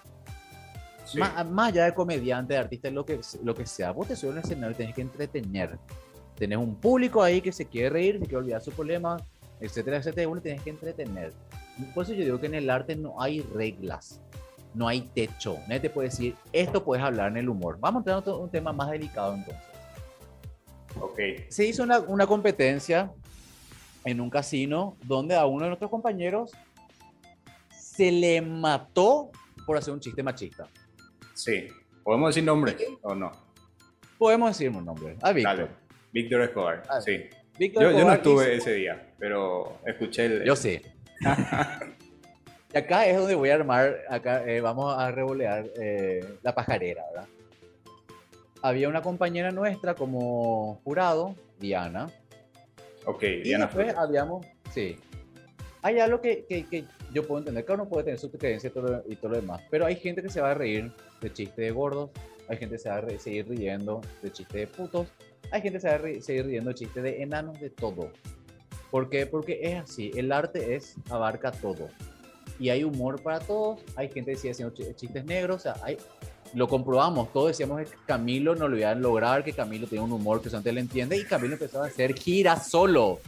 Más, 1.15 1.67
allá 1.67 1.86
de 1.86 1.93
comediante, 1.93 2.54
de 2.54 2.60
artista, 2.60 2.89
lo 2.89 3.06
que, 3.06 3.19
lo 3.43 3.54
que 3.54 3.65
sea. 3.65 3.91
Vos 3.91 4.08
te 4.08 4.15
subes 4.15 4.36
a 4.36 4.39
un 4.39 4.43
escenario 4.43 4.71
y 4.71 4.78
tenés 4.78 4.95
que 4.95 5.02
entretener. 5.02 5.78
Tenés 6.38 6.58
un 6.58 6.76
público 6.76 7.21
ahí 7.21 7.41
que 7.41 7.52
se 7.52 7.65
quiere 7.65 7.89
reír, 7.89 8.19
se 8.19 8.26
quiere 8.26 8.38
olvidar 8.38 8.62
su 8.62 8.71
problema, 8.71 9.17
etcétera, 9.60 9.97
etcétera. 9.97 10.28
Uno 10.28 10.41
tenés 10.41 10.62
que 10.63 10.71
entretener. 10.71 11.34
Por 11.93 12.03
eso 12.03 12.13
yo 12.13 12.23
digo 12.23 12.39
que 12.39 12.47
en 12.47 12.55
el 12.55 12.69
arte 12.69 12.95
no 12.95 13.21
hay 13.21 13.41
reglas, 13.41 14.21
no 14.73 14.88
hay 14.88 15.01
techo. 15.01 15.57
Nadie 15.67 15.81
te 15.81 15.89
puede 15.89 16.09
decir, 16.09 16.36
esto 16.51 16.83
puedes 16.83 17.03
hablar 17.03 17.31
en 17.31 17.38
el 17.38 17.49
humor. 17.49 17.77
Vamos 17.79 18.05
a 18.07 18.17
entrar 18.17 18.36
a 18.36 18.38
un 18.38 18.49
tema 18.49 18.73
más 18.73 18.91
delicado 18.91 19.33
entonces. 19.33 19.63
Ok. 20.99 21.19
Se 21.49 21.65
hizo 21.65 21.83
una, 21.83 21.99
una 21.99 22.27
competencia 22.27 23.12
en 24.05 24.21
un 24.21 24.29
casino 24.29 24.97
donde 25.03 25.36
a 25.36 25.45
uno 25.45 25.63
de 25.63 25.69
nuestros 25.69 25.89
compañeros 25.89 26.51
se 27.69 28.12
le 28.12 28.41
mató 28.41 29.31
por 29.65 29.77
hacer 29.77 29.93
un 29.93 29.99
chiste 29.99 30.21
machista. 30.23 30.67
Sí. 31.33 31.67
¿Podemos 32.03 32.29
decir 32.29 32.43
nombre 32.43 32.75
o 33.01 33.15
no? 33.15 33.31
Podemos 34.17 34.49
decir 34.49 34.69
un 34.69 34.86
nombre. 34.86 35.15
A 35.21 35.31
Víctor. 35.31 35.69
Víctor 36.12 36.41
Escobar, 36.41 36.83
sí. 37.03 37.23
yo, 37.57 37.91
yo, 37.91 38.05
no 38.05 38.13
estuve 38.13 38.55
ese 38.55 38.73
día, 38.73 39.13
pero 39.17 39.79
escuché 39.86 40.25
el... 40.25 40.43
Yo 40.45 40.55
sí. 40.55 40.79
Y 42.73 42.77
acá 42.77 43.05
es 43.07 43.17
donde 43.17 43.36
voy 43.36 43.49
a 43.49 43.55
armar, 43.55 43.99
acá 44.09 44.45
eh, 44.45 44.62
vamos 44.62 44.97
a 44.97 45.12
revolear 45.12 45.65
eh, 45.79 46.38
la 46.41 46.55
pajarera, 46.55 47.03
¿verdad? 47.12 47.27
Había 48.62 48.88
una 48.88 49.01
compañera 49.01 49.51
nuestra 49.51 49.93
como 49.93 50.79
jurado, 50.83 51.36
Diana. 51.59 52.09
Ok, 53.05 53.21
Diana. 53.43 53.65
Y 53.65 53.67
después 53.67 53.95
habíamos, 53.95 54.45
sí. 54.71 54.97
Hay 55.81 55.99
algo 55.99 56.21
que, 56.21 56.45
que, 56.47 56.65
que, 56.65 56.86
yo 57.12 57.27
puedo 57.27 57.39
entender, 57.39 57.65
cada 57.65 57.81
uno 57.81 57.89
puede 57.89 58.05
tener 58.05 58.19
su 58.19 58.31
creencia 58.31 58.69
y 58.69 58.71
todo, 58.71 58.88
lo, 58.88 59.03
y 59.07 59.17
todo 59.17 59.31
lo 59.31 59.41
demás, 59.41 59.62
pero 59.69 59.86
hay 59.86 59.97
gente 59.97 60.21
que 60.21 60.29
se 60.29 60.39
va 60.39 60.51
a 60.51 60.53
reír 60.53 60.91
de 61.21 61.33
chistes 61.33 61.57
de 61.57 61.71
gordos, 61.71 62.09
hay 62.47 62.57
gente 62.57 62.75
que 62.75 62.79
se 62.79 62.89
va 62.89 62.95
a 62.95 63.19
seguir 63.19 63.47
riendo 63.49 64.01
de 64.21 64.31
chistes 64.31 64.55
de 64.55 64.67
putos, 64.67 65.07
hay 65.51 65.62
gente 65.62 65.77
que 65.77 65.81
se 65.81 65.89
va 65.89 65.95
a 65.95 66.21
seguir 66.21 66.45
riendo 66.45 66.69
de 66.69 66.75
chistes 66.75 67.03
de 67.03 67.21
enanos, 67.21 67.59
de 67.59 67.69
todo. 67.69 68.12
¿Por 68.93 69.10
qué? 69.10 69.25
Porque 69.25 69.60
es 69.63 69.82
así, 69.82 70.12
el 70.13 70.32
arte 70.32 70.75
es, 70.75 70.93
abarca 71.10 71.51
todo. 71.51 71.89
Y 72.60 72.69
hay 72.69 72.84
humor 72.84 73.23
para 73.23 73.39
todos, 73.39 73.79
hay 73.95 74.08
gente 74.08 74.34
que 74.34 74.38
sigue 74.38 74.51
haciendo 74.51 74.75
chistes 74.93 75.25
negros, 75.25 75.56
o 75.56 75.60
sea, 75.60 75.75
hay, 75.82 75.97
lo 76.53 76.67
comprobamos, 76.67 77.34
todos 77.34 77.47
decíamos 77.47 77.82
que 77.82 77.95
Camilo 78.06 78.53
no 78.53 78.67
lo 78.67 78.77
iba 78.77 78.91
a 78.91 78.93
lograr, 78.93 79.43
que 79.43 79.51
Camilo 79.51 79.88
tiene 79.88 80.06
un 80.06 80.12
humor 80.12 80.43
que 80.43 80.51
solamente 80.51 80.73
le 80.73 80.82
entiende, 80.82 81.17
y 81.17 81.23
Camilo 81.23 81.53
empezó 81.53 81.82
a 81.82 81.88
hacer 81.88 82.13
gira 82.13 82.56
solo. 82.58 83.19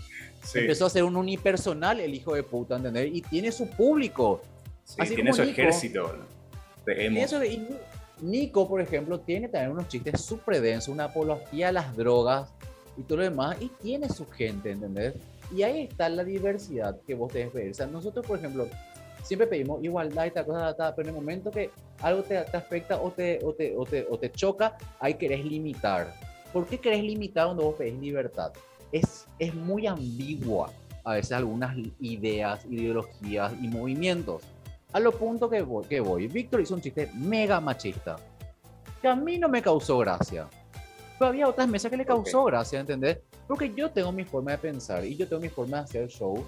Empezó 0.54 0.84
a 0.84 0.88
hacer 0.88 1.04
un 1.04 1.16
unipersonal, 1.16 2.00
el 2.00 2.14
hijo 2.14 2.36
de 2.36 2.44
puta, 2.44 2.76
¿entendés? 2.76 3.10
Y 3.12 3.24
tiene 3.24 3.52
su 3.52 3.68
público. 3.68 4.44
Sí, 4.84 5.16
tiene 5.16 5.34
su 5.34 5.42
ejército 5.42 6.14
y 7.44 7.68
Nico, 8.22 8.70
por 8.70 8.82
ejemplo, 8.82 9.20
tiene 9.20 9.48
también 9.48 9.72
unos 9.72 9.88
chistes 9.88 10.22
súper 10.22 10.62
densos, 10.62 10.90
una 10.90 11.06
apología 11.06 11.70
a 11.70 11.72
las 11.72 11.98
drogas 11.98 12.54
y 12.98 13.02
todo 13.02 13.18
lo 13.18 13.24
demás, 13.24 13.58
y 13.60 13.70
tiene 13.82 14.10
su 14.10 14.30
gente, 14.30 14.70
¿entendés? 14.70 15.16
Y 15.54 15.64
ahí 15.64 15.82
está 15.82 16.10
la 16.10 16.24
diversidad 16.24 17.00
que 17.06 17.16
vos 17.16 17.32
debes 17.34 17.54
ver. 17.54 17.72
O 17.72 17.74
sea, 17.74 17.88
nosotros, 17.88 18.26
por 18.26 18.40
ejemplo, 18.40 18.68
siempre 19.24 19.48
pedimos 19.48 19.84
igualdad 19.84 20.26
y 20.26 20.32
tal 20.32 20.46
cosa, 20.46 20.76
pero 20.96 21.10
en 21.10 21.16
el 21.16 21.22
momento 21.22 21.52
que 21.52 21.72
algo 22.02 22.24
te, 22.24 22.42
te 22.42 22.58
afecta 22.58 23.02
o 23.02 23.12
te, 23.12 23.40
o, 23.44 23.54
te, 23.54 23.76
o, 23.76 23.86
te, 23.86 24.06
o 24.10 24.18
te 24.18 24.32
choca, 24.32 24.78
ahí 25.00 25.16
querés 25.16 25.44
limitar. 25.46 26.14
¿Por 26.54 26.66
qué 26.68 26.80
querés 26.80 27.04
limitar 27.04 27.46
cuando 27.46 27.64
vos 27.64 27.76
pedís 27.76 28.00
libertad? 28.00 28.54
Es, 28.92 29.28
es 29.40 29.54
muy 29.54 29.88
ambigua 29.88 30.72
a 31.04 31.14
veces 31.14 31.34
algunas 31.34 31.76
ideas, 32.00 32.66
ideologías 32.66 33.54
y 33.62 33.68
movimientos. 33.68 34.42
A 34.92 35.00
lo 35.00 35.12
punto 35.12 35.50
que 35.50 35.62
voy, 35.62 35.86
que 35.86 36.00
voy. 36.00 36.28
Víctor 36.28 36.62
hizo 36.62 36.74
un 36.74 36.82
chiste 36.82 37.12
mega 37.14 37.60
machista, 37.60 38.16
que 39.02 39.08
a 39.08 39.16
mí 39.16 39.38
no 39.38 39.48
me 39.48 39.62
causó 39.62 40.00
gracia. 40.00 40.48
Pero 41.20 41.30
había 41.30 41.48
otras 41.48 41.68
mesas 41.68 41.92
que 41.92 41.98
le 41.98 42.06
causó 42.06 42.46
gracia, 42.46 42.80
¿entendés? 42.80 43.20
Porque 43.48 43.74
yo 43.76 43.92
tengo 43.92 44.12
mi 44.12 44.24
forma 44.24 44.52
de 44.52 44.58
pensar 44.58 45.06
y 45.06 45.16
yo 45.16 45.28
tengo 45.28 45.42
mi 45.42 45.50
forma 45.50 45.78
de 45.78 45.84
hacer 45.84 46.08
show. 46.08 46.46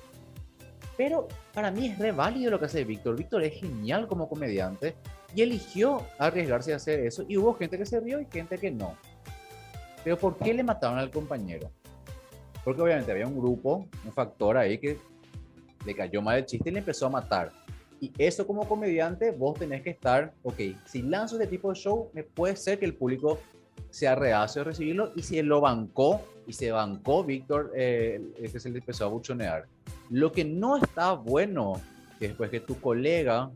Pero 0.97 1.27
para 1.53 1.69
mí 1.69 1.88
es 1.88 1.99
re 1.99 2.12
válido 2.12 2.51
lo 2.51 2.60
que 2.60 2.65
hace 2.65 2.83
Víctor. 2.83 3.15
Víctor 3.15 3.43
es 3.43 3.53
genial 3.53 4.07
como 4.07 4.27
comediante 4.27 4.95
y 5.36 5.43
eligió 5.43 6.05
arriesgarse 6.17 6.73
a 6.73 6.77
hacer 6.77 7.01
eso. 7.01 7.23
Y 7.27 7.38
hubo 7.38 7.53
gente 7.53 7.77
que 7.77 7.86
se 7.86 7.99
rió 7.99 8.19
y 8.19 8.25
gente 8.25 8.57
que 8.57 8.71
no. 8.71 8.95
Pero 10.03 10.17
¿por 10.17 10.38
qué 10.38 10.53
le 10.53 10.63
mataron 10.63 10.97
al 10.97 11.12
compañero? 11.12 11.69
Porque 12.63 12.81
obviamente 12.81 13.12
había 13.12 13.27
un 13.27 13.38
grupo, 13.38 13.88
un 14.03 14.12
factor 14.12 14.57
ahí 14.57 14.79
que 14.79 14.97
le 15.86 15.95
cayó 15.95 16.21
mal 16.21 16.38
el 16.38 16.45
chiste 16.45 16.69
y 16.69 16.73
le 16.73 16.79
empezó 16.79 17.05
a 17.05 17.10
matar. 17.10 17.51
Y 17.99 18.12
eso 18.17 18.45
como 18.45 18.67
comediante, 18.67 19.31
vos 19.31 19.57
tenés 19.57 19.81
que 19.81 19.91
estar, 19.91 20.33
ok, 20.43 20.60
si 20.86 21.01
lanzo 21.01 21.36
este 21.36 21.47
tipo 21.47 21.69
de 21.69 21.79
show, 21.79 22.10
me 22.13 22.23
puede 22.23 22.55
ser 22.55 22.79
que 22.79 22.86
el 22.86 22.95
público 22.95 23.39
sea 23.89 24.15
reacio 24.15 24.62
a 24.62 24.65
recibirlo 24.65 25.12
y 25.15 25.23
si 25.23 25.41
lo 25.41 25.62
bancó 25.62 26.21
y 26.45 26.54
se 26.54 26.71
bancó 26.71 27.23
Víctor, 27.23 27.71
eh, 27.76 28.21
que 28.52 28.60
se 28.60 28.69
le 28.69 28.80
empezó 28.80 29.06
a 29.06 29.08
buchonear. 29.08 29.67
Lo 30.10 30.32
que 30.32 30.45
no 30.45 30.78
está 30.78 31.13
bueno 31.13 31.82
que 32.19 32.30
después 32.30 32.50
que 32.50 32.60
tu 32.60 32.80
colega 32.80 33.52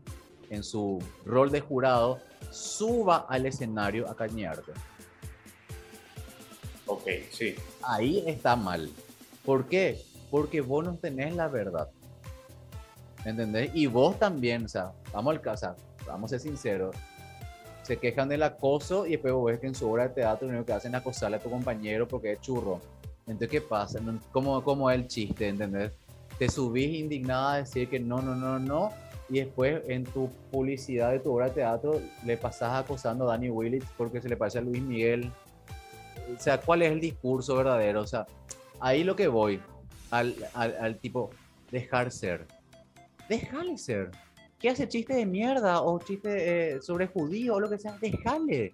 en 0.50 0.62
su 0.62 1.02
rol 1.24 1.50
de 1.50 1.60
jurado 1.60 2.20
suba 2.50 3.26
al 3.28 3.46
escenario 3.46 4.08
a 4.08 4.14
cañarte. 4.14 4.72
Ok, 6.86 7.08
sí. 7.30 7.54
Ahí 7.82 8.22
está 8.26 8.54
mal. 8.54 8.90
¿Por 9.44 9.66
qué? 9.66 10.00
Porque 10.30 10.60
vos 10.60 10.84
no 10.84 10.94
tenés 10.96 11.34
la 11.34 11.48
verdad. 11.48 11.88
¿Entendés? 13.24 13.70
Y 13.74 13.86
vos 13.86 14.18
también, 14.18 14.64
o 14.64 14.68
sea, 14.68 14.92
vamos 15.12 15.34
al 15.34 15.40
caso, 15.40 15.74
vamos 16.06 16.32
a 16.32 16.38
ser 16.38 16.40
sinceros, 16.40 16.94
se 17.82 17.96
quejan 17.96 18.28
del 18.28 18.42
acoso 18.42 19.06
y 19.06 19.12
después 19.12 19.34
vos 19.34 19.46
ves 19.46 19.60
que 19.60 19.66
en 19.66 19.74
su 19.74 19.90
obra 19.90 20.08
de 20.08 20.14
teatro 20.14 20.46
lo 20.46 20.54
único 20.54 20.66
que 20.66 20.72
hacen 20.72 20.94
es 20.94 21.00
acosarle 21.00 21.36
a 21.36 21.40
tu 21.40 21.50
compañero 21.50 22.06
porque 22.06 22.32
es 22.32 22.40
churro. 22.40 22.80
Entonces, 23.26 23.48
¿qué 23.48 23.60
pasa? 23.60 24.00
¿Cómo, 24.30 24.62
cómo 24.62 24.90
es 24.90 24.98
el 24.98 25.08
chiste? 25.08 25.48
¿Entendés? 25.48 25.92
Te 26.38 26.48
subís 26.48 26.98
indignada 26.98 27.54
a 27.54 27.56
decir 27.58 27.88
que 27.88 28.00
no, 28.00 28.20
no, 28.20 28.34
no, 28.34 28.58
no, 28.58 28.90
y 29.28 29.40
después 29.40 29.82
en 29.86 30.04
tu 30.04 30.28
publicidad 30.50 31.10
de 31.12 31.20
tu 31.20 31.32
obra 31.32 31.46
de 31.46 31.52
teatro 31.52 32.00
le 32.24 32.36
pasás 32.36 32.72
acosando 32.74 33.24
a 33.24 33.32
Danny 33.32 33.50
Willits 33.50 33.86
porque 33.96 34.20
se 34.20 34.28
le 34.28 34.36
parece 34.36 34.58
a 34.58 34.62
Luis 34.62 34.82
Miguel. 34.82 35.30
O 36.36 36.40
sea, 36.40 36.58
¿cuál 36.60 36.82
es 36.82 36.92
el 36.92 37.00
discurso 37.00 37.56
verdadero? 37.56 38.00
O 38.00 38.06
sea, 38.06 38.26
ahí 38.80 39.04
lo 39.04 39.16
que 39.16 39.28
voy, 39.28 39.60
al, 40.10 40.34
al, 40.54 40.76
al 40.76 40.98
tipo, 40.98 41.30
dejar 41.70 42.10
ser. 42.10 42.46
Déjale 43.28 43.78
ser 43.78 44.10
que 44.62 44.70
hace 44.70 44.88
chiste 44.88 45.12
de 45.12 45.26
mierda 45.26 45.82
o 45.82 45.98
chiste 45.98 46.76
eh, 46.76 46.80
sobre 46.80 47.08
judío 47.08 47.56
o 47.56 47.60
lo 47.60 47.68
que 47.68 47.78
sea, 47.78 47.98
déjale. 48.00 48.72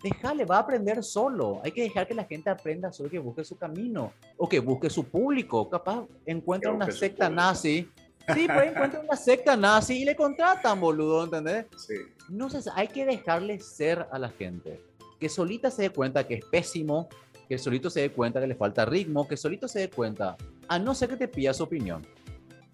Déjale, 0.00 0.44
va 0.44 0.58
a 0.58 0.60
aprender 0.60 1.02
solo. 1.02 1.60
Hay 1.64 1.72
que 1.72 1.82
dejar 1.82 2.06
que 2.06 2.14
la 2.14 2.24
gente 2.24 2.48
aprenda 2.48 2.92
solo 2.92 3.10
que 3.10 3.18
busque 3.18 3.44
su 3.44 3.58
camino 3.58 4.12
o 4.38 4.48
que 4.48 4.60
busque 4.60 4.88
su 4.88 5.04
público. 5.04 5.68
Capaz 5.68 6.06
encuentra 6.24 6.72
una 6.72 6.88
secta 6.92 7.28
nazi. 7.28 7.90
Sí, 8.32 8.46
pues 8.46 8.70
encuentra 8.70 9.00
una 9.00 9.16
secta 9.16 9.56
nazi 9.56 10.02
y 10.02 10.04
le 10.04 10.14
contratan, 10.14 10.80
boludo, 10.80 11.24
¿entendés? 11.24 11.66
Sí. 11.76 11.96
No 12.28 12.48
sé, 12.48 12.70
hay 12.76 12.86
que 12.86 13.04
dejarle 13.04 13.58
ser 13.58 14.06
a 14.12 14.18
la 14.18 14.28
gente. 14.28 14.80
Que 15.18 15.28
solita 15.28 15.72
se 15.72 15.82
dé 15.82 15.90
cuenta 15.90 16.26
que 16.26 16.34
es 16.34 16.44
pésimo, 16.44 17.08
que 17.48 17.58
solito 17.58 17.90
se 17.90 18.00
dé 18.00 18.12
cuenta 18.12 18.40
que 18.40 18.46
le 18.46 18.54
falta 18.54 18.84
ritmo, 18.84 19.26
que 19.26 19.36
solito 19.36 19.66
se 19.66 19.80
dé 19.80 19.90
cuenta, 19.90 20.36
a 20.68 20.78
no 20.78 20.94
ser 20.94 21.08
que 21.08 21.16
te 21.16 21.26
pida 21.26 21.52
su 21.52 21.64
opinión. 21.64 22.06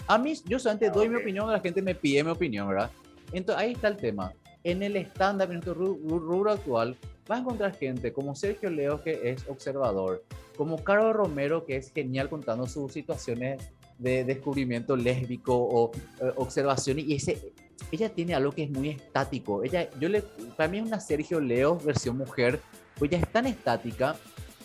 A 0.06 0.18
mí, 0.18 0.34
yo 0.44 0.58
solamente 0.58 0.90
doy 0.90 1.08
mi 1.08 1.16
opinión, 1.16 1.50
la 1.50 1.60
gente 1.60 1.82
me 1.82 1.94
pide 1.94 2.22
mi 2.22 2.30
opinión, 2.30 2.68
¿verdad? 2.68 2.90
Entonces, 3.32 3.62
ahí 3.62 3.72
está 3.72 3.88
el 3.88 3.96
tema. 3.96 4.32
En 4.62 4.82
el 4.82 4.96
estándar, 4.96 5.48
en 5.48 5.54
nuestro 5.54 5.74
rubro 5.74 6.52
actual, 6.52 6.96
vas 7.26 7.38
a 7.38 7.40
encontrar 7.42 7.74
gente 7.76 8.12
como 8.12 8.34
Sergio 8.34 8.70
Leo, 8.70 9.02
que 9.02 9.30
es 9.30 9.44
observador, 9.48 10.24
como 10.56 10.82
Carlos 10.82 11.14
Romero, 11.14 11.64
que 11.64 11.76
es 11.76 11.92
genial 11.92 12.28
contando 12.28 12.66
sus 12.66 12.92
situaciones 12.92 13.62
de 13.98 14.24
descubrimiento 14.24 14.96
lésbico 14.96 15.56
o 15.56 15.90
eh, 16.20 16.32
observación, 16.36 16.98
y 16.98 17.14
ese 17.14 17.52
ella 17.92 18.08
tiene 18.08 18.34
algo 18.34 18.52
que 18.52 18.64
es 18.64 18.70
muy 18.70 18.90
estático. 18.90 19.62
Ella, 19.62 19.88
yo 19.98 20.08
le, 20.08 20.22
para 20.56 20.68
mí 20.68 20.78
es 20.78 20.84
una 20.84 21.00
Sergio 21.00 21.40
Leo 21.40 21.78
versión 21.78 22.16
mujer, 22.16 22.60
pues 22.98 23.12
ella 23.12 23.22
es 23.22 23.32
tan 23.32 23.46
estática 23.46 24.16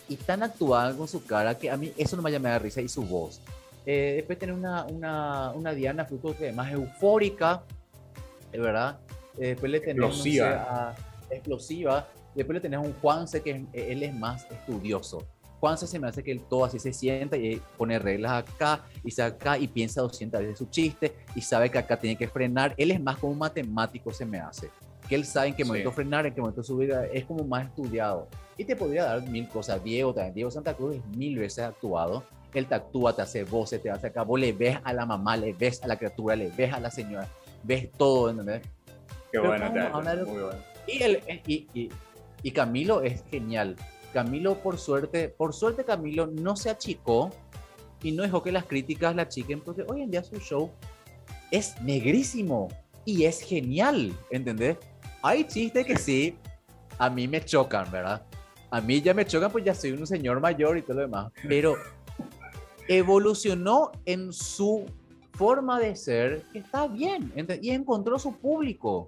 y 0.08 0.16
tan 0.16 0.42
actuada 0.42 0.96
con 0.96 1.06
su 1.06 1.24
cara 1.24 1.56
que 1.56 1.70
a 1.70 1.76
mí 1.76 1.92
eso 1.96 2.16
no 2.16 2.22
me 2.22 2.30
llama 2.30 2.50
de 2.50 2.58
risa 2.58 2.80
y 2.80 2.88
su 2.88 3.02
voz. 3.02 3.40
Eh, 3.84 4.14
después 4.16 4.38
tiene 4.38 4.54
una, 4.54 4.84
una, 4.84 5.50
una 5.52 5.72
Diana 5.72 6.04
Fruto 6.04 6.36
que 6.36 6.48
es 6.48 6.54
más 6.54 6.72
eufórica, 6.72 7.64
¿verdad? 8.52 9.00
Eh, 9.38 9.48
después 9.48 9.72
le 9.72 9.80
tenemos 9.80 10.10
explosiva. 10.10 10.94
explosiva. 11.30 12.08
Después 12.34 12.54
le 12.54 12.60
tenemos 12.60 12.86
un 12.86 12.94
Juanse 12.94 13.42
que 13.42 13.66
él 13.72 14.02
es 14.02 14.14
más 14.14 14.46
estudioso. 14.50 15.26
Juanse 15.62 15.86
se 15.86 16.00
me 16.00 16.08
hace 16.08 16.24
que 16.24 16.32
él 16.32 16.40
todo 16.48 16.64
así 16.64 16.80
se 16.80 16.92
sienta 16.92 17.36
y 17.36 17.62
pone 17.76 17.96
reglas 17.98 18.32
acá 18.32 18.84
y 19.04 19.12
se 19.12 19.22
acá 19.22 19.56
y 19.58 19.68
piensa 19.68 20.00
200 20.00 20.40
veces 20.40 20.58
su 20.58 20.66
chiste 20.66 21.14
y 21.36 21.40
sabe 21.40 21.70
que 21.70 21.78
acá 21.78 21.96
tiene 21.96 22.16
que 22.16 22.26
frenar. 22.26 22.74
Él 22.76 22.90
es 22.90 23.00
más 23.00 23.18
como 23.18 23.32
un 23.32 23.38
matemático 23.38 24.12
se 24.12 24.26
me 24.26 24.40
hace. 24.40 24.70
Que 25.08 25.14
él 25.14 25.24
sabe 25.24 25.48
en 25.48 25.54
qué 25.54 25.64
momento 25.64 25.92
frenar, 25.92 26.26
en 26.26 26.34
qué 26.34 26.40
momento 26.40 26.64
subir, 26.64 26.92
es 27.12 27.24
como 27.26 27.44
más 27.44 27.66
estudiado. 27.66 28.26
Y 28.56 28.64
te 28.64 28.74
podría 28.74 29.04
dar 29.04 29.22
mil 29.28 29.48
cosas. 29.48 29.82
Diego 29.84 30.12
también. 30.12 30.34
Diego 30.34 30.50
Santa 30.50 30.74
Cruz 30.74 30.96
es 30.96 31.16
mil 31.16 31.38
veces 31.38 31.64
actuado 31.64 32.24
él 32.58 32.66
te 32.66 32.74
actúa, 32.74 33.14
te 33.14 33.22
hace 33.22 33.44
voces, 33.44 33.82
te 33.82 33.90
hace 33.90 34.08
acá, 34.08 34.22
vos 34.22 34.38
le 34.38 34.52
ves 34.52 34.78
a 34.84 34.92
la 34.92 35.06
mamá, 35.06 35.36
le 35.36 35.52
ves 35.52 35.82
a 35.82 35.86
la 35.86 35.96
criatura, 35.96 36.36
le 36.36 36.50
ves 36.50 36.72
a 36.72 36.80
la 36.80 36.90
señora, 36.90 37.28
ves 37.62 37.90
todo, 37.92 38.30
¿entendés? 38.30 38.62
Qué 39.30 39.38
bueno, 39.38 39.70
muy 40.26 40.42
bueno. 40.42 40.58
Y, 40.86 41.02
el, 41.02 41.22
y, 41.46 41.68
y, 41.72 41.88
y, 42.42 42.50
Camilo 42.50 43.02
es 43.02 43.24
genial. 43.30 43.76
Camilo, 44.12 44.56
por 44.56 44.78
suerte, 44.78 45.28
por 45.28 45.54
suerte 45.54 45.84
Camilo 45.84 46.26
no 46.26 46.56
se 46.56 46.68
achicó 46.70 47.30
y 48.02 48.12
no 48.12 48.22
dejó 48.22 48.42
que 48.42 48.52
las 48.52 48.66
críticas 48.66 49.14
la 49.14 49.22
achiquen, 49.22 49.60
porque 49.60 49.84
hoy 49.88 50.02
en 50.02 50.10
día 50.10 50.22
su 50.22 50.36
show 50.36 50.70
es 51.50 51.80
negrísimo 51.80 52.68
y 53.04 53.24
es 53.24 53.40
genial, 53.40 54.12
¿entendés? 54.30 54.76
Hay 55.22 55.44
chistes 55.44 55.86
que 55.86 55.96
sí, 55.96 56.36
a 56.98 57.08
mí 57.08 57.28
me 57.28 57.44
chocan, 57.44 57.90
¿verdad? 57.90 58.22
A 58.70 58.80
mí 58.80 59.00
ya 59.00 59.14
me 59.14 59.24
chocan, 59.24 59.50
pues 59.50 59.64
ya 59.64 59.74
soy 59.74 59.92
un 59.92 60.06
señor 60.06 60.40
mayor 60.40 60.78
y 60.78 60.82
todo 60.82 60.96
lo 60.96 61.02
demás, 61.02 61.32
pero 61.48 61.76
evolucionó 62.98 63.92
en 64.04 64.32
su 64.32 64.86
forma 65.32 65.80
de 65.80 65.96
ser, 65.96 66.42
que 66.52 66.58
está 66.58 66.86
bien, 66.86 67.32
y 67.60 67.70
encontró 67.70 68.18
su 68.18 68.36
público. 68.36 69.06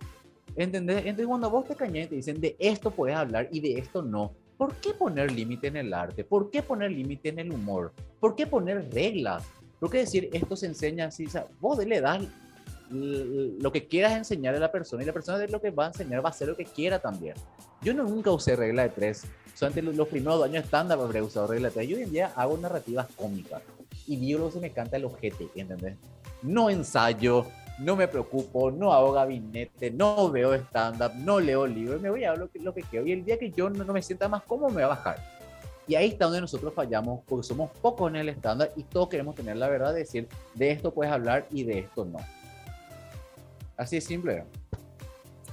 ¿Entendés? 0.56 0.98
Entonces, 0.98 1.26
cuando 1.26 1.50
vos 1.50 1.66
te 1.66 1.74
cañas 1.74 2.06
y 2.06 2.08
te 2.08 2.14
dicen 2.16 2.40
de 2.40 2.56
esto 2.58 2.90
puedes 2.90 3.16
hablar 3.16 3.48
y 3.50 3.60
de 3.60 3.78
esto 3.78 4.02
no, 4.02 4.32
¿por 4.56 4.74
qué 4.76 4.94
poner 4.94 5.32
límite 5.32 5.66
en 5.66 5.76
el 5.76 5.92
arte? 5.92 6.22
¿Por 6.22 6.50
qué 6.50 6.62
poner 6.62 6.92
límite 6.92 7.30
en 7.30 7.40
el 7.40 7.52
humor? 7.52 7.92
¿Por 8.20 8.36
qué 8.36 8.46
poner 8.46 8.88
reglas? 8.92 9.44
¿Por 9.80 9.90
qué 9.90 9.98
decir 9.98 10.30
esto 10.32 10.54
se 10.54 10.66
enseña 10.66 11.06
así? 11.06 11.26
O 11.26 11.30
sea, 11.30 11.46
vos 11.60 11.84
le 11.84 12.00
das 12.00 12.22
lo 12.90 13.72
que 13.72 13.86
quieras 13.86 14.12
enseñar 14.12 14.54
a 14.54 14.60
la 14.60 14.70
persona 14.70 15.02
y 15.02 15.06
la 15.06 15.12
persona 15.12 15.38
de 15.38 15.48
lo 15.48 15.60
que 15.60 15.70
va 15.70 15.86
a 15.86 15.88
enseñar 15.88 16.24
va 16.24 16.28
a 16.28 16.30
hacer 16.30 16.48
lo 16.48 16.56
que 16.56 16.64
quiera 16.64 17.00
también. 17.00 17.34
Yo 17.82 17.92
no, 17.92 18.04
nunca 18.04 18.30
usé 18.30 18.54
regla 18.54 18.82
de 18.82 18.90
tres. 18.90 19.24
Solamente 19.54 19.82
los, 19.82 19.96
los 19.96 20.08
primeros 20.08 20.42
años 20.44 20.64
estándar 20.64 20.98
habré 21.00 21.20
usado 21.20 21.48
regla 21.48 21.68
de 21.68 21.74
tres. 21.74 21.88
Yo 21.88 21.96
hoy 21.96 22.04
en 22.04 22.10
día 22.12 22.32
hago 22.36 22.56
narrativas 22.56 23.08
cómicas 23.16 23.62
y 24.06 24.16
biólogo 24.16 24.50
se 24.50 24.60
me 24.60 24.70
canta 24.70 24.96
el 24.96 25.04
ojete, 25.04 25.48
¿entendés? 25.54 25.96
No 26.42 26.70
ensayo, 26.70 27.46
no 27.78 27.96
me 27.96 28.06
preocupo, 28.08 28.70
no 28.70 28.92
hago 28.92 29.12
gabinete, 29.12 29.90
no 29.90 30.30
veo 30.30 30.54
stand-up, 30.54 31.12
no 31.16 31.40
leo 31.40 31.66
libros, 31.66 32.00
me 32.00 32.10
voy 32.10 32.24
a 32.24 32.34
lo 32.34 32.50
que, 32.50 32.58
lo 32.60 32.72
que 32.74 32.82
quiero. 32.82 33.06
Y 33.06 33.12
el 33.12 33.24
día 33.24 33.38
que 33.38 33.50
yo 33.50 33.68
no, 33.70 33.92
me 33.92 34.02
sienta 34.02 34.28
más 34.28 34.42
cómodo, 34.42 34.68
me 34.68 34.74
voy 34.74 34.84
a 34.84 34.88
bajar. 34.88 35.18
Y 35.86 35.96
ahí 35.96 36.08
está 36.08 36.26
donde 36.26 36.40
nosotros 36.40 36.72
fallamos, 36.72 37.20
porque 37.26 37.46
somos 37.46 37.70
pocos 37.82 38.08
en 38.10 38.16
el 38.16 38.28
estándar 38.28 38.72
y 38.76 38.84
todos 38.84 39.08
queremos 39.08 39.34
tener 39.34 39.56
la 39.56 39.68
verdad 39.68 39.92
de 39.92 40.00
decir, 40.00 40.28
de 40.54 40.70
esto 40.70 40.94
puedes 40.94 41.12
hablar 41.12 41.46
y 41.50 41.64
de 41.64 41.80
esto 41.80 42.04
no. 42.04 42.18
Así 43.76 43.96
es 43.96 44.04
simple. 44.04 44.44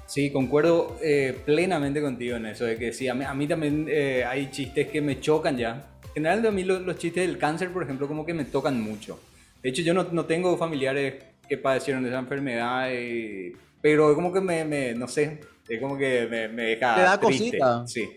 Sí, 0.06 0.30
concuerdo 0.30 0.97
eh, 1.02 1.38
plenamente 1.45 2.02
contigo 2.02 2.36
en 2.36 2.45
eso, 2.45 2.66
de 2.66 2.78
que 2.78 2.93
sí, 2.93 3.08
a 3.08 3.14
mí, 3.14 3.47
también 3.47 3.88
eh, 3.89 4.26
hay 4.26 4.52
chistes 4.52 4.89
que 4.89 5.02
me 5.02 5.20
chocan 5.20 5.58
ya, 5.58 5.91
general 6.14 6.45
a 6.45 6.51
mí 6.51 6.64
los, 6.64 6.97
chistes 6.97 7.28
del 7.28 7.38
cáncer, 7.38 7.72
por 7.72 7.84
ejemplo, 7.84 8.07
como 8.07 8.26
que 8.26 8.34
me 8.34 8.45
tocan 8.45 8.82
mucho. 8.82 9.20
De 9.62 9.70
hecho, 9.70 9.82
yo 9.82 9.93
no, 9.93 10.03
no 10.12 10.26
tengo 10.26 10.57
familiares 10.57 11.16
que 11.47 11.57
padecieron 11.57 12.03
de 12.03 12.09
esa 12.09 12.20
enfermedad, 12.20 12.88
eh, 12.91 13.53
pero 13.82 14.14
como 14.16 14.32
que 14.32 14.41
me, 14.41 14.64
me, 14.66 14.93
no 14.93 15.07
sé, 15.07 15.39
es 15.68 15.80
como 15.80 15.97
que 15.97 16.28
me, 16.30 16.47
me 16.47 16.64
deja 16.64 16.95
Te 16.95 17.01
da 17.01 17.20
triste. 17.20 17.57
Cosita. 17.57 17.88
Sí. 17.88 18.09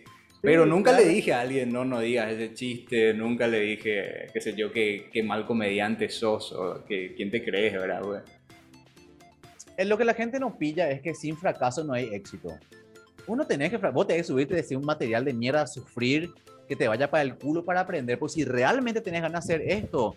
Pero 0.45 0.67
nunca 0.67 0.93
le 0.93 1.09
dije 1.09 1.33
a 1.33 1.41
alguien, 1.41 1.73
no, 1.73 1.87
no 1.87 2.01
digas 2.01 2.31
ese 2.31 2.53
chiste, 2.53 3.15
nunca 3.15 3.49
le 3.49 3.61
dije, 3.61 4.27
qué 4.31 4.41
sé 4.43 4.55
yo, 4.55 4.71
qué, 4.71 5.09
qué 5.11 5.23
mal 5.23 5.47
comediante 5.47 6.11
sos, 6.11 6.53
o 6.53 6.85
que, 6.85 7.15
quién 7.15 7.31
te 7.31 7.43
crees, 7.43 7.73
¿verdad, 7.73 8.03
güey? 8.03 8.21
Lo 9.87 9.97
que 9.97 10.05
la 10.05 10.13
gente 10.13 10.39
no 10.39 10.59
pilla 10.59 10.91
es 10.91 11.01
que 11.01 11.15
sin 11.15 11.37
fracaso 11.39 11.83
no 11.83 11.95
hay 11.95 12.13
éxito. 12.13 12.59
Uno 13.27 13.47
tenés 13.47 13.71
que, 13.71 13.79
vos 13.79 14.07
tenés 14.07 14.23
que 14.23 14.29
subirte 14.29 14.53
y 14.53 14.59
decir 14.59 14.77
un 14.77 14.85
material 14.85 15.25
de 15.25 15.33
mierda, 15.33 15.67
sufrir, 15.67 16.31
que 16.69 16.77
te 16.77 16.89
vaya 16.89 17.11
para 17.11 17.23
el 17.23 17.37
culo 17.37 17.65
para 17.65 17.81
aprender, 17.81 18.19
pues 18.19 18.33
si 18.33 18.45
realmente 18.45 19.01
tenés 19.01 19.23
ganas 19.23 19.47
de 19.47 19.55
hacer 19.55 19.69
esto. 19.71 20.17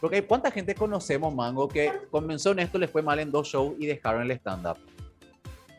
Porque 0.00 0.24
¿cuánta 0.24 0.50
gente 0.50 0.74
conocemos, 0.74 1.34
Mango, 1.34 1.68
que 1.68 1.92
comenzó 2.10 2.52
en 2.52 2.60
esto, 2.60 2.78
les 2.78 2.90
fue 2.90 3.02
mal 3.02 3.18
en 3.18 3.30
dos 3.30 3.48
shows 3.48 3.74
y 3.78 3.86
dejaron 3.86 4.22
el 4.22 4.30
stand-up? 4.32 4.78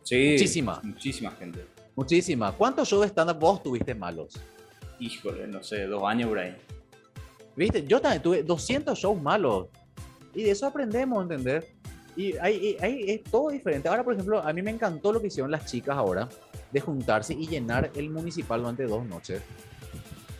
Sí. 0.03 0.31
Muchísima. 0.33 0.81
Muchísima 0.83 1.31
gente. 1.31 1.65
Muchísima. 1.95 2.51
¿Cuántos 2.51 2.87
shows 2.87 3.03
de 3.03 3.07
stand-up 3.09 3.39
vos 3.39 3.63
tuviste 3.63 3.95
malos? 3.95 4.39
Híjole, 4.99 5.47
no 5.47 5.63
sé, 5.63 5.85
dos 5.85 6.03
años 6.03 6.35
ahí. 6.35 6.55
¿Viste? 7.55 7.85
Yo 7.85 8.01
también 8.01 8.21
tuve 8.21 8.43
200 8.43 8.97
shows 8.97 9.21
malos. 9.21 9.67
Y 10.33 10.43
de 10.43 10.51
eso 10.51 10.65
aprendemos, 10.65 11.21
¿entender? 11.21 11.67
Y 12.15 12.35
hay, 12.37 12.77
hay, 12.81 13.09
es 13.09 13.23
todo 13.23 13.49
diferente. 13.49 13.87
Ahora, 13.87 14.03
por 14.03 14.13
ejemplo, 14.13 14.41
a 14.41 14.51
mí 14.51 14.61
me 14.61 14.71
encantó 14.71 15.13
lo 15.13 15.21
que 15.21 15.27
hicieron 15.27 15.49
las 15.49 15.65
chicas 15.65 15.95
ahora, 15.95 16.27
de 16.71 16.79
juntarse 16.81 17.33
y 17.33 17.47
llenar 17.47 17.91
el 17.95 18.09
municipal 18.09 18.59
durante 18.59 18.83
dos 18.83 19.05
noches 19.05 19.41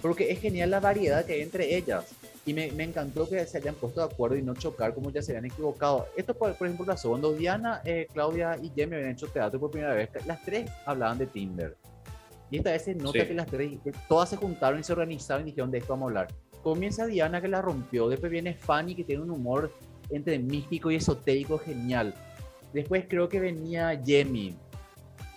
porque 0.01 0.31
es 0.31 0.39
genial 0.39 0.71
la 0.71 0.79
variedad 0.79 1.25
que 1.25 1.33
hay 1.33 1.41
entre 1.41 1.75
ellas. 1.75 2.05
Y 2.45 2.53
me, 2.53 2.71
me, 2.71 2.85
encantó 2.85 3.29
que 3.29 3.45
se 3.45 3.57
hayan 3.57 3.75
puesto 3.75 3.99
de 3.99 4.11
acuerdo 4.11 4.35
y 4.35 4.41
no 4.41 4.55
chocar 4.55 4.93
como 4.93 5.11
ya 5.11 5.21
se 5.21 5.33
habían 5.33 5.51
equivocado. 5.51 6.07
Esto, 6.15 6.33
por, 6.33 6.55
por 6.55 6.67
ejemplo, 6.67 6.85
pasó 6.85 7.09
cuando 7.09 7.33
Diana, 7.33 7.81
eh, 7.85 8.07
Claudia 8.11 8.57
y 8.61 8.69
Jamie 8.69 8.95
habían 8.95 9.11
hecho 9.11 9.27
teatro 9.27 9.59
por 9.59 9.69
primera 9.69 9.93
vez. 9.93 10.09
Las 10.25 10.43
tres 10.43 10.69
hablaban 10.85 11.17
de 11.17 11.27
Tinder. 11.27 11.77
Y 12.51 12.57
esta 12.57 12.71
vez 12.71 12.83
se 12.83 12.95
nota 12.95 13.27
que 13.27 13.33
las 13.33 13.47
tres, 13.47 13.77
todas 14.07 14.29
se 14.29 14.37
juntaron 14.37 14.79
y 14.79 14.83
se 14.83 14.93
organizaron 14.93 15.43
y 15.43 15.51
dijeron 15.51 15.69
de 15.69 15.77
esto 15.77 15.93
vamos 15.93 16.07
a 16.07 16.09
hablar. 16.09 16.27
Comienza 16.63 17.05
Diana 17.05 17.41
que 17.41 17.47
la 17.47 17.61
rompió, 17.61 18.09
después 18.09 18.31
viene 18.31 18.53
Fanny 18.53 18.95
que 18.95 19.03
tiene 19.03 19.21
un 19.21 19.31
humor 19.31 19.71
entre 20.09 20.39
místico 20.39 20.89
y 20.89 20.95
esotérico 20.95 21.59
genial. 21.59 22.13
Después 22.73 23.05
creo 23.07 23.29
que 23.29 23.39
venía 23.39 23.99
Jamie, 24.05 24.55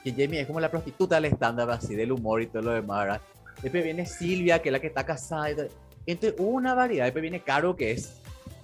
que 0.02 0.10
Jamie 0.10 0.40
es 0.40 0.46
como 0.46 0.60
la 0.60 0.70
prostituta 0.70 1.16
del 1.16 1.26
estándar 1.26 1.70
así, 1.70 1.94
del 1.94 2.12
humor 2.12 2.42
y 2.42 2.46
todo 2.46 2.62
lo 2.62 2.72
demás, 2.72 3.04
¿verdad? 3.04 3.20
Después 3.62 3.84
viene 3.84 4.06
Silvia, 4.06 4.60
que 4.60 4.68
es 4.68 4.72
la 4.72 4.80
que 4.80 4.88
está 4.88 5.04
casada. 5.04 5.66
Entonces 6.06 6.38
hubo 6.38 6.50
una 6.50 6.74
variedad. 6.74 7.04
Después 7.04 7.22
viene 7.22 7.42
Caro, 7.42 7.76
que 7.76 7.92
es 7.92 8.14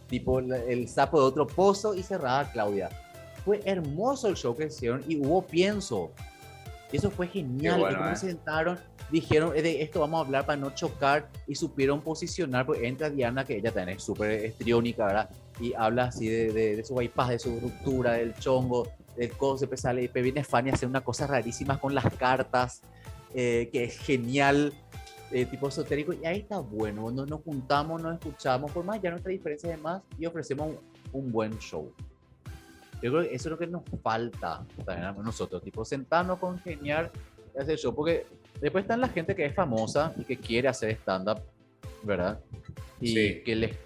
tipo 0.09 0.41
el 0.41 0.89
sapo 0.89 1.21
de 1.21 1.27
otro 1.27 1.47
pozo. 1.47 1.95
Y 1.95 2.03
cerrada 2.03 2.51
Claudia. 2.51 2.91
Fue 3.45 3.61
hermoso 3.65 4.29
el 4.29 4.35
show 4.35 4.57
que 4.57 4.67
hicieron 4.67 5.03
y 5.09 5.17
hubo 5.17 5.43
pienso. 5.43 6.11
Eso 6.93 7.11
fue 7.11 7.29
genial. 7.29 7.81
Bueno, 7.81 8.09
y 8.09 8.13
eh. 8.13 8.17
sentaron, 8.17 8.79
dijeron, 9.11 9.53
de 9.53 9.83
esto 9.83 10.01
vamos 10.01 10.19
a 10.19 10.25
hablar 10.25 10.47
para 10.47 10.57
no 10.57 10.71
chocar 10.75 11.29
y 11.47 11.55
supieron 11.55 12.01
posicionar. 12.01 12.67
Pues 12.67 12.83
entra 12.83 13.11
Diana, 13.11 13.45
que 13.45 13.57
ella 13.57 13.71
también 13.71 13.99
es 13.99 14.05
súper 14.05 14.31
estriónica, 14.45 15.07
¿verdad? 15.07 15.31
Y 15.61 15.75
habla 15.75 16.05
así 16.05 16.29
de, 16.29 16.53
de, 16.77 16.85
su 16.85 16.95
bypass, 16.95 17.29
de 17.29 17.39
su 17.39 17.61
ruptura, 17.61 18.13
del 18.15 18.35
chongo, 18.35 18.89
del. 19.17 19.61
Después 19.61 19.81
sale 19.81 20.03
y 20.03 20.21
viene 20.21 20.45
Fanny 20.45 20.71
a 20.71 20.75
hacer 20.75 20.89
unas 20.89 21.03
cosas 21.03 21.29
rarísimas 21.29 21.79
con 21.79 21.95
las 21.95 22.07
cartas, 22.17 22.81
eh, 23.35 23.69
que 23.71 23.85
es 23.85 23.99
genial 23.99 24.73
eh, 25.31 25.45
tipo 25.45 25.69
esotérico, 25.69 26.15
y 26.15 26.25
ahí 26.25 26.39
está 26.39 26.59
bueno, 26.59 27.11
nos, 27.11 27.29
nos 27.29 27.43
juntamos, 27.43 28.01
nos 28.01 28.15
escuchamos, 28.15 28.73
por 28.73 28.83
más 28.83 29.01
ya 29.03 29.11
nuestra 29.11 29.31
diferencia 29.31 29.69
de 29.69 29.77
más, 29.77 30.03
y 30.19 30.25
ofrecemos 30.25 30.75
un, 31.13 31.31
buen 31.31 31.59
show. 31.59 31.93
Yo 33.03 33.11
creo 33.13 33.23
que 33.23 33.35
eso 33.35 33.49
es 33.49 33.51
lo 33.51 33.59
que 33.59 33.67
nos 33.67 33.83
falta 34.03 34.65
también 34.87 35.07
a 35.07 35.13
nosotros, 35.13 35.63
tipo 35.63 35.85
sentarnos, 35.85 36.39
congeniar 36.39 37.13
y 37.55 37.61
hacer 37.61 37.79
show, 37.79 37.95
porque 37.95 38.27
después 38.61 38.85
están 38.85 39.03
la 39.03 39.09
gente 39.09 39.37
que 39.37 39.45
es 39.45 39.55
famosa 39.55 40.15
y 40.17 40.25
que 40.25 40.39
quiere 40.39 40.69
hacer 40.69 40.93
stand-up, 40.93 41.43
¿verdad? 42.03 42.41
Y 42.99 43.43
que 43.43 43.55
les 43.55 43.77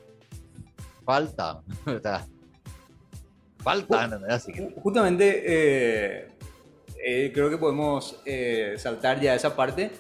falta, 1.04 1.60
¿verdad? 1.84 2.24
Falta, 3.58 4.20
Así 4.28 4.52
Justamente, 4.80 5.42
eh, 5.44 6.28
eh, 7.04 7.32
creo 7.34 7.50
que 7.50 7.58
podemos 7.58 8.20
saltar 8.76 9.20
ya 9.20 9.34
esa 9.34 9.56
parte 9.56 9.90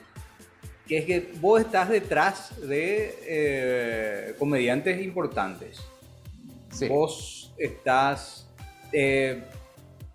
que 0.86 0.98
es 0.98 1.04
que 1.04 1.32
vos 1.40 1.60
estás 1.60 1.88
detrás 1.88 2.60
de 2.60 3.18
eh, 3.26 4.34
comediantes 4.38 5.02
importantes. 5.02 5.80
Vos 6.88 7.52
estás, 7.58 8.48
eh, 8.92 9.42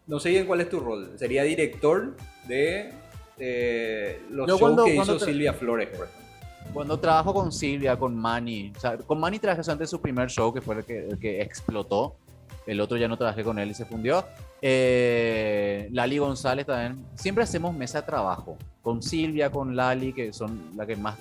no 0.07 0.19
sé 0.19 0.29
bien 0.29 0.45
cuál 0.45 0.61
es 0.61 0.69
tu 0.69 0.79
rol, 0.79 1.13
sería 1.17 1.43
director 1.43 2.17
de 2.47 2.91
eh, 3.37 4.21
los 4.31 4.47
shows 4.47 4.83
que 4.83 4.95
hizo 4.95 5.19
Silvia 5.19 5.53
Flores, 5.53 5.89
por 5.89 6.07
ejemplo. 6.07 6.27
Cuando 6.73 6.99
trabajo 6.99 7.33
con 7.33 7.51
Silvia, 7.51 7.97
con 7.97 8.15
Manny, 8.15 8.73
o 8.75 8.79
sea, 8.79 8.97
con 8.97 9.19
Manny 9.19 9.39
trabajé 9.39 9.69
antes 9.71 9.89
su 9.89 10.01
primer 10.01 10.29
show, 10.29 10.53
que 10.53 10.61
fue 10.61 10.75
el 10.75 10.85
que, 10.85 11.07
el 11.07 11.19
que 11.19 11.41
explotó, 11.41 12.17
El 12.65 12.81
otro 12.81 12.97
ya 12.97 13.07
no 13.07 13.17
trabajé 13.17 13.43
con 13.43 13.57
él 13.59 13.71
y 13.71 13.73
se 13.73 13.85
fundió. 13.85 14.25
Eh, 14.61 15.87
Lali 15.91 16.17
González 16.17 16.65
también. 16.65 17.05
Siempre 17.15 17.43
hacemos 17.45 17.73
mesa 17.73 18.01
de 18.01 18.07
trabajo. 18.07 18.57
Con 18.87 19.03
Silvia, 19.03 19.51
con 19.51 19.75
Lali, 19.75 20.13
que 20.13 20.31
son 20.31 20.71
la 20.77 20.85
que 20.85 20.95
más 20.95 21.17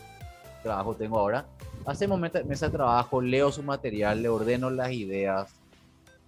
trabajo 0.62 0.95
tengo 0.95 1.19
ahora. 1.19 1.49
Hacemos 1.85 2.21
mesa 2.21 2.41
de 2.41 2.71
trabajo, 2.71 3.21
leo 3.21 3.51
su 3.51 3.61
material, 3.64 4.23
le 4.23 4.29
ordeno 4.29 4.71
las 4.71 4.93
ideas, 4.93 5.53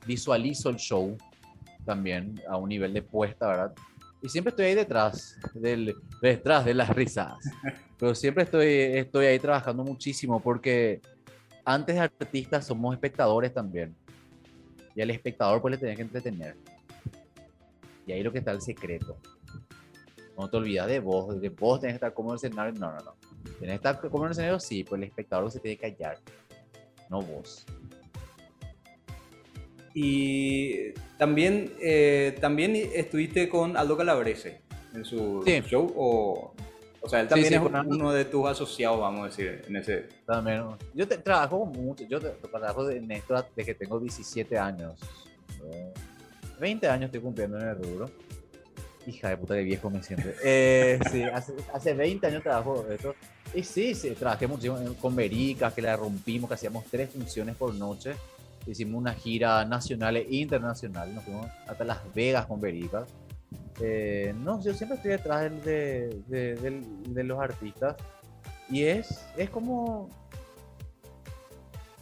visualizo 0.05 0.69
el 0.69 0.79
show 0.79 1.17
también 1.85 2.43
a 2.49 2.57
un 2.57 2.69
nivel 2.69 2.93
de 2.93 3.03
puesta, 3.03 3.47
¿verdad? 3.47 3.73
Y 4.21 4.29
siempre 4.29 4.51
estoy 4.51 4.65
ahí 4.65 4.75
detrás, 4.75 5.39
del, 5.55 5.95
detrás 6.21 6.65
de 6.65 6.75
las 6.75 6.89
risas. 6.89 7.35
Pero 7.97 8.17
siempre 8.17 8.43
estoy, 8.43 8.67
estoy 8.67 9.27
ahí 9.27 9.39
trabajando 9.39 9.85
muchísimo 9.85 10.41
porque 10.41 11.01
antes 11.65 11.95
de 11.95 12.01
artistas 12.01 12.67
somos 12.67 12.93
espectadores 12.95 13.55
también. 13.55 13.95
Y 14.93 15.03
al 15.03 15.11
espectador 15.11 15.63
pues 15.63 15.71
le 15.71 15.79
tenés 15.79 15.95
que 15.95 16.03
entretener. 16.03 16.57
Y 18.09 18.11
ahí 18.11 18.25
lo 18.25 18.33
que 18.33 18.39
está 18.39 18.51
el 18.51 18.61
secreto. 18.61 19.17
No 20.39 20.49
te 20.49 20.57
olvides 20.57 20.87
de 20.87 21.01
vos, 21.01 21.41
de 21.41 21.49
vos 21.49 21.81
tenés 21.81 21.95
que 21.95 21.97
estar 21.97 22.15
como 22.15 22.31
en 22.31 22.35
el 22.35 22.37
escenario. 22.37 22.73
No, 22.79 22.93
no, 22.93 22.99
no. 22.99 23.15
Tenés 23.59 23.81
que 23.81 23.89
estar 23.89 24.01
como 24.01 24.19
en 24.19 24.27
el 24.27 24.31
escenario, 24.33 24.61
sí, 24.61 24.85
pues 24.85 25.03
el 25.03 25.09
espectador 25.09 25.51
se 25.51 25.59
tiene 25.59 25.77
que 25.77 25.93
callar. 25.93 26.19
No 27.11 27.21
vos. 27.21 27.67
Y 29.95 30.93
también, 31.19 31.73
eh, 31.81 32.39
también 32.41 32.77
estuviste 32.77 33.49
con 33.49 33.77
Aldo 33.77 33.97
Calabrese 33.97 34.61
en 34.95 35.05
su 35.05 35.43
show, 35.45 35.93
o, 35.97 36.55
o 37.01 37.09
sea, 37.09 37.21
él 37.21 37.29
también 37.29 37.55
es 37.55 37.61
uno 37.61 38.13
de 38.13 38.25
tus 38.25 38.47
asociados, 38.47 39.01
vamos 39.01 39.23
a 39.23 39.25
decir, 39.25 39.63
en 39.67 39.77
ese... 39.77 40.09
También, 40.25 40.65
yo 40.95 41.09
trabajo 41.09 41.67
mucho, 41.67 42.05
yo 42.05 42.21
trabajo 42.21 42.89
en 42.91 43.11
esto 43.11 43.35
desde 43.57 43.65
que 43.65 43.75
tengo 43.75 43.99
17 43.99 44.57
años. 44.57 45.01
20 46.61 46.89
años 46.89 47.07
estoy 47.07 47.21
cumpliendo 47.21 47.59
en 47.59 47.69
el 47.69 47.77
rubro. 47.77 48.11
Hija 49.09 49.31
de 49.31 49.37
puta 49.39 49.55
de 49.55 49.65
viejo 49.65 49.89
me 49.89 50.03
siento. 50.03 50.29
Eh, 50.45 50.99
sí, 51.11 51.23
hace, 51.23 51.55
hace 51.73 51.95
20 51.95 52.27
años 52.27 52.43
trabajo 52.43 52.87
esto. 52.91 53.15
Y 53.55 53.63
sí, 53.63 53.95
sí, 53.95 54.11
trabajé 54.11 54.47
muchísimo 54.47 54.79
con 55.01 55.17
Verica, 55.17 55.71
que 55.71 55.81
la 55.81 55.97
rompimos, 55.97 56.49
que 56.49 56.55
hacíamos 56.55 56.85
tres 56.91 57.11
funciones 57.11 57.57
por 57.57 57.75
noche. 57.75 58.15
Hicimos 58.67 59.01
una 59.01 59.15
gira 59.15 59.65
nacional 59.65 60.19
e 60.19 60.27
internacional. 60.29 61.15
Nos 61.15 61.25
fuimos 61.25 61.47
hasta 61.67 61.85
Las 61.85 62.01
Vegas 62.15 62.45
con 62.45 62.61
Verica. 62.61 63.07
Eh, 63.81 64.35
no, 64.37 64.63
yo 64.63 64.75
siempre 64.75 64.97
estoy 64.97 65.13
detrás 65.13 65.65
de, 65.65 66.23
de, 66.27 66.83
de, 67.09 67.25
los 67.25 67.41
artistas. 67.41 67.97
Y 68.69 68.85
es, 68.85 69.25
es 69.39 69.49
como. 69.49 70.11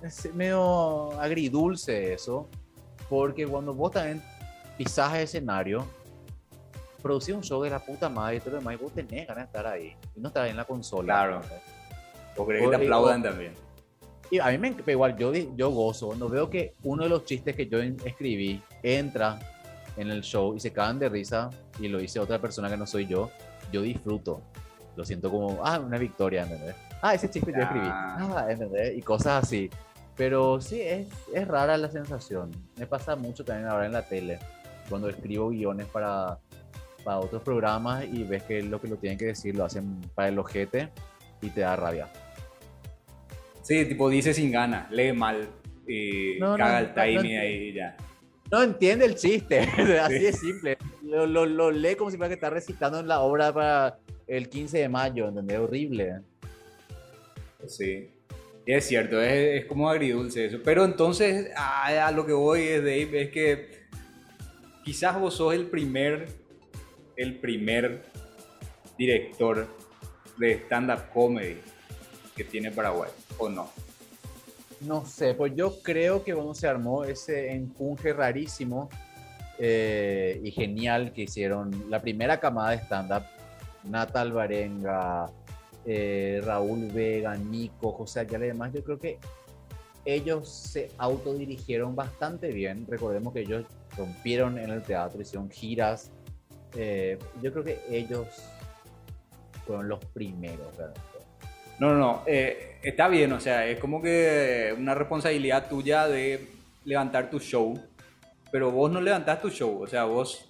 Es 0.02 0.34
medio 0.34 1.12
agridulce 1.20 2.14
eso. 2.14 2.48
Porque 3.08 3.46
cuando 3.46 3.72
vos 3.72 3.92
también 3.92 4.20
pisás 4.76 5.14
el 5.14 5.20
escenario, 5.20 5.86
producir 7.06 7.34
un 7.34 7.42
show 7.42 7.62
de 7.62 7.70
la 7.70 7.78
puta 7.78 8.08
madre 8.08 8.36
y 8.36 8.40
todo 8.40 8.50
lo 8.50 8.58
demás, 8.58 8.74
y 8.74 8.76
vos 8.78 8.92
tenés 8.92 9.28
ganas 9.28 9.44
de 9.44 9.46
estar 9.46 9.66
ahí. 9.66 9.96
Y 10.16 10.20
no 10.20 10.28
estar 10.28 10.46
en 10.48 10.56
la 10.56 10.64
consola. 10.64 11.14
Claro. 11.14 11.40
O 12.36 12.44
crees 12.44 12.64
que 12.64 12.76
te 12.76 12.84
aplaudan 12.84 13.22
también. 13.22 13.54
Y 14.28 14.40
a 14.40 14.48
mí 14.48 14.58
me 14.58 14.74
igual, 14.92 15.16
yo, 15.16 15.32
yo 15.32 15.70
gozo 15.70 16.08
cuando 16.08 16.28
veo 16.28 16.50
que 16.50 16.74
uno 16.82 17.04
de 17.04 17.08
los 17.08 17.24
chistes 17.24 17.54
que 17.54 17.68
yo 17.68 17.80
escribí 17.80 18.60
entra 18.82 19.38
en 19.96 20.10
el 20.10 20.22
show 20.22 20.56
y 20.56 20.60
se 20.60 20.72
cagan 20.72 20.98
de 20.98 21.08
risa 21.08 21.48
y 21.78 21.86
lo 21.86 21.98
dice 21.98 22.18
otra 22.18 22.40
persona 22.40 22.68
que 22.68 22.76
no 22.76 22.86
soy 22.86 23.06
yo, 23.06 23.30
yo 23.70 23.82
disfruto. 23.82 24.42
Lo 24.96 25.04
siento 25.04 25.30
como, 25.30 25.64
ah, 25.64 25.78
una 25.78 25.98
victoria, 25.98 26.42
¿entendés? 26.42 26.74
Ah, 27.00 27.14
ese 27.14 27.30
chiste 27.30 27.52
yo 27.52 27.62
escribí. 27.62 27.86
Ah, 27.88 28.46
¿entendés? 28.48 28.98
Y 28.98 29.02
cosas 29.02 29.44
así. 29.44 29.70
Pero 30.16 30.60
sí, 30.60 30.80
es, 30.80 31.06
es 31.32 31.46
rara 31.46 31.76
la 31.76 31.88
sensación. 31.88 32.50
Me 32.76 32.86
pasa 32.86 33.14
mucho 33.14 33.44
también 33.44 33.68
ahora 33.68 33.86
en 33.86 33.92
la 33.92 34.02
tele, 34.02 34.40
cuando 34.88 35.08
escribo 35.08 35.50
guiones 35.50 35.86
para, 35.86 36.38
para 37.06 37.20
otros 37.20 37.40
programas 37.40 38.04
y 38.04 38.24
ves 38.24 38.42
que 38.42 38.60
lo 38.62 38.80
que 38.80 38.88
lo 38.88 38.96
tienen 38.96 39.16
que 39.16 39.26
decir 39.26 39.54
lo 39.54 39.64
hacen 39.64 40.00
para 40.16 40.28
el 40.28 40.38
ojete 40.40 40.88
y 41.40 41.50
te 41.50 41.60
da 41.60 41.76
rabia. 41.76 42.10
Sí, 43.62 43.84
tipo 43.84 44.10
dice 44.10 44.34
sin 44.34 44.50
ganas, 44.50 44.90
lee 44.90 45.12
mal 45.12 45.48
y 45.86 46.40
caga 46.40 46.80
el 46.80 46.94
timing 46.94 47.38
ahí 47.38 47.68
y 47.68 47.74
ya. 47.74 47.96
No 48.50 48.60
entiende 48.60 49.04
el 49.04 49.14
chiste, 49.14 49.60
así 50.00 50.18
de 50.18 50.32
simple. 50.32 50.78
Lo, 51.02 51.46
lo, 51.46 51.70
lee 51.70 51.94
como 51.94 52.10
si 52.10 52.16
fuera 52.16 52.28
que 52.28 52.34
está 52.34 52.50
recitando 52.50 52.98
en 52.98 53.06
la 53.06 53.20
obra 53.20 53.52
para 53.54 53.98
el 54.26 54.48
15 54.48 54.78
de 54.78 54.88
mayo, 54.88 55.28
¿entendés? 55.28 55.58
Horrible. 55.60 56.22
Sí, 57.68 58.10
es 58.66 58.84
cierto, 58.84 59.22
es, 59.22 59.62
es, 59.62 59.66
como 59.66 59.88
agridulce 59.88 60.46
eso. 60.46 60.58
Pero 60.64 60.84
entonces, 60.84 61.50
a, 61.56 62.06
a, 62.06 62.10
lo 62.10 62.26
que 62.26 62.32
voy 62.32 62.62
es, 62.62 62.80
Dave, 62.80 63.22
es 63.22 63.30
que 63.30 63.86
quizás 64.84 65.20
vos 65.20 65.34
sos 65.34 65.54
el 65.54 65.66
primer, 65.66 66.45
el 67.16 67.38
primer 67.40 68.02
director 68.98 69.66
de 70.38 70.52
stand-up 70.64 71.10
comedy 71.12 71.58
que 72.34 72.44
tiene 72.44 72.70
Paraguay 72.70 73.10
o 73.38 73.48
no? 73.48 73.70
No 74.80 75.06
sé, 75.06 75.34
pues 75.34 75.54
yo 75.56 75.80
creo 75.82 76.22
que 76.22 76.34
bueno, 76.34 76.54
se 76.54 76.68
armó 76.68 77.04
ese 77.04 77.52
empuje 77.52 78.12
rarísimo 78.12 78.90
eh, 79.58 80.38
y 80.44 80.50
genial 80.50 81.12
que 81.14 81.22
hicieron 81.22 81.90
la 81.90 82.02
primera 82.02 82.38
camada 82.38 82.72
de 82.72 82.76
stand-up, 82.78 83.22
Natal 83.84 84.32
Barenga, 84.32 85.30
eh, 85.86 86.42
Raúl 86.44 86.88
Vega, 86.88 87.36
Nico, 87.36 87.92
José 87.92 88.20
Ayala 88.20 88.44
y 88.44 88.48
demás. 88.48 88.72
Yo 88.74 88.84
creo 88.84 88.98
que 88.98 89.18
ellos 90.04 90.48
se 90.48 90.90
autodirigieron 90.98 91.96
bastante 91.96 92.48
bien. 92.48 92.86
Recordemos 92.88 93.32
que 93.32 93.40
ellos 93.40 93.64
rompieron 93.96 94.58
en 94.58 94.70
el 94.70 94.82
teatro, 94.82 95.20
hicieron 95.22 95.50
giras. 95.50 96.12
Eh, 96.74 97.18
yo 97.42 97.52
creo 97.52 97.64
que 97.64 97.80
ellos 97.90 98.26
fueron 99.66 99.88
los 99.88 100.04
primeros, 100.06 100.76
¿verdad? 100.76 100.94
No, 101.78 101.92
no, 101.92 101.98
no. 101.98 102.22
Eh, 102.26 102.78
está 102.82 103.08
bien, 103.08 103.32
o 103.32 103.40
sea, 103.40 103.66
es 103.66 103.78
como 103.78 104.00
que 104.00 104.74
una 104.78 104.94
responsabilidad 104.94 105.68
tuya 105.68 106.08
de 106.08 106.48
levantar 106.84 107.28
tu 107.28 107.38
show, 107.38 107.78
pero 108.50 108.70
vos 108.70 108.90
no 108.90 109.00
levantás 109.00 109.42
tu 109.42 109.50
show, 109.50 109.82
o 109.82 109.86
sea, 109.86 110.04
vos 110.04 110.48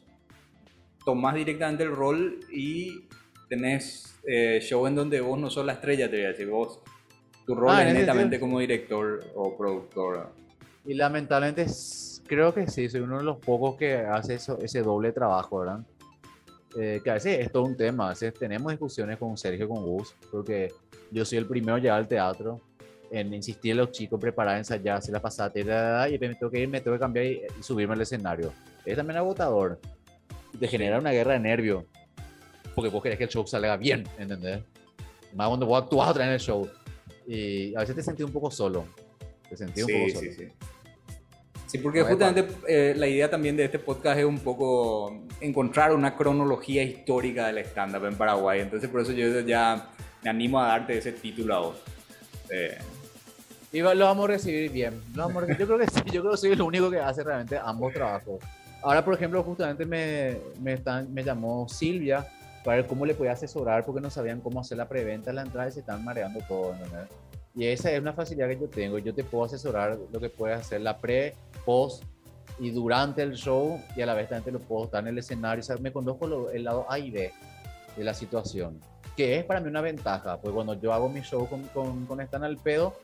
tomás 1.05 1.35
directamente 1.35 1.85
el 1.85 1.95
rol 1.95 2.41
y 2.53 3.09
tenés 3.49 4.19
eh, 4.27 4.61
show 4.61 4.87
en 4.87 4.95
donde 4.95 5.21
vos 5.21 5.39
no 5.39 5.51
sos 5.51 5.65
la 5.65 5.75
estrella, 5.75 6.11
te 6.11 6.17
voy 6.17 6.27
a 6.27 6.29
decir, 6.29 6.49
vos, 6.49 6.81
tu 7.45 7.55
rol 7.55 7.71
ah, 7.71 7.89
es 7.89 7.95
netamente 7.95 8.39
como 8.39 8.61
director 8.61 9.25
o 9.35 9.57
productor. 9.57 10.31
Y 10.85 10.95
lamentablemente 10.95 11.67
creo 12.27 12.53
que 12.53 12.69
sí, 12.69 12.89
soy 12.89 13.01
uno 13.01 13.19
de 13.19 13.25
los 13.25 13.39
pocos 13.39 13.77
que 13.77 13.97
hace 13.97 14.35
eso, 14.35 14.59
ese 14.61 14.83
doble 14.83 15.13
trabajo, 15.13 15.61
¿verdad? 15.61 15.81
Eh, 16.79 17.01
que 17.03 17.11
a 17.11 17.15
veces 17.15 17.39
es 17.41 17.51
todo 17.51 17.65
un 17.65 17.75
tema, 17.75 18.07
a 18.07 18.09
veces 18.11 18.35
tenemos 18.35 18.71
discusiones 18.71 19.17
con 19.17 19.37
Sergio, 19.39 19.67
con 19.67 19.83
Gus, 19.83 20.15
porque 20.31 20.73
yo 21.11 21.25
soy 21.25 21.39
el 21.39 21.47
primero 21.47 21.77
a 21.77 21.79
llegar 21.79 21.99
al 21.99 22.07
teatro, 22.07 22.61
en 23.11 23.33
insistir 23.33 23.73
a 23.73 23.77
los 23.77 23.93
chicos, 23.93 24.21
preparar, 24.21 24.59
ensayar, 24.59 24.99
hacer 24.99 25.15
la 25.15 25.23
pasada, 25.23 26.09
y 26.09 26.19
me 26.19 26.35
tengo 26.35 26.51
que 26.51 26.61
ir, 26.61 26.69
me 26.69 26.81
tengo 26.83 26.97
que 26.97 27.01
cambiar 27.01 27.25
y, 27.25 27.41
subirme 27.61 27.95
al 27.95 28.03
escenario. 28.03 28.53
Es 28.85 28.97
también 28.97 29.17
agotador. 29.17 29.81
Te 30.59 30.69
genera 30.69 30.99
una 30.99 31.13
guerra 31.13 31.33
de 31.35 31.41
nervios, 31.41 31.85
porque 32.75 32.91
vos 32.91 33.03
querés 33.03 33.17
que 33.17 33.25
el 33.25 33.31
show 33.31 33.47
salga 33.47 33.79
bien, 33.79 34.05
¿entendés? 34.19 34.61
Más 35.35 35.49
cuando 35.49 35.65
vos 35.65 35.83
actuás 35.83 36.11
otra 36.11 36.27
en 36.27 36.33
el 36.33 36.41
show. 36.41 36.69
Y 37.27 37.75
a 37.75 37.81
veces 37.81 37.97
te 37.97 38.03
sentís 38.03 38.27
un 38.27 38.33
poco 38.33 38.51
solo. 38.51 38.85
Te 39.49 39.57
sentís 39.57 39.85
un 39.85 39.93
poco 39.93 40.09
solo. 40.11 40.21
Sí, 40.21 40.33
sí. 40.33 40.49
Sí, 41.67 41.79
porque 41.79 42.03
justamente 42.03 42.47
eh, 42.69 42.95
la 42.97 43.09
idea 43.09 43.29
también 43.29 43.57
de 43.57 43.65
este 43.65 43.79
podcast 43.79 44.19
es 44.19 44.25
un 44.25 44.39
poco 44.39 45.25
encontrar 45.41 45.93
una 45.93 46.17
cronología 46.17 46.83
histórica 46.83 47.49
del 47.49 47.59
stand-up 47.59 48.05
en 48.05 48.15
Paraguay. 48.15 48.61
Entonces, 48.61 48.89
por 48.89 49.01
eso 49.01 49.13
yo 49.13 49.41
ya 49.41 49.91
me 50.23 50.31
animo 50.31 50.61
a 50.61 50.69
darte 50.69 50.97
ese 50.97 51.13
título 51.13 51.55
a 51.55 51.59
vos. 51.59 51.77
Eh, 52.51 52.79
y 53.73 53.81
lo 53.81 54.05
vamos 54.05 54.25
a 54.25 54.29
recibir 54.29 54.71
bien. 54.71 54.95
Yo 55.15 55.67
creo 55.67 55.79
que 55.79 55.87
sí, 55.87 56.01
yo 56.13 56.21
creo 56.21 56.33
que 56.33 56.39
soy 56.39 56.53
el 56.53 56.63
único 56.63 56.91
que 56.91 57.01
hace 57.01 57.25
realmente 57.25 57.59
ambos 57.59 57.93
trabajos. 57.93 58.41
Ahora, 58.83 59.05
por 59.05 59.15
ejemplo, 59.15 59.43
justamente 59.43 59.85
me, 59.85 60.37
me, 60.63 60.75
están, 60.75 61.13
me 61.13 61.25
llamó 61.25 61.69
Silvia 61.69 62.27
para 62.65 62.79
ver 62.79 62.87
cómo 62.87 63.05
le 63.05 63.15
podía 63.15 63.33
asesorar 63.33 63.85
porque 63.85 64.01
no 64.01 64.11
sabían 64.11 64.41
cómo 64.41 64.61
hacer 64.61 64.79
la 64.79 64.89
preventa, 64.89 65.33
la 65.33 65.43
entrada 65.43 65.69
y 65.69 65.73
se 65.73 65.81
están 65.81 66.05
mareando 66.05 66.41
todo. 66.47 66.75
Y 67.57 67.67
esa 67.67 67.91
es 67.91 68.01
una 68.01 68.13
facilidad 68.13 68.49
que 68.49 68.61
yo 68.61 68.69
tengo. 68.69 68.99
Yo 68.99 69.15
te 69.15 69.25
puedo 69.25 69.45
asesorar 69.45 69.99
lo 70.13 70.21
que 70.21 70.29
puedes 70.29 70.59
hacer 70.59 70.83
la 70.83 70.99
pre, 70.99 71.35
post 71.65 72.05
y 72.61 72.71
durante 72.71 73.23
el 73.23 73.35
show 73.35 73.81
y 73.97 74.03
a 74.03 74.07
la 74.07 74.15
vez 74.15 74.29
también 74.29 74.45
te 74.45 74.53
lo 74.53 74.61
puedo 74.61 74.85
estar 74.85 75.03
en 75.03 75.09
el 75.09 75.19
escenario. 75.19 75.61
O 75.61 75.65
sea, 75.65 75.77
me 75.79 75.91
conozco 75.91 76.51
el 76.51 76.65
lado 76.65 76.87
A 76.89 76.99
y 76.99 77.11
B 77.11 77.33
de 77.97 78.05
la 78.05 78.15
situación 78.15 78.79
que 79.17 79.39
es 79.39 79.45
para 79.45 79.61
mí 79.61 79.69
una 79.69 79.81
ventaja, 79.81 80.39
pues 80.39 80.53
cuando 80.53 80.75
yo 80.75 80.93
hago 80.93 81.09
mi 81.09 81.23
show 81.23 81.49
con, 81.49 81.63
con, 81.69 82.05
con 82.07 82.21
Están 82.21 82.45
al 82.45 82.59
pedo, 82.59 82.95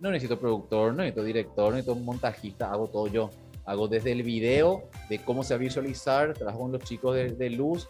no 0.00 0.10
necesito 0.10 0.40
productor, 0.40 0.92
no 0.92 1.02
necesito 1.02 1.22
director, 1.22 1.70
no 1.70 1.76
necesito 1.76 1.94
montajista, 1.94 2.72
hago 2.72 2.88
todo 2.88 3.06
yo. 3.06 3.30
Hago 3.66 3.86
desde 3.86 4.12
el 4.12 4.22
video, 4.22 4.84
de 5.10 5.18
cómo 5.18 5.44
se 5.44 5.52
va 5.52 5.56
a 5.56 5.60
visualizar, 5.60 6.32
trabajo 6.32 6.60
con 6.60 6.72
los 6.72 6.82
chicos 6.84 7.14
de, 7.14 7.32
de 7.32 7.50
luz, 7.50 7.86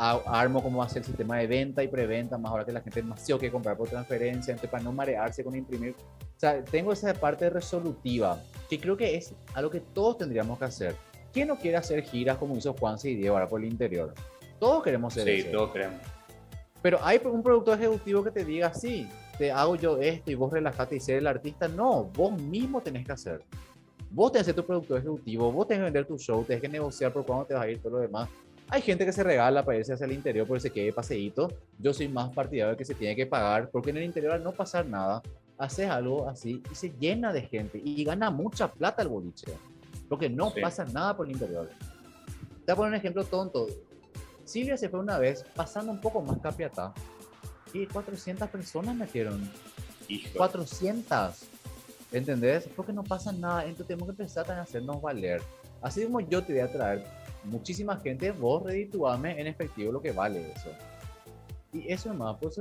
armo 0.00 0.62
cómo 0.62 0.78
va 0.78 0.86
a 0.86 0.88
ser 0.88 0.98
el 0.98 1.04
sistema 1.04 1.36
de 1.38 1.46
venta 1.46 1.82
y 1.82 1.88
preventa, 1.88 2.38
más 2.38 2.50
ahora 2.50 2.64
que 2.64 2.72
la 2.72 2.80
gente 2.80 3.02
demasiado 3.02 3.38
que 3.38 3.50
comprar 3.50 3.76
por 3.76 3.88
transferencia, 3.88 4.52
entonces 4.52 4.70
para 4.70 4.82
no 4.82 4.92
marearse 4.92 5.44
con 5.44 5.54
imprimir. 5.54 5.94
O 5.94 6.40
sea, 6.40 6.64
tengo 6.64 6.92
esa 6.92 7.12
parte 7.12 7.50
resolutiva 7.50 8.42
que 8.68 8.80
creo 8.80 8.96
que 8.96 9.16
es 9.16 9.34
algo 9.54 9.70
que 9.70 9.80
todos 9.80 10.18
tendríamos 10.18 10.58
que 10.58 10.64
hacer. 10.64 10.96
¿Quién 11.32 11.48
no 11.48 11.56
quiere 11.56 11.76
hacer 11.76 12.02
giras 12.02 12.38
como 12.38 12.56
hizo 12.56 12.72
Juan 12.72 12.96
y 13.04 13.14
Diego 13.14 13.36
ahora 13.36 13.48
por 13.48 13.60
el 13.60 13.68
interior? 13.68 14.14
Todos 14.58 14.82
queremos 14.82 15.16
eso. 15.16 15.26
Sí, 15.26 15.52
todos 15.52 15.70
queremos. 15.70 16.00
Pero 16.82 16.98
hay 17.02 17.20
un 17.24 17.42
productor 17.42 17.78
ejecutivo 17.78 18.24
que 18.24 18.30
te 18.30 18.44
diga, 18.44 18.72
sí, 18.72 19.06
te 19.36 19.52
hago 19.52 19.76
yo 19.76 19.98
esto 19.98 20.30
y 20.30 20.34
vos 20.34 20.50
relajate 20.50 20.96
y 20.96 21.00
ser 21.00 21.18
el 21.18 21.26
artista. 21.26 21.68
No, 21.68 22.04
vos 22.04 22.40
mismo 22.40 22.80
tenés 22.80 23.04
que 23.04 23.12
hacer. 23.12 23.42
Vos 24.10 24.32
tenés 24.32 24.46
que 24.46 24.52
ser 24.52 24.62
tu 24.62 24.66
productor 24.66 24.98
ejecutivo, 24.98 25.52
vos 25.52 25.68
tenés 25.68 25.80
que 25.80 25.84
vender 25.84 26.06
tu 26.06 26.18
show, 26.18 26.42
tenés 26.42 26.62
que 26.62 26.68
negociar 26.68 27.12
por 27.12 27.24
cuándo 27.24 27.44
te 27.44 27.54
vas 27.54 27.64
a 27.64 27.68
ir, 27.68 27.80
todo 27.80 27.92
lo 27.92 27.98
demás. 27.98 28.28
Hay 28.72 28.82
gente 28.82 29.04
que 29.04 29.12
se 29.12 29.24
regala 29.24 29.64
para 29.64 29.78
irse 29.78 29.92
hacia 29.92 30.06
el 30.06 30.12
interior 30.12 30.46
porque 30.46 30.60
se 30.60 30.70
quede 30.70 30.92
paseíto. 30.92 31.52
Yo 31.76 31.92
soy 31.92 32.06
más 32.06 32.30
partidario 32.32 32.70
de 32.70 32.76
que 32.76 32.84
se 32.84 32.94
tiene 32.94 33.16
que 33.16 33.26
pagar 33.26 33.68
porque 33.68 33.90
en 33.90 33.96
el 33.96 34.04
interior 34.04 34.32
al 34.32 34.44
no 34.44 34.52
pasar 34.52 34.86
nada, 34.86 35.22
haces 35.58 35.90
algo 35.90 36.28
así 36.28 36.62
y 36.70 36.74
se 36.76 36.90
llena 36.90 37.32
de 37.32 37.42
gente 37.42 37.82
y 37.84 38.04
gana 38.04 38.30
mucha 38.30 38.70
plata 38.70 39.02
el 39.02 39.08
boliche. 39.08 39.52
Porque 40.08 40.30
no 40.30 40.52
pasa 40.62 40.84
nada 40.84 41.16
por 41.16 41.26
el 41.26 41.32
interior. 41.32 41.68
Te 42.64 42.72
voy 42.72 42.72
a 42.72 42.76
poner 42.76 42.90
un 42.92 42.94
ejemplo 42.94 43.24
tonto. 43.24 43.66
Silvia 44.44 44.76
se 44.76 44.88
fue 44.88 45.00
una 45.00 45.18
vez 45.18 45.44
pasando 45.56 45.90
un 45.90 46.00
poco 46.00 46.22
más 46.22 46.38
capiatá 46.38 46.94
y 47.72 47.86
400 47.86 48.48
personas 48.50 48.94
metieron. 48.94 49.50
Hijo. 50.06 50.30
400. 50.36 51.42
¿Entendés? 52.12 52.68
Porque 52.76 52.92
no 52.92 53.02
pasa 53.02 53.32
nada. 53.32 53.62
Entonces 53.62 53.88
tenemos 53.88 54.06
que 54.06 54.22
empezar 54.22 54.48
a 54.52 54.62
hacernos 54.62 55.02
valer. 55.02 55.42
Así 55.82 56.04
como 56.04 56.20
yo 56.20 56.44
te 56.44 56.52
voy 56.52 56.62
a 56.62 56.70
traer 56.70 57.19
muchísima 57.44 57.96
gente, 57.96 58.30
vos 58.32 58.62
redituame 58.62 59.40
en 59.40 59.46
efectivo 59.46 59.92
lo 59.92 60.00
que 60.00 60.12
vale 60.12 60.52
eso. 60.52 60.70
Y 61.72 61.90
eso 61.92 62.12
más, 62.14 62.36
pues, 62.40 62.60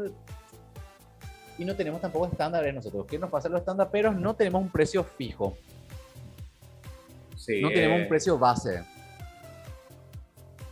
y 1.58 1.66
no 1.66 1.76
tenemos 1.76 2.00
tampoco 2.00 2.28
estándares 2.28 2.74
nosotros. 2.74 3.06
¿Qué 3.06 3.20
nos 3.20 3.30
pasa 3.30 3.50
los 3.50 3.60
estándares? 3.60 3.92
Pero 3.92 4.14
no 4.14 4.34
tenemos 4.34 4.62
un 4.62 4.70
precio 4.70 5.04
fijo. 5.04 5.58
Sí, 7.36 7.62
no 7.62 7.70
tenemos 7.70 7.98
un 7.98 8.04
eh, 8.04 8.10
precio 8.10 8.38
base. 8.38 8.84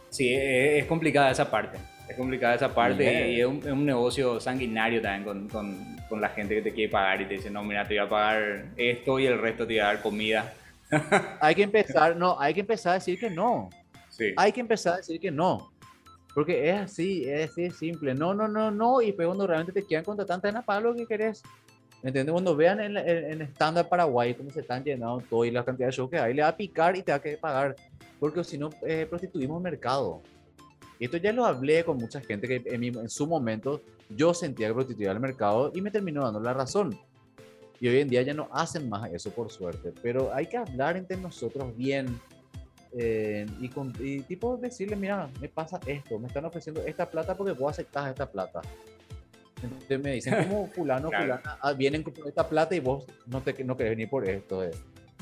Sí, 0.10 0.34
es 0.34 0.86
complicada 0.86 1.32
esa 1.32 1.52
parte. 1.52 1.78
Es 2.08 2.16
complicada 2.16 2.56
esa 2.56 2.74
parte 2.74 3.32
y 3.32 3.42
es 3.42 3.46
un, 3.46 3.58
es 3.58 3.72
un, 3.72 3.86
negocio 3.86 4.40
sanguinario 4.40 5.02
también 5.02 5.26
con, 5.26 5.50
con, 5.50 5.98
con, 6.08 6.22
la 6.22 6.30
gente 6.30 6.56
que 6.56 6.62
te 6.62 6.74
quiere 6.74 6.90
pagar 6.90 7.22
y 7.22 7.26
te 7.26 7.34
dice, 7.34 7.50
no, 7.50 7.64
mira, 7.64 7.84
te 7.86 7.96
voy 7.96 8.06
a 8.06 8.10
pagar 8.10 8.66
esto 8.78 9.20
y 9.20 9.26
el 9.26 9.40
resto 9.40 9.68
te 9.68 9.74
voy 9.74 9.80
a 9.80 9.86
dar 9.88 10.02
comida. 10.02 10.54
hay 11.42 11.54
que 11.54 11.64
empezar, 11.64 12.16
no, 12.16 12.40
hay 12.40 12.54
que 12.54 12.62
empezar 12.62 12.92
a 12.92 12.96
decir 12.96 13.20
que 13.20 13.30
no. 13.30 13.70
Hay 14.36 14.52
que 14.52 14.62
empezar 14.62 14.94
a 14.94 14.98
decir 14.98 15.20
que 15.20 15.32
no. 15.32 15.72
Porque 16.34 16.70
es 16.70 16.76
así, 16.76 17.24
es 17.26 17.52
así 17.52 17.72
simple. 17.72 18.14
No, 18.14 18.34
no, 18.34 18.48
no, 18.48 18.70
no. 18.70 19.02
Y 19.02 19.14
cuando 19.14 19.48
realmente 19.48 19.74
te 19.74 19.86
quieran 19.86 20.06
contratar, 20.06 20.40
en 20.44 20.62
para 20.64 20.82
lo 20.82 20.96
que 20.96 21.06
querés. 21.06 21.42
¿Entiendes? 22.04 22.32
Cuando 22.32 22.56
vean 22.56 22.80
en, 22.80 22.96
en, 22.96 23.42
estándar 23.42 23.90
Paraguay 23.90 24.36
cómo 24.36 24.52
se 24.52 24.60
están 24.60 24.84
llenando 24.84 25.24
todo 25.28 25.46
y 25.46 25.52
la 25.52 25.66
cantidad 25.66 25.88
de 25.88 25.94
shows 25.94 26.12
que 26.12 26.20
hay, 26.20 26.36
le 26.36 26.44
va 26.44 26.50
a 26.50 26.56
picar 26.56 26.96
y 26.96 27.02
te 27.02 27.12
va 27.12 27.16
a 27.16 27.22
que 27.22 27.38
pagar. 27.38 27.76
Porque 28.20 28.44
si 28.44 28.58
no, 28.58 28.70
eh, 28.86 29.08
prostituimos 29.10 29.62
mercado. 29.62 30.22
Y 31.00 31.06
esto 31.06 31.18
ya 31.18 31.34
lo 31.34 31.46
hablé 31.46 31.84
con 31.84 31.98
mucha 31.98 32.22
gente 32.22 32.48
que 32.48 32.62
en, 32.66 32.84
en 32.84 33.10
su 33.10 33.26
momento 33.26 33.82
yo 34.10 34.34
sentía 34.34 34.68
que 34.68 34.74
prostituía 34.76 35.12
el 35.12 35.20
mercado 35.20 35.72
y 35.74 35.82
me 35.82 35.92
terminó 35.92 36.24
dando 36.24 36.40
la 36.40 36.54
razón. 36.54 36.98
Y 37.80 37.88
hoy 37.88 38.00
en 38.00 38.10
día 38.10 38.22
ya 38.22 38.34
no 38.34 38.48
hacen 38.52 38.90
más 38.90 39.12
eso, 39.12 39.32
por 39.32 39.52
suerte. 39.52 39.94
Pero 40.02 40.34
hay 40.34 40.48
que 40.48 40.58
hablar 40.58 40.98
entre 40.98 41.18
nosotros 41.18 41.76
bien 41.76 42.20
eh, 43.00 43.46
y, 43.60 43.70
con, 43.70 43.94
y, 44.00 44.22
tipo 44.22 44.58
decirle, 44.58 44.96
mira, 44.96 45.30
me 45.40 45.50
pasa 45.50 45.80
esto, 45.86 46.18
me 46.18 46.28
están 46.28 46.46
ofreciendo 46.46 46.82
esta 46.84 47.08
plata 47.10 47.36
porque 47.36 47.54
vos 47.54 47.72
aceptás 47.72 48.10
esta 48.10 48.30
plata. 48.30 48.62
Entonces 49.62 50.00
me 50.00 50.14
dicen, 50.14 50.48
como 50.48 50.68
fulano, 50.76 51.10
fulana, 51.10 51.60
ah, 51.62 51.74
vienen 51.74 52.02
con 52.02 52.14
esta 52.26 52.48
plata 52.48 52.76
y 52.76 52.80
vos 52.80 53.06
no, 53.28 53.42
te, 53.42 53.64
no 53.64 53.78
querés 53.78 53.92
venir 53.92 54.10
por 54.10 54.28
esto. 54.28 54.64
Eh". 54.64 54.72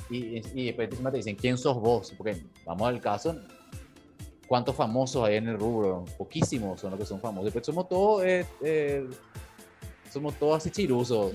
Y, 0.10 0.42
y, 0.54 0.66
después 0.68 0.90
te 0.90 1.18
dicen, 1.18 1.36
¿quién 1.36 1.58
sos 1.58 1.80
vos? 1.80 2.14
Porque 2.18 2.38
vamos 2.66 2.88
al 2.88 3.02
caso, 3.02 3.36
¿cuántos 4.48 4.76
famosos 4.76 5.26
hay 5.26 5.36
en 5.36 5.50
el 5.50 5.58
rubro? 5.58 6.06
Poquísimos 6.18 6.80
son 6.80 6.92
los 6.92 7.00
que 7.00 7.06
son 7.06 7.20
famosos. 7.20 7.46
Después 7.46 7.66
somos 7.66 7.90
todos, 7.90 8.24
eh, 8.24 8.46
eh 8.62 9.06
somos 10.12 10.36
todos 10.36 10.58
así 10.58 10.70
chirusos. 10.70 11.34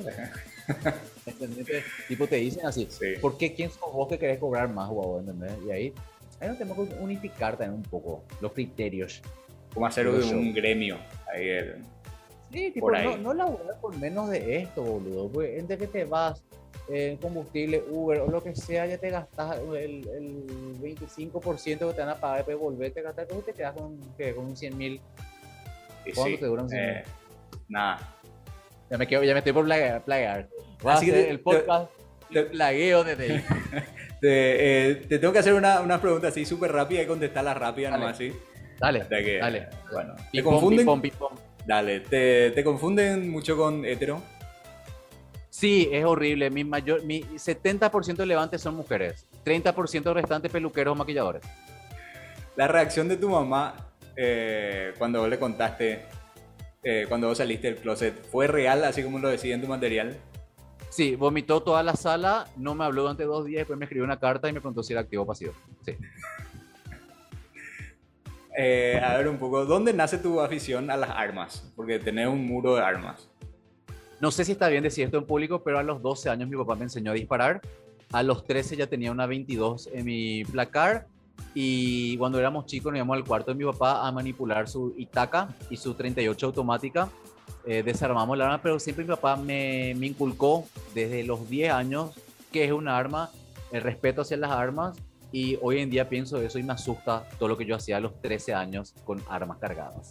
¿Entendés? 1.26 1.84
tipo 2.08 2.26
te 2.26 2.36
dicen 2.36 2.64
así, 2.64 2.88
¿por 3.20 3.36
qué 3.36 3.52
quién 3.52 3.70
sos 3.70 3.92
vos 3.92 4.08
que 4.08 4.18
querés 4.18 4.38
cobrar 4.38 4.72
más, 4.72 4.88
guau? 4.88 5.18
¿Entendés? 5.18 5.52
Y 5.66 5.70
ahí 5.70 5.94
ahí 6.40 6.48
nos 6.48 6.58
tenemos 6.58 6.88
que 6.88 6.94
unificar 6.96 7.56
también 7.56 7.74
un 7.74 7.82
poco 7.82 8.24
los 8.40 8.52
criterios. 8.52 9.22
Como 9.72 9.86
hacer 9.86 10.08
un 10.08 10.52
gremio. 10.52 10.98
Ahí 11.32 11.72
sí, 12.52 12.70
tipo, 12.72 12.90
no, 12.90 13.16
no 13.16 13.34
laburar 13.34 13.80
por 13.80 13.96
menos 13.96 14.30
de 14.30 14.56
esto, 14.58 14.82
boludo. 14.82 15.30
Porque 15.30 15.58
entre 15.58 15.78
que 15.78 15.86
te 15.86 16.04
vas 16.04 16.42
en 16.88 17.16
combustible, 17.18 17.84
Uber 17.88 18.20
o 18.20 18.26
lo 18.28 18.42
que 18.42 18.54
sea, 18.56 18.86
ya 18.86 18.98
te 18.98 19.10
gastas 19.10 19.58
el, 19.58 20.08
el 20.08 20.80
25% 20.80 21.62
que 21.62 21.76
te 21.76 22.00
van 22.00 22.08
a 22.08 22.16
pagar 22.16 22.44
para 22.44 22.56
volverte 22.56 23.00
a 23.00 23.04
gastar, 23.04 23.28
y 23.30 23.42
te 23.42 23.52
quedas 23.52 23.74
con, 23.74 23.98
con 24.34 24.44
un 24.44 24.56
100 24.56 24.76
mil. 24.76 25.00
¿Cuánto 26.14 26.38
te 26.38 26.46
dura 26.46 26.62
un 26.62 26.68
100 26.68 26.80
mil? 26.80 26.90
Eh, 26.90 27.04
nada. 27.68 28.16
Ya 28.90 28.98
me, 28.98 29.06
quedo, 29.06 29.22
ya 29.22 29.34
me 29.34 29.38
estoy 29.38 29.52
por 29.52 29.64
plagar. 29.66 30.48
Así 30.84 31.06
que 31.06 31.30
el 31.30 31.38
podcast 31.40 31.92
te, 31.92 31.99
plagueo 32.52 33.04
desde 33.04 33.24
ahí. 33.24 33.44
Eh, 34.22 35.06
te, 35.08 35.18
tengo 35.18 35.32
que 35.32 35.38
hacer 35.38 35.54
una, 35.54 35.80
una 35.80 35.98
pregunta 35.98 36.28
así 36.28 36.44
súper 36.44 36.70
rápida 36.70 37.00
y 37.00 37.06
contestarla 37.06 37.54
rápida, 37.54 37.96
¿no? 37.96 38.06
Así. 38.06 38.34
Dale, 38.78 39.06
dale. 39.08 39.68
Bueno, 39.90 40.14
¿te 40.30 40.42
confunden? 40.42 40.86
Dale, 41.64 42.00
¿te, 42.00 42.50
¿te 42.50 42.62
confunden 42.62 43.30
mucho 43.30 43.56
con 43.56 43.82
hetero? 43.86 44.22
Sí, 45.48 45.88
es 45.90 46.04
horrible. 46.04 46.50
Mi, 46.50 46.64
mayor, 46.64 47.02
mi 47.04 47.22
70% 47.22 48.16
de 48.16 48.26
levantes 48.26 48.60
son 48.60 48.74
mujeres. 48.74 49.26
30% 49.44 50.12
restantes 50.12 50.52
peluqueros 50.52 50.92
o 50.92 50.94
maquilladores. 50.96 51.42
La 52.56 52.68
reacción 52.68 53.08
de 53.08 53.16
tu 53.16 53.30
mamá 53.30 53.74
eh, 54.16 54.92
cuando 54.98 55.20
vos 55.20 55.28
le 55.28 55.38
contaste, 55.38 56.00
eh, 56.82 57.06
cuando 57.08 57.28
vos 57.28 57.38
saliste 57.38 57.68
del 57.68 57.76
closet, 57.76 58.14
¿fue 58.30 58.46
real 58.46 58.84
así 58.84 59.02
como 59.02 59.18
lo 59.18 59.28
decía 59.28 59.54
en 59.54 59.62
tu 59.62 59.66
material? 59.66 60.16
Sí, 60.90 61.14
vomitó 61.14 61.62
toda 61.62 61.84
la 61.84 61.94
sala, 61.94 62.48
no 62.56 62.74
me 62.74 62.84
habló 62.84 63.02
durante 63.02 63.24
dos 63.24 63.46
días, 63.46 63.60
después 63.60 63.78
me 63.78 63.84
escribió 63.84 64.04
una 64.04 64.18
carta 64.18 64.48
y 64.48 64.52
me 64.52 64.60
preguntó 64.60 64.82
si 64.82 64.92
era 64.92 65.02
activo 65.02 65.22
o 65.22 65.26
pasivo. 65.26 65.52
Sí. 65.84 65.96
Eh, 68.58 69.00
a 69.02 69.16
ver 69.16 69.28
un 69.28 69.38
poco, 69.38 69.64
¿dónde 69.64 69.92
nace 69.92 70.18
tu 70.18 70.40
afición 70.40 70.90
a 70.90 70.96
las 70.96 71.10
armas? 71.10 71.72
Porque 71.76 72.00
tenés 72.00 72.26
un 72.26 72.44
muro 72.44 72.74
de 72.74 72.82
armas. 72.82 73.30
No 74.20 74.32
sé 74.32 74.44
si 74.44 74.52
está 74.52 74.68
bien 74.68 74.82
decir 74.82 75.04
esto 75.04 75.16
en 75.16 75.24
público, 75.24 75.62
pero 75.62 75.78
a 75.78 75.82
los 75.84 76.02
12 76.02 76.28
años 76.28 76.48
mi 76.48 76.56
papá 76.56 76.74
me 76.74 76.82
enseñó 76.82 77.12
a 77.12 77.14
disparar. 77.14 77.60
A 78.12 78.24
los 78.24 78.44
13 78.44 78.76
ya 78.76 78.88
tenía 78.88 79.12
una 79.12 79.26
22 79.26 79.88
en 79.94 80.04
mi 80.04 80.44
placar. 80.44 81.06
Y 81.54 82.18
cuando 82.18 82.38
éramos 82.38 82.66
chicos 82.66 82.92
nos 82.92 82.98
íbamos 82.98 83.16
al 83.16 83.24
cuarto 83.24 83.52
de 83.52 83.54
mi 83.54 83.64
papá 83.64 84.06
a 84.06 84.12
manipular 84.12 84.68
su 84.68 84.92
Itaca 84.98 85.48
y 85.70 85.76
su 85.76 85.94
38 85.94 86.46
automática 86.46 87.08
eh, 87.64 87.82
desarmamos 87.82 88.36
la 88.36 88.46
arma, 88.46 88.62
pero 88.62 88.78
siempre 88.78 89.04
mi 89.04 89.10
papá 89.10 89.36
me, 89.36 89.94
me, 89.96 90.06
inculcó 90.06 90.66
desde 90.94 91.22
los 91.24 91.48
10 91.48 91.72
años 91.72 92.12
que 92.52 92.64
es 92.64 92.72
una 92.72 92.96
arma, 92.96 93.30
el 93.72 93.82
respeto 93.82 94.22
hacia 94.22 94.36
las 94.36 94.50
armas 94.50 94.96
y 95.32 95.58
hoy 95.62 95.80
en 95.80 95.90
día 95.90 96.08
pienso 96.08 96.40
eso 96.40 96.58
y 96.58 96.62
me 96.62 96.72
asusta 96.72 97.28
todo 97.38 97.48
lo 97.48 97.56
que 97.56 97.64
yo 97.64 97.76
hacía 97.76 97.98
a 97.98 98.00
los 98.00 98.20
13 98.20 98.54
años 98.54 98.94
con 99.04 99.22
armas 99.28 99.58
cargadas. 99.58 100.10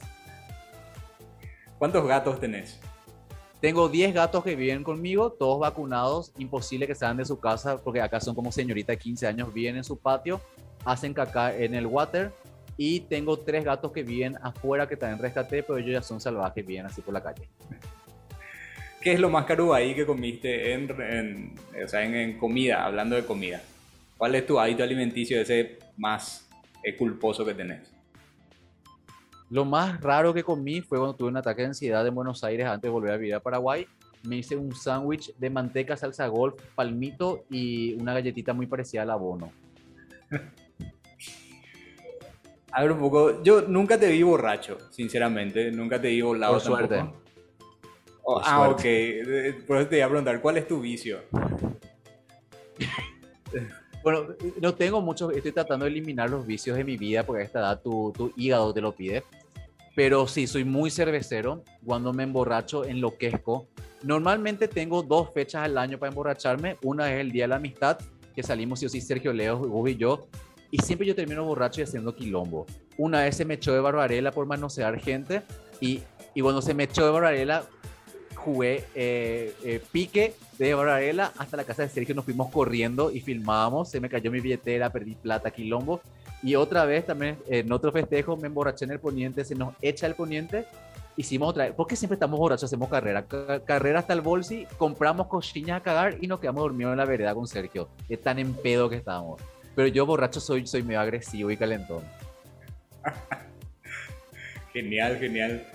¿Cuántos 1.78 2.06
gatos 2.08 2.40
tenés? 2.40 2.80
Tengo 3.62 3.90
10 3.90 4.14
gatos 4.14 4.44
que 4.44 4.56
viven 4.56 4.84
conmigo, 4.84 5.32
todos 5.32 5.60
vacunados, 5.60 6.32
imposible 6.38 6.88
que 6.88 6.96
salgan 6.96 7.18
de 7.18 7.26
su 7.26 7.40
casa 7.40 7.78
porque 7.78 8.02
acá 8.02 8.22
son 8.22 8.34
como 8.36 8.52
señorita 8.52 8.94
de 8.94 8.98
15 8.98 9.28
años, 9.28 9.54
viven 9.54 9.76
en 9.76 9.84
su 9.84 9.98
patio, 9.98 10.40
hacen 10.86 11.14
caca 11.14 11.56
en 11.56 11.76
el 11.76 11.86
water 11.86 12.32
y 12.82 13.02
tengo 13.02 13.38
tres 13.38 13.66
gatos 13.66 13.92
que 13.92 14.04
viven 14.04 14.38
afuera 14.42 14.88
que 14.88 14.96
también 14.96 15.22
rescaté, 15.22 15.64
pero 15.64 15.80
ellos 15.80 15.92
ya 15.92 16.02
son 16.02 16.22
salvajes, 16.22 16.66
viven 16.66 16.86
así 16.86 17.02
por 17.02 17.14
la 17.14 17.22
calle. 17.22 17.50
¿Qué 19.02 19.12
es 19.12 19.20
lo 19.20 19.30
más 19.30 19.44
caro 19.44 19.74
ahí 19.74 19.94
que 19.94 20.06
comiste 20.06 20.72
en, 20.72 20.90
en, 21.02 21.56
o 21.84 21.88
sea, 21.90 22.06
en, 22.06 22.38
comida, 22.38 22.86
hablando 22.86 23.18
de 23.18 23.26
comida? 23.26 23.62
¿Cuál 24.18 24.36
es 24.36 24.46
tu 24.46 24.58
hábito 24.58 24.82
alimenticio 24.82 25.42
ese 25.42 25.78
más 25.98 26.50
eh, 26.82 26.96
culposo 26.96 27.44
que 27.44 27.54
tenés? 27.54 27.92
Lo 29.50 29.66
más 29.66 30.00
raro 30.00 30.34
que 30.34 30.44
comí 30.44 30.80
fue 30.80 31.00
cuando 31.00 31.18
tuve 31.18 31.28
un 31.28 31.38
ataque 31.38 31.64
de 31.64 31.68
ansiedad 31.68 32.08
en 32.08 32.16
Buenos 32.16 32.46
Aires 32.46 32.66
antes 32.66 32.84
de 32.84 32.90
volver 32.90 33.12
a 33.12 33.18
vivir 33.18 33.36
a 33.36 33.42
Paraguay. 33.42 33.86
Me 34.24 34.38
hice 34.38 34.56
un 34.56 34.74
sándwich 34.74 35.36
de 35.36 35.50
manteca, 35.50 35.98
salsa 35.98 36.28
golf, 36.28 36.56
palmito 36.76 37.44
y 37.50 37.96
una 37.96 38.14
galletita 38.14 38.54
muy 38.54 38.68
parecida 38.68 39.02
al 39.02 39.10
abono. 39.10 39.52
A 42.72 42.82
ver 42.82 42.92
un 42.92 43.00
poco, 43.00 43.42
yo 43.44 43.62
nunca 43.64 44.00
te 44.00 44.10
vi 44.10 44.22
borracho, 44.22 44.78
sinceramente, 44.92 45.72
nunca 45.72 46.00
te 46.00 46.10
vi 46.10 46.22
volado 46.22 46.54
Por 46.54 46.62
suerte. 46.62 47.04
Oh, 48.24 48.40
ah, 48.44 48.70
ok. 48.70 48.84
Por 49.66 49.78
eso 49.78 49.88
te 49.90 49.98
iba 49.98 50.06
a 50.06 50.10
preguntar, 50.10 50.40
¿cuál 50.40 50.58
es 50.58 50.68
tu 50.68 50.80
vicio? 50.80 51.22
bueno, 54.04 54.28
no 54.62 54.76
tengo 54.76 55.02
muchos, 55.02 55.36
estoy 55.36 55.52
tratando 55.52 55.86
de 55.86 55.92
eliminar 55.92 56.30
los 56.30 56.46
vicios 56.46 56.78
de 56.78 56.84
mi 56.84 56.96
vida 56.96 57.26
porque 57.26 57.42
a 57.42 57.46
esta 57.46 57.60
edad 57.60 57.82
tu, 57.82 58.14
tu 58.16 58.32
hígado 58.36 58.72
te 58.74 58.82
lo 58.82 58.92
pide. 58.92 59.24
Pero 59.96 60.28
sí, 60.28 60.46
soy 60.46 60.64
muy 60.64 60.92
cervecero. 60.92 61.64
Cuando 61.84 62.14
me 62.14 62.24
emborracho, 62.24 62.86
enloquezco. 62.86 63.68
Normalmente 64.04 64.68
tengo 64.68 65.02
dos 65.02 65.34
fechas 65.34 65.64
al 65.64 65.78
año 65.78 65.98
para 65.98 66.12
emborracharme. 66.12 66.78
Una 66.84 67.12
es 67.12 67.20
el 67.20 67.32
Día 67.32 67.46
de 67.46 67.50
la 67.50 67.56
Amistad 67.56 67.98
que 68.40 68.44
salimos, 68.44 68.80
sí 68.80 68.86
o 68.86 68.90
sí, 68.90 69.02
Sergio 69.02 69.34
Leo, 69.34 69.58
vos 69.58 69.90
y 69.90 69.98
yo, 69.98 70.30
y 70.72 70.78
siempre 70.78 71.08
yo 71.08 71.16
termino 71.16 71.44
borracho 71.44 71.82
y 71.82 71.84
haciendo 71.84 72.16
quilombo. 72.16 72.66
Una 72.98 73.22
vez 73.24 73.38
se 73.38 73.46
me 73.46 73.56
echó 73.56 73.74
de 73.74 73.80
Barbarella 73.80 74.32
por 74.32 74.46
manosear 74.46 75.00
gente, 75.00 75.42
y, 75.80 76.02
y 76.34 76.42
cuando 76.42 76.62
se 76.62 76.74
me 76.74 76.84
echó 76.84 77.06
de 77.06 77.12
Barbarella, 77.12 77.64
jugué 78.36 78.86
eh, 78.96 79.54
eh, 79.64 79.82
pique 79.92 80.34
de 80.58 80.74
Barbarella 80.74 81.32
hasta 81.38 81.58
la 81.58 81.64
casa 81.64 81.84
de 81.84 81.90
Sergio, 81.90 82.16
nos 82.16 82.26
fuimos 82.26 82.50
corriendo 82.50 83.12
y 83.12 83.22
filmábamos, 83.22 83.90
se 83.90 84.00
me 84.00 84.10
cayó 84.10 84.32
mi 84.32 84.40
billetera, 84.40 84.92
perdí 84.92 85.16
plata, 85.16 85.52
quilombo, 85.52 86.02
y 86.42 86.56
otra 86.56 86.86
vez 86.86 87.06
también 87.06 87.38
en 87.48 87.72
otro 87.72 87.92
festejo 87.92 88.38
me 88.38 88.48
emborraché 88.48 88.86
en 88.86 88.92
el 88.92 89.00
poniente, 89.00 89.44
se 89.44 89.56
nos 89.56 89.74
echa 89.82 90.08
el 90.08 90.16
poniente, 90.16 90.66
hicimos 91.18 91.50
otra 91.50 91.66
vez, 91.66 91.74
porque 91.76 91.96
siempre 91.96 92.16
estamos 92.16 92.40
borrachos, 92.40 92.66
hacemos 92.66 92.90
carrera, 92.90 93.26
carrera 93.66 94.00
hasta 94.00 94.14
el 94.14 94.22
bolsi, 94.22 94.66
compramos 94.78 95.28
cochinas 95.28 95.82
a 95.82 95.84
cagar 95.84 96.18
y 96.22 96.28
nos 96.28 96.40
quedamos 96.40 96.64
dormidos 96.64 96.92
en 96.92 96.98
la 96.98 97.06
vereda 97.06 97.36
con 97.36 97.48
Sergio, 97.48 97.90
es 98.08 98.22
tan 98.22 98.40
en 98.40 98.54
pedo 98.54 98.90
que 98.90 98.96
estábamos. 98.96 99.42
Pero 99.76 99.88
yo 99.88 100.06
borracho 100.06 100.40
soy, 100.40 100.68
soy 100.68 100.84
medio 100.84 101.00
agresivo 101.00 101.52
y 101.52 101.58
calentón. 101.58 102.04
genial, 104.74 105.18
genial. 105.20 105.66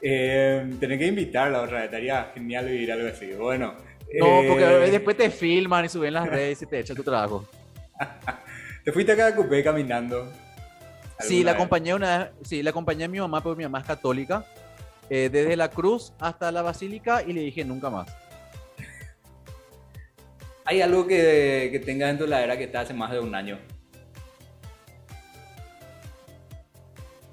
Eh, 0.00 0.68
tenés 0.80 0.98
que 0.98 1.06
invitarla 1.06 1.62
otra 1.62 1.78
vez, 1.78 1.84
estaría 1.84 2.30
genial 2.34 2.66
vivir 2.66 2.92
algo 2.92 3.08
así. 3.08 3.32
Bueno. 3.32 3.74
No, 4.18 4.42
porque 4.48 4.64
eh, 4.64 4.90
después 4.90 5.16
te 5.16 5.30
filman 5.30 5.84
y 5.84 5.88
suben 5.88 6.12
las 6.12 6.28
redes 6.28 6.60
y 6.62 6.66
te 6.66 6.80
echan 6.80 6.96
tu 6.96 7.02
trabajo. 7.02 7.46
¿Te 8.84 8.92
fuiste 8.92 9.20
a 9.20 9.34
Cupé 9.34 9.62
caminando? 9.62 10.30
Sí, 11.20 11.44
la 11.44 11.52
acompañé 11.52 11.94
una 11.94 12.32
sí, 12.42 12.62
la 12.62 12.70
acompañé 12.70 13.04
a 13.04 13.08
mi 13.08 13.20
mamá, 13.20 13.40
porque 13.42 13.58
mi 13.58 13.64
mamá 13.64 13.78
es 13.78 13.86
católica, 13.86 14.44
eh, 15.08 15.28
desde 15.30 15.56
la 15.56 15.68
cruz 15.68 16.12
hasta 16.18 16.50
la 16.50 16.62
basílica 16.62 17.22
y 17.22 17.32
le 17.32 17.42
dije 17.42 17.64
nunca 17.64 17.90
más. 17.90 18.08
¿Hay 20.72 20.80
algo 20.80 21.06
que, 21.06 21.68
que 21.70 21.80
tengas 21.80 22.08
dentro 22.08 22.24
de 22.24 22.30
la 22.30 22.42
era 22.42 22.56
que 22.56 22.64
está 22.64 22.80
hace 22.80 22.94
más 22.94 23.12
de 23.12 23.20
un 23.20 23.34
año? 23.34 23.58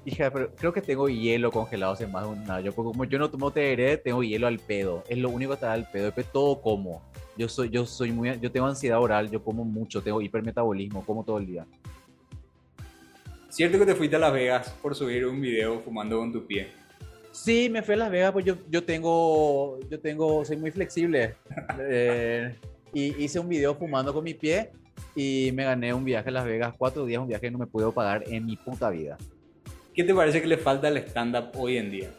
Hija, 0.04 0.30
pero 0.30 0.54
creo 0.54 0.74
que 0.74 0.82
tengo 0.82 1.08
hielo 1.08 1.50
congelado 1.50 1.94
hace 1.94 2.06
más 2.06 2.24
de 2.24 2.28
un 2.28 2.50
año. 2.50 2.70
Porque 2.70 2.92
como 2.92 3.04
yo 3.06 3.18
no 3.18 3.30
tomo 3.30 3.50
tereré, 3.50 3.96
tengo 3.96 4.22
hielo 4.22 4.46
al 4.46 4.58
pedo. 4.58 5.04
Es 5.08 5.16
lo 5.16 5.30
único 5.30 5.52
que 5.52 5.54
está 5.54 5.72
al 5.72 5.90
pedo. 5.90 6.04
Después 6.04 6.30
todo 6.30 6.60
como. 6.60 7.02
Yo 7.38 7.48
soy, 7.48 7.70
yo 7.70 7.86
soy 7.86 8.12
muy, 8.12 8.38
yo 8.38 8.52
tengo 8.52 8.66
ansiedad 8.66 9.00
oral, 9.00 9.30
yo 9.30 9.42
como 9.42 9.64
mucho, 9.64 10.02
tengo 10.02 10.20
hipermetabolismo, 10.20 11.02
como 11.06 11.24
todo 11.24 11.38
el 11.38 11.46
día. 11.46 11.66
¿Cierto 13.48 13.78
que 13.78 13.86
te 13.86 13.94
fuiste 13.94 14.16
a 14.16 14.18
Las 14.18 14.34
Vegas 14.34 14.68
por 14.82 14.94
subir 14.94 15.24
un 15.24 15.40
video 15.40 15.80
fumando 15.80 16.18
con 16.18 16.30
tu 16.30 16.46
pie? 16.46 16.68
Sí, 17.32 17.70
me 17.70 17.80
fui 17.80 17.94
a 17.94 17.98
Las 17.98 18.10
Vegas, 18.10 18.32
pues 18.32 18.44
yo, 18.44 18.56
yo 18.68 18.84
tengo, 18.84 19.80
yo 19.88 19.98
tengo, 19.98 20.44
soy 20.44 20.58
muy 20.58 20.70
flexible. 20.70 21.36
eh, 21.80 22.54
y 22.92 23.22
hice 23.22 23.38
un 23.38 23.48
video 23.48 23.74
fumando 23.74 24.12
con 24.12 24.24
mi 24.24 24.34
pie 24.34 24.70
y 25.14 25.50
me 25.54 25.64
gané 25.64 25.92
un 25.94 26.04
viaje 26.04 26.28
a 26.28 26.32
Las 26.32 26.44
Vegas, 26.44 26.74
cuatro 26.76 27.04
días, 27.04 27.20
un 27.20 27.28
viaje 27.28 27.42
que 27.42 27.50
no 27.50 27.58
me 27.58 27.66
puedo 27.66 27.92
pagar 27.92 28.24
en 28.26 28.46
mi 28.46 28.56
puta 28.56 28.90
vida. 28.90 29.16
¿Qué 29.94 30.04
te 30.04 30.14
parece 30.14 30.40
que 30.40 30.46
le 30.46 30.56
falta 30.56 30.88
al 30.88 30.96
stand-up 30.98 31.50
hoy 31.54 31.76
en 31.76 31.90
día? 31.90 32.10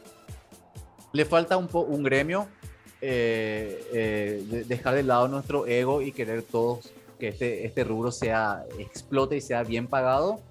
Le 1.13 1.25
falta 1.25 1.57
un, 1.57 1.67
un 1.71 2.03
gremio, 2.03 2.47
eh, 3.01 3.83
eh, 3.93 4.65
dejar 4.67 4.95
de 4.95 5.03
lado 5.03 5.27
nuestro 5.27 5.65
ego 5.65 6.01
y 6.01 6.11
querer 6.11 6.43
todos 6.43 6.91
que 7.19 7.29
este, 7.29 7.65
este 7.65 7.83
rubro 7.83 8.11
sea, 8.11 8.65
explote 8.79 9.37
y 9.37 9.41
sea 9.41 9.63
bien 9.63 9.87
pagado. 9.87 10.41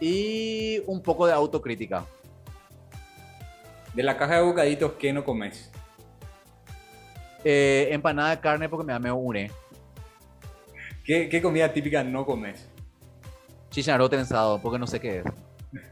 Y 0.00 0.82
un 0.86 1.02
poco 1.02 1.26
de 1.26 1.32
autocrítica. 1.32 2.06
De 3.94 4.02
la 4.02 4.16
caja 4.16 4.36
de 4.36 4.42
bocaditos, 4.42 4.92
¿qué 4.92 5.12
no 5.12 5.24
comes? 5.24 5.70
Eh, 7.44 7.88
empanada 7.90 8.30
de 8.30 8.40
carne 8.40 8.68
porque 8.68 8.86
me 8.86 8.92
da 8.92 8.98
medio 8.98 9.16
une. 9.16 9.50
¿Qué, 11.04 11.28
¿Qué, 11.28 11.40
comida 11.40 11.72
típica 11.72 12.04
no 12.04 12.24
comes? 12.24 12.68
Chicharrón 13.70 14.10
trenzado, 14.10 14.60
porque 14.60 14.78
no 14.78 14.86
sé 14.86 15.00
qué 15.00 15.18
es. 15.18 15.24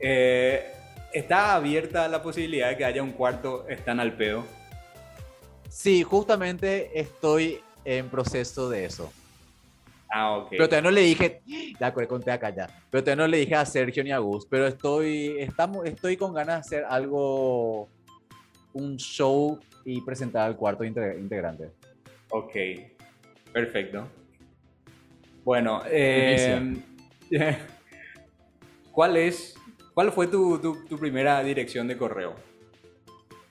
eh, 0.00 0.72
¿Está 1.12 1.54
abierta 1.54 2.08
la 2.08 2.22
posibilidad 2.22 2.68
de 2.68 2.76
que 2.76 2.84
haya 2.84 3.02
un 3.02 3.12
cuarto 3.12 3.66
están 3.68 4.00
al 4.00 4.12
pedo? 4.16 4.44
Sí, 5.70 6.02
justamente 6.02 6.98
estoy 6.98 7.60
en 7.84 8.08
proceso 8.08 8.68
de 8.68 8.84
eso. 8.84 9.10
Ah, 10.10 10.38
ok. 10.38 10.48
Pero 10.50 10.68
todavía 10.68 10.90
no 10.90 10.94
le 10.94 11.00
dije, 11.02 11.42
la 11.78 11.92
conté 11.92 12.30
acá 12.30 12.50
ya, 12.50 12.68
pero 12.90 13.02
todavía 13.02 13.24
no 13.24 13.28
le 13.28 13.38
dije 13.38 13.54
a 13.54 13.64
Sergio 13.66 14.04
ni 14.04 14.12
a 14.12 14.18
Gus, 14.18 14.46
pero 14.46 14.66
estoy, 14.66 15.36
estamos, 15.38 15.84
estoy 15.86 16.16
con 16.16 16.32
ganas 16.32 16.56
de 16.56 16.60
hacer 16.60 16.84
algo, 16.88 17.88
un 18.76 18.96
show 18.96 19.58
y 19.84 20.00
presentar 20.02 20.46
al 20.46 20.56
cuarto 20.56 20.84
integrante. 20.84 21.70
Ok, 22.30 22.52
perfecto. 23.52 24.06
Bueno, 25.44 25.82
eh, 25.86 26.76
¿cuál 28.92 29.16
es, 29.16 29.54
cuál 29.94 30.12
fue 30.12 30.26
tu, 30.26 30.58
tu, 30.58 30.84
tu, 30.86 30.98
primera 30.98 31.42
dirección 31.42 31.86
de 31.86 31.96
correo? 31.96 32.34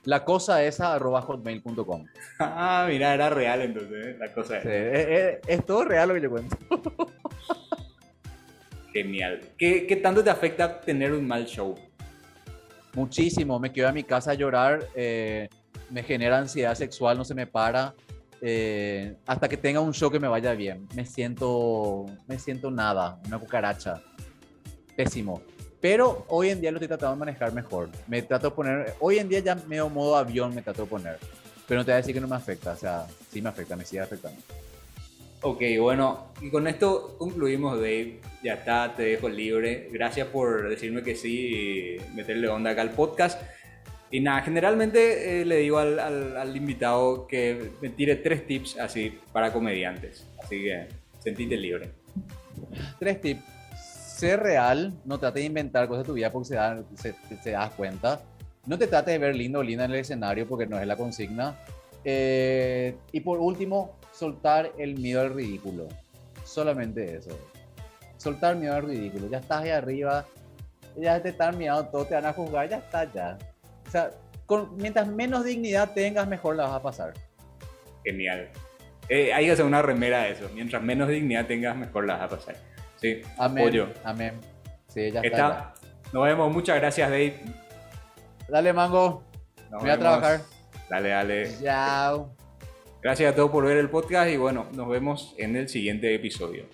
La 0.04 0.24
cosa 0.24 0.62
esa 0.62 0.94
arroba 0.94 1.22
hotmail.com. 1.22 2.06
Ah, 2.38 2.86
mira, 2.88 3.14
era 3.14 3.30
real 3.30 3.62
entonces, 3.62 4.06
¿eh? 4.06 4.16
la 4.18 4.32
cosa 4.32 4.60
sí, 4.60 4.68
es, 4.68 5.08
es, 5.08 5.38
es, 5.48 5.66
todo 5.66 5.84
real 5.84 6.08
lo 6.08 6.14
que 6.14 6.20
yo 6.20 6.30
cuento. 6.30 6.56
Genial. 8.92 9.40
¿Qué, 9.58 9.86
¿Qué 9.86 9.96
tanto 9.96 10.22
te 10.22 10.30
afecta 10.30 10.80
tener 10.80 11.12
un 11.12 11.26
mal 11.26 11.46
show? 11.46 11.74
Muchísimo, 12.96 13.60
me 13.60 13.70
quedo 13.74 13.88
a 13.88 13.92
mi 13.92 14.04
casa 14.04 14.30
a 14.30 14.34
llorar. 14.34 14.88
Eh, 14.94 15.50
me 15.90 16.02
genera 16.02 16.38
ansiedad 16.38 16.74
sexual, 16.74 17.18
no 17.18 17.26
se 17.26 17.34
me 17.34 17.46
para. 17.46 17.94
Eh, 18.40 19.14
hasta 19.26 19.50
que 19.50 19.58
tenga 19.58 19.80
un 19.80 19.92
show 19.92 20.10
que 20.10 20.18
me 20.18 20.28
vaya 20.28 20.54
bien. 20.54 20.88
Me 20.94 21.04
siento, 21.04 22.06
me 22.26 22.38
siento 22.38 22.70
nada, 22.70 23.20
una 23.26 23.38
cucaracha. 23.38 24.00
Pésimo. 24.96 25.42
Pero 25.78 26.24
hoy 26.28 26.48
en 26.48 26.62
día 26.62 26.70
lo 26.70 26.78
estoy 26.78 26.88
tratando 26.88 27.16
de 27.16 27.18
manejar 27.18 27.52
mejor. 27.52 27.90
Me 28.06 28.22
trato 28.22 28.48
de 28.48 28.56
poner, 28.56 28.94
hoy 28.98 29.18
en 29.18 29.28
día 29.28 29.40
ya 29.40 29.54
medio 29.54 29.90
modo 29.90 30.16
avión 30.16 30.54
me 30.54 30.62
trato 30.62 30.84
de 30.84 30.88
poner. 30.88 31.18
Pero 31.68 31.80
no 31.80 31.84
te 31.84 31.90
voy 31.90 31.94
a 31.94 31.96
decir 31.98 32.14
que 32.14 32.20
no 32.22 32.28
me 32.28 32.36
afecta, 32.36 32.72
o 32.72 32.76
sea, 32.76 33.06
sí 33.30 33.42
me 33.42 33.50
afecta, 33.50 33.76
me 33.76 33.84
sigue 33.84 34.00
afectando. 34.00 34.40
Ok, 35.48 35.62
bueno, 35.78 36.32
y 36.40 36.50
con 36.50 36.66
esto 36.66 37.14
concluimos, 37.18 37.76
Dave. 37.76 38.18
Ya 38.42 38.54
está, 38.54 38.92
te 38.96 39.04
dejo 39.04 39.28
libre. 39.28 39.88
Gracias 39.92 40.26
por 40.26 40.68
decirme 40.68 41.04
que 41.04 41.14
sí 41.14 42.00
y 42.00 42.16
meterle 42.16 42.48
onda 42.48 42.72
acá 42.72 42.82
al 42.82 42.90
podcast. 42.90 43.40
Y 44.10 44.18
nada, 44.18 44.42
generalmente 44.42 45.42
eh, 45.42 45.44
le 45.44 45.58
digo 45.58 45.78
al, 45.78 46.56
invitado 46.56 47.28
que 47.28 47.70
me 47.80 47.90
tire 47.90 48.16
tres 48.16 48.44
tips 48.44 48.76
así 48.80 49.20
para 49.32 49.52
comediantes. 49.52 50.26
Así 50.42 50.64
que 50.64 50.88
sentite 51.20 51.56
libre. 51.56 51.90
Tres 52.98 53.20
tips. 53.20 53.44
Ser 54.16 54.40
real, 54.40 54.94
no 55.04 55.16
trate 55.20 55.38
de 55.38 55.46
inventar 55.46 55.86
cosas 55.86 56.02
de 56.02 56.08
tu 56.08 56.14
vida 56.14 56.32
porque 56.32 56.48
se, 56.48 56.54
da, 56.56 56.82
se, 56.96 57.14
se 57.40 57.52
das 57.52 57.70
cuenta. 57.70 58.20
No 58.66 58.76
te 58.76 58.88
trates 58.88 59.12
de 59.12 59.18
ver 59.18 59.36
lindo 59.36 59.60
o 59.60 59.62
linda 59.62 59.84
en 59.84 59.92
el 59.92 59.98
escenario 59.98 60.48
porque 60.48 60.66
no 60.66 60.76
es 60.80 60.88
la 60.88 60.96
consigna. 60.96 61.56
Eh, 62.02 62.96
y 63.12 63.20
por 63.20 63.38
último, 63.38 63.96
soltar 64.16 64.72
el 64.78 64.94
miedo 64.96 65.20
al 65.20 65.34
ridículo. 65.34 65.88
Solamente 66.44 67.16
eso. 67.16 67.38
Soltar 68.16 68.54
el 68.54 68.60
miedo 68.60 68.74
al 68.74 68.82
ridículo. 68.82 69.28
Ya 69.28 69.38
estás 69.38 69.62
ahí 69.62 69.70
arriba, 69.70 70.24
ya 70.96 71.20
te 71.20 71.30
están 71.30 71.58
mirando, 71.58 71.86
todos 71.86 72.08
te 72.08 72.14
van 72.14 72.26
a 72.26 72.32
juzgar, 72.32 72.68
ya 72.68 72.78
está 72.78 73.12
ya. 73.12 73.38
O 73.86 73.90
sea, 73.90 74.10
con, 74.46 74.76
mientras 74.76 75.06
menos 75.08 75.44
dignidad 75.44 75.92
tengas, 75.92 76.26
mejor 76.26 76.56
la 76.56 76.64
vas 76.64 76.74
a 76.74 76.82
pasar. 76.82 77.12
Genial. 78.04 78.48
Eh, 79.08 79.32
hay 79.32 79.46
que 79.46 79.52
hacer 79.52 79.64
una 79.64 79.82
remera 79.82 80.22
de 80.22 80.32
eso. 80.32 80.48
Mientras 80.54 80.82
menos 80.82 81.08
dignidad 81.08 81.46
tengas, 81.46 81.76
mejor 81.76 82.06
la 82.06 82.14
vas 82.14 82.32
a 82.32 82.36
pasar. 82.36 82.56
Sí, 82.96 83.22
amén. 83.38 83.64
Apoyo. 83.64 83.88
Amén. 84.04 84.34
Sí, 84.88 85.10
ya 85.12 85.20
está. 85.20 85.26
está 85.26 85.74
ya. 85.82 86.10
Nos 86.12 86.24
vemos. 86.24 86.52
Muchas 86.52 86.76
gracias, 86.76 87.10
Dave. 87.10 87.40
Dale, 88.48 88.72
Mango. 88.72 89.22
Nos 89.70 89.82
Voy 89.82 89.90
a 89.90 89.98
trabajar. 89.98 90.40
Dale, 90.88 91.08
dale. 91.08 91.58
Chao. 91.62 92.45
Gracias 93.06 93.32
a 93.32 93.36
todos 93.36 93.52
por 93.52 93.64
ver 93.64 93.76
el 93.76 93.88
podcast 93.88 94.28
y 94.32 94.36
bueno, 94.36 94.66
nos 94.72 94.88
vemos 94.88 95.36
en 95.38 95.54
el 95.54 95.68
siguiente 95.68 96.12
episodio. 96.12 96.64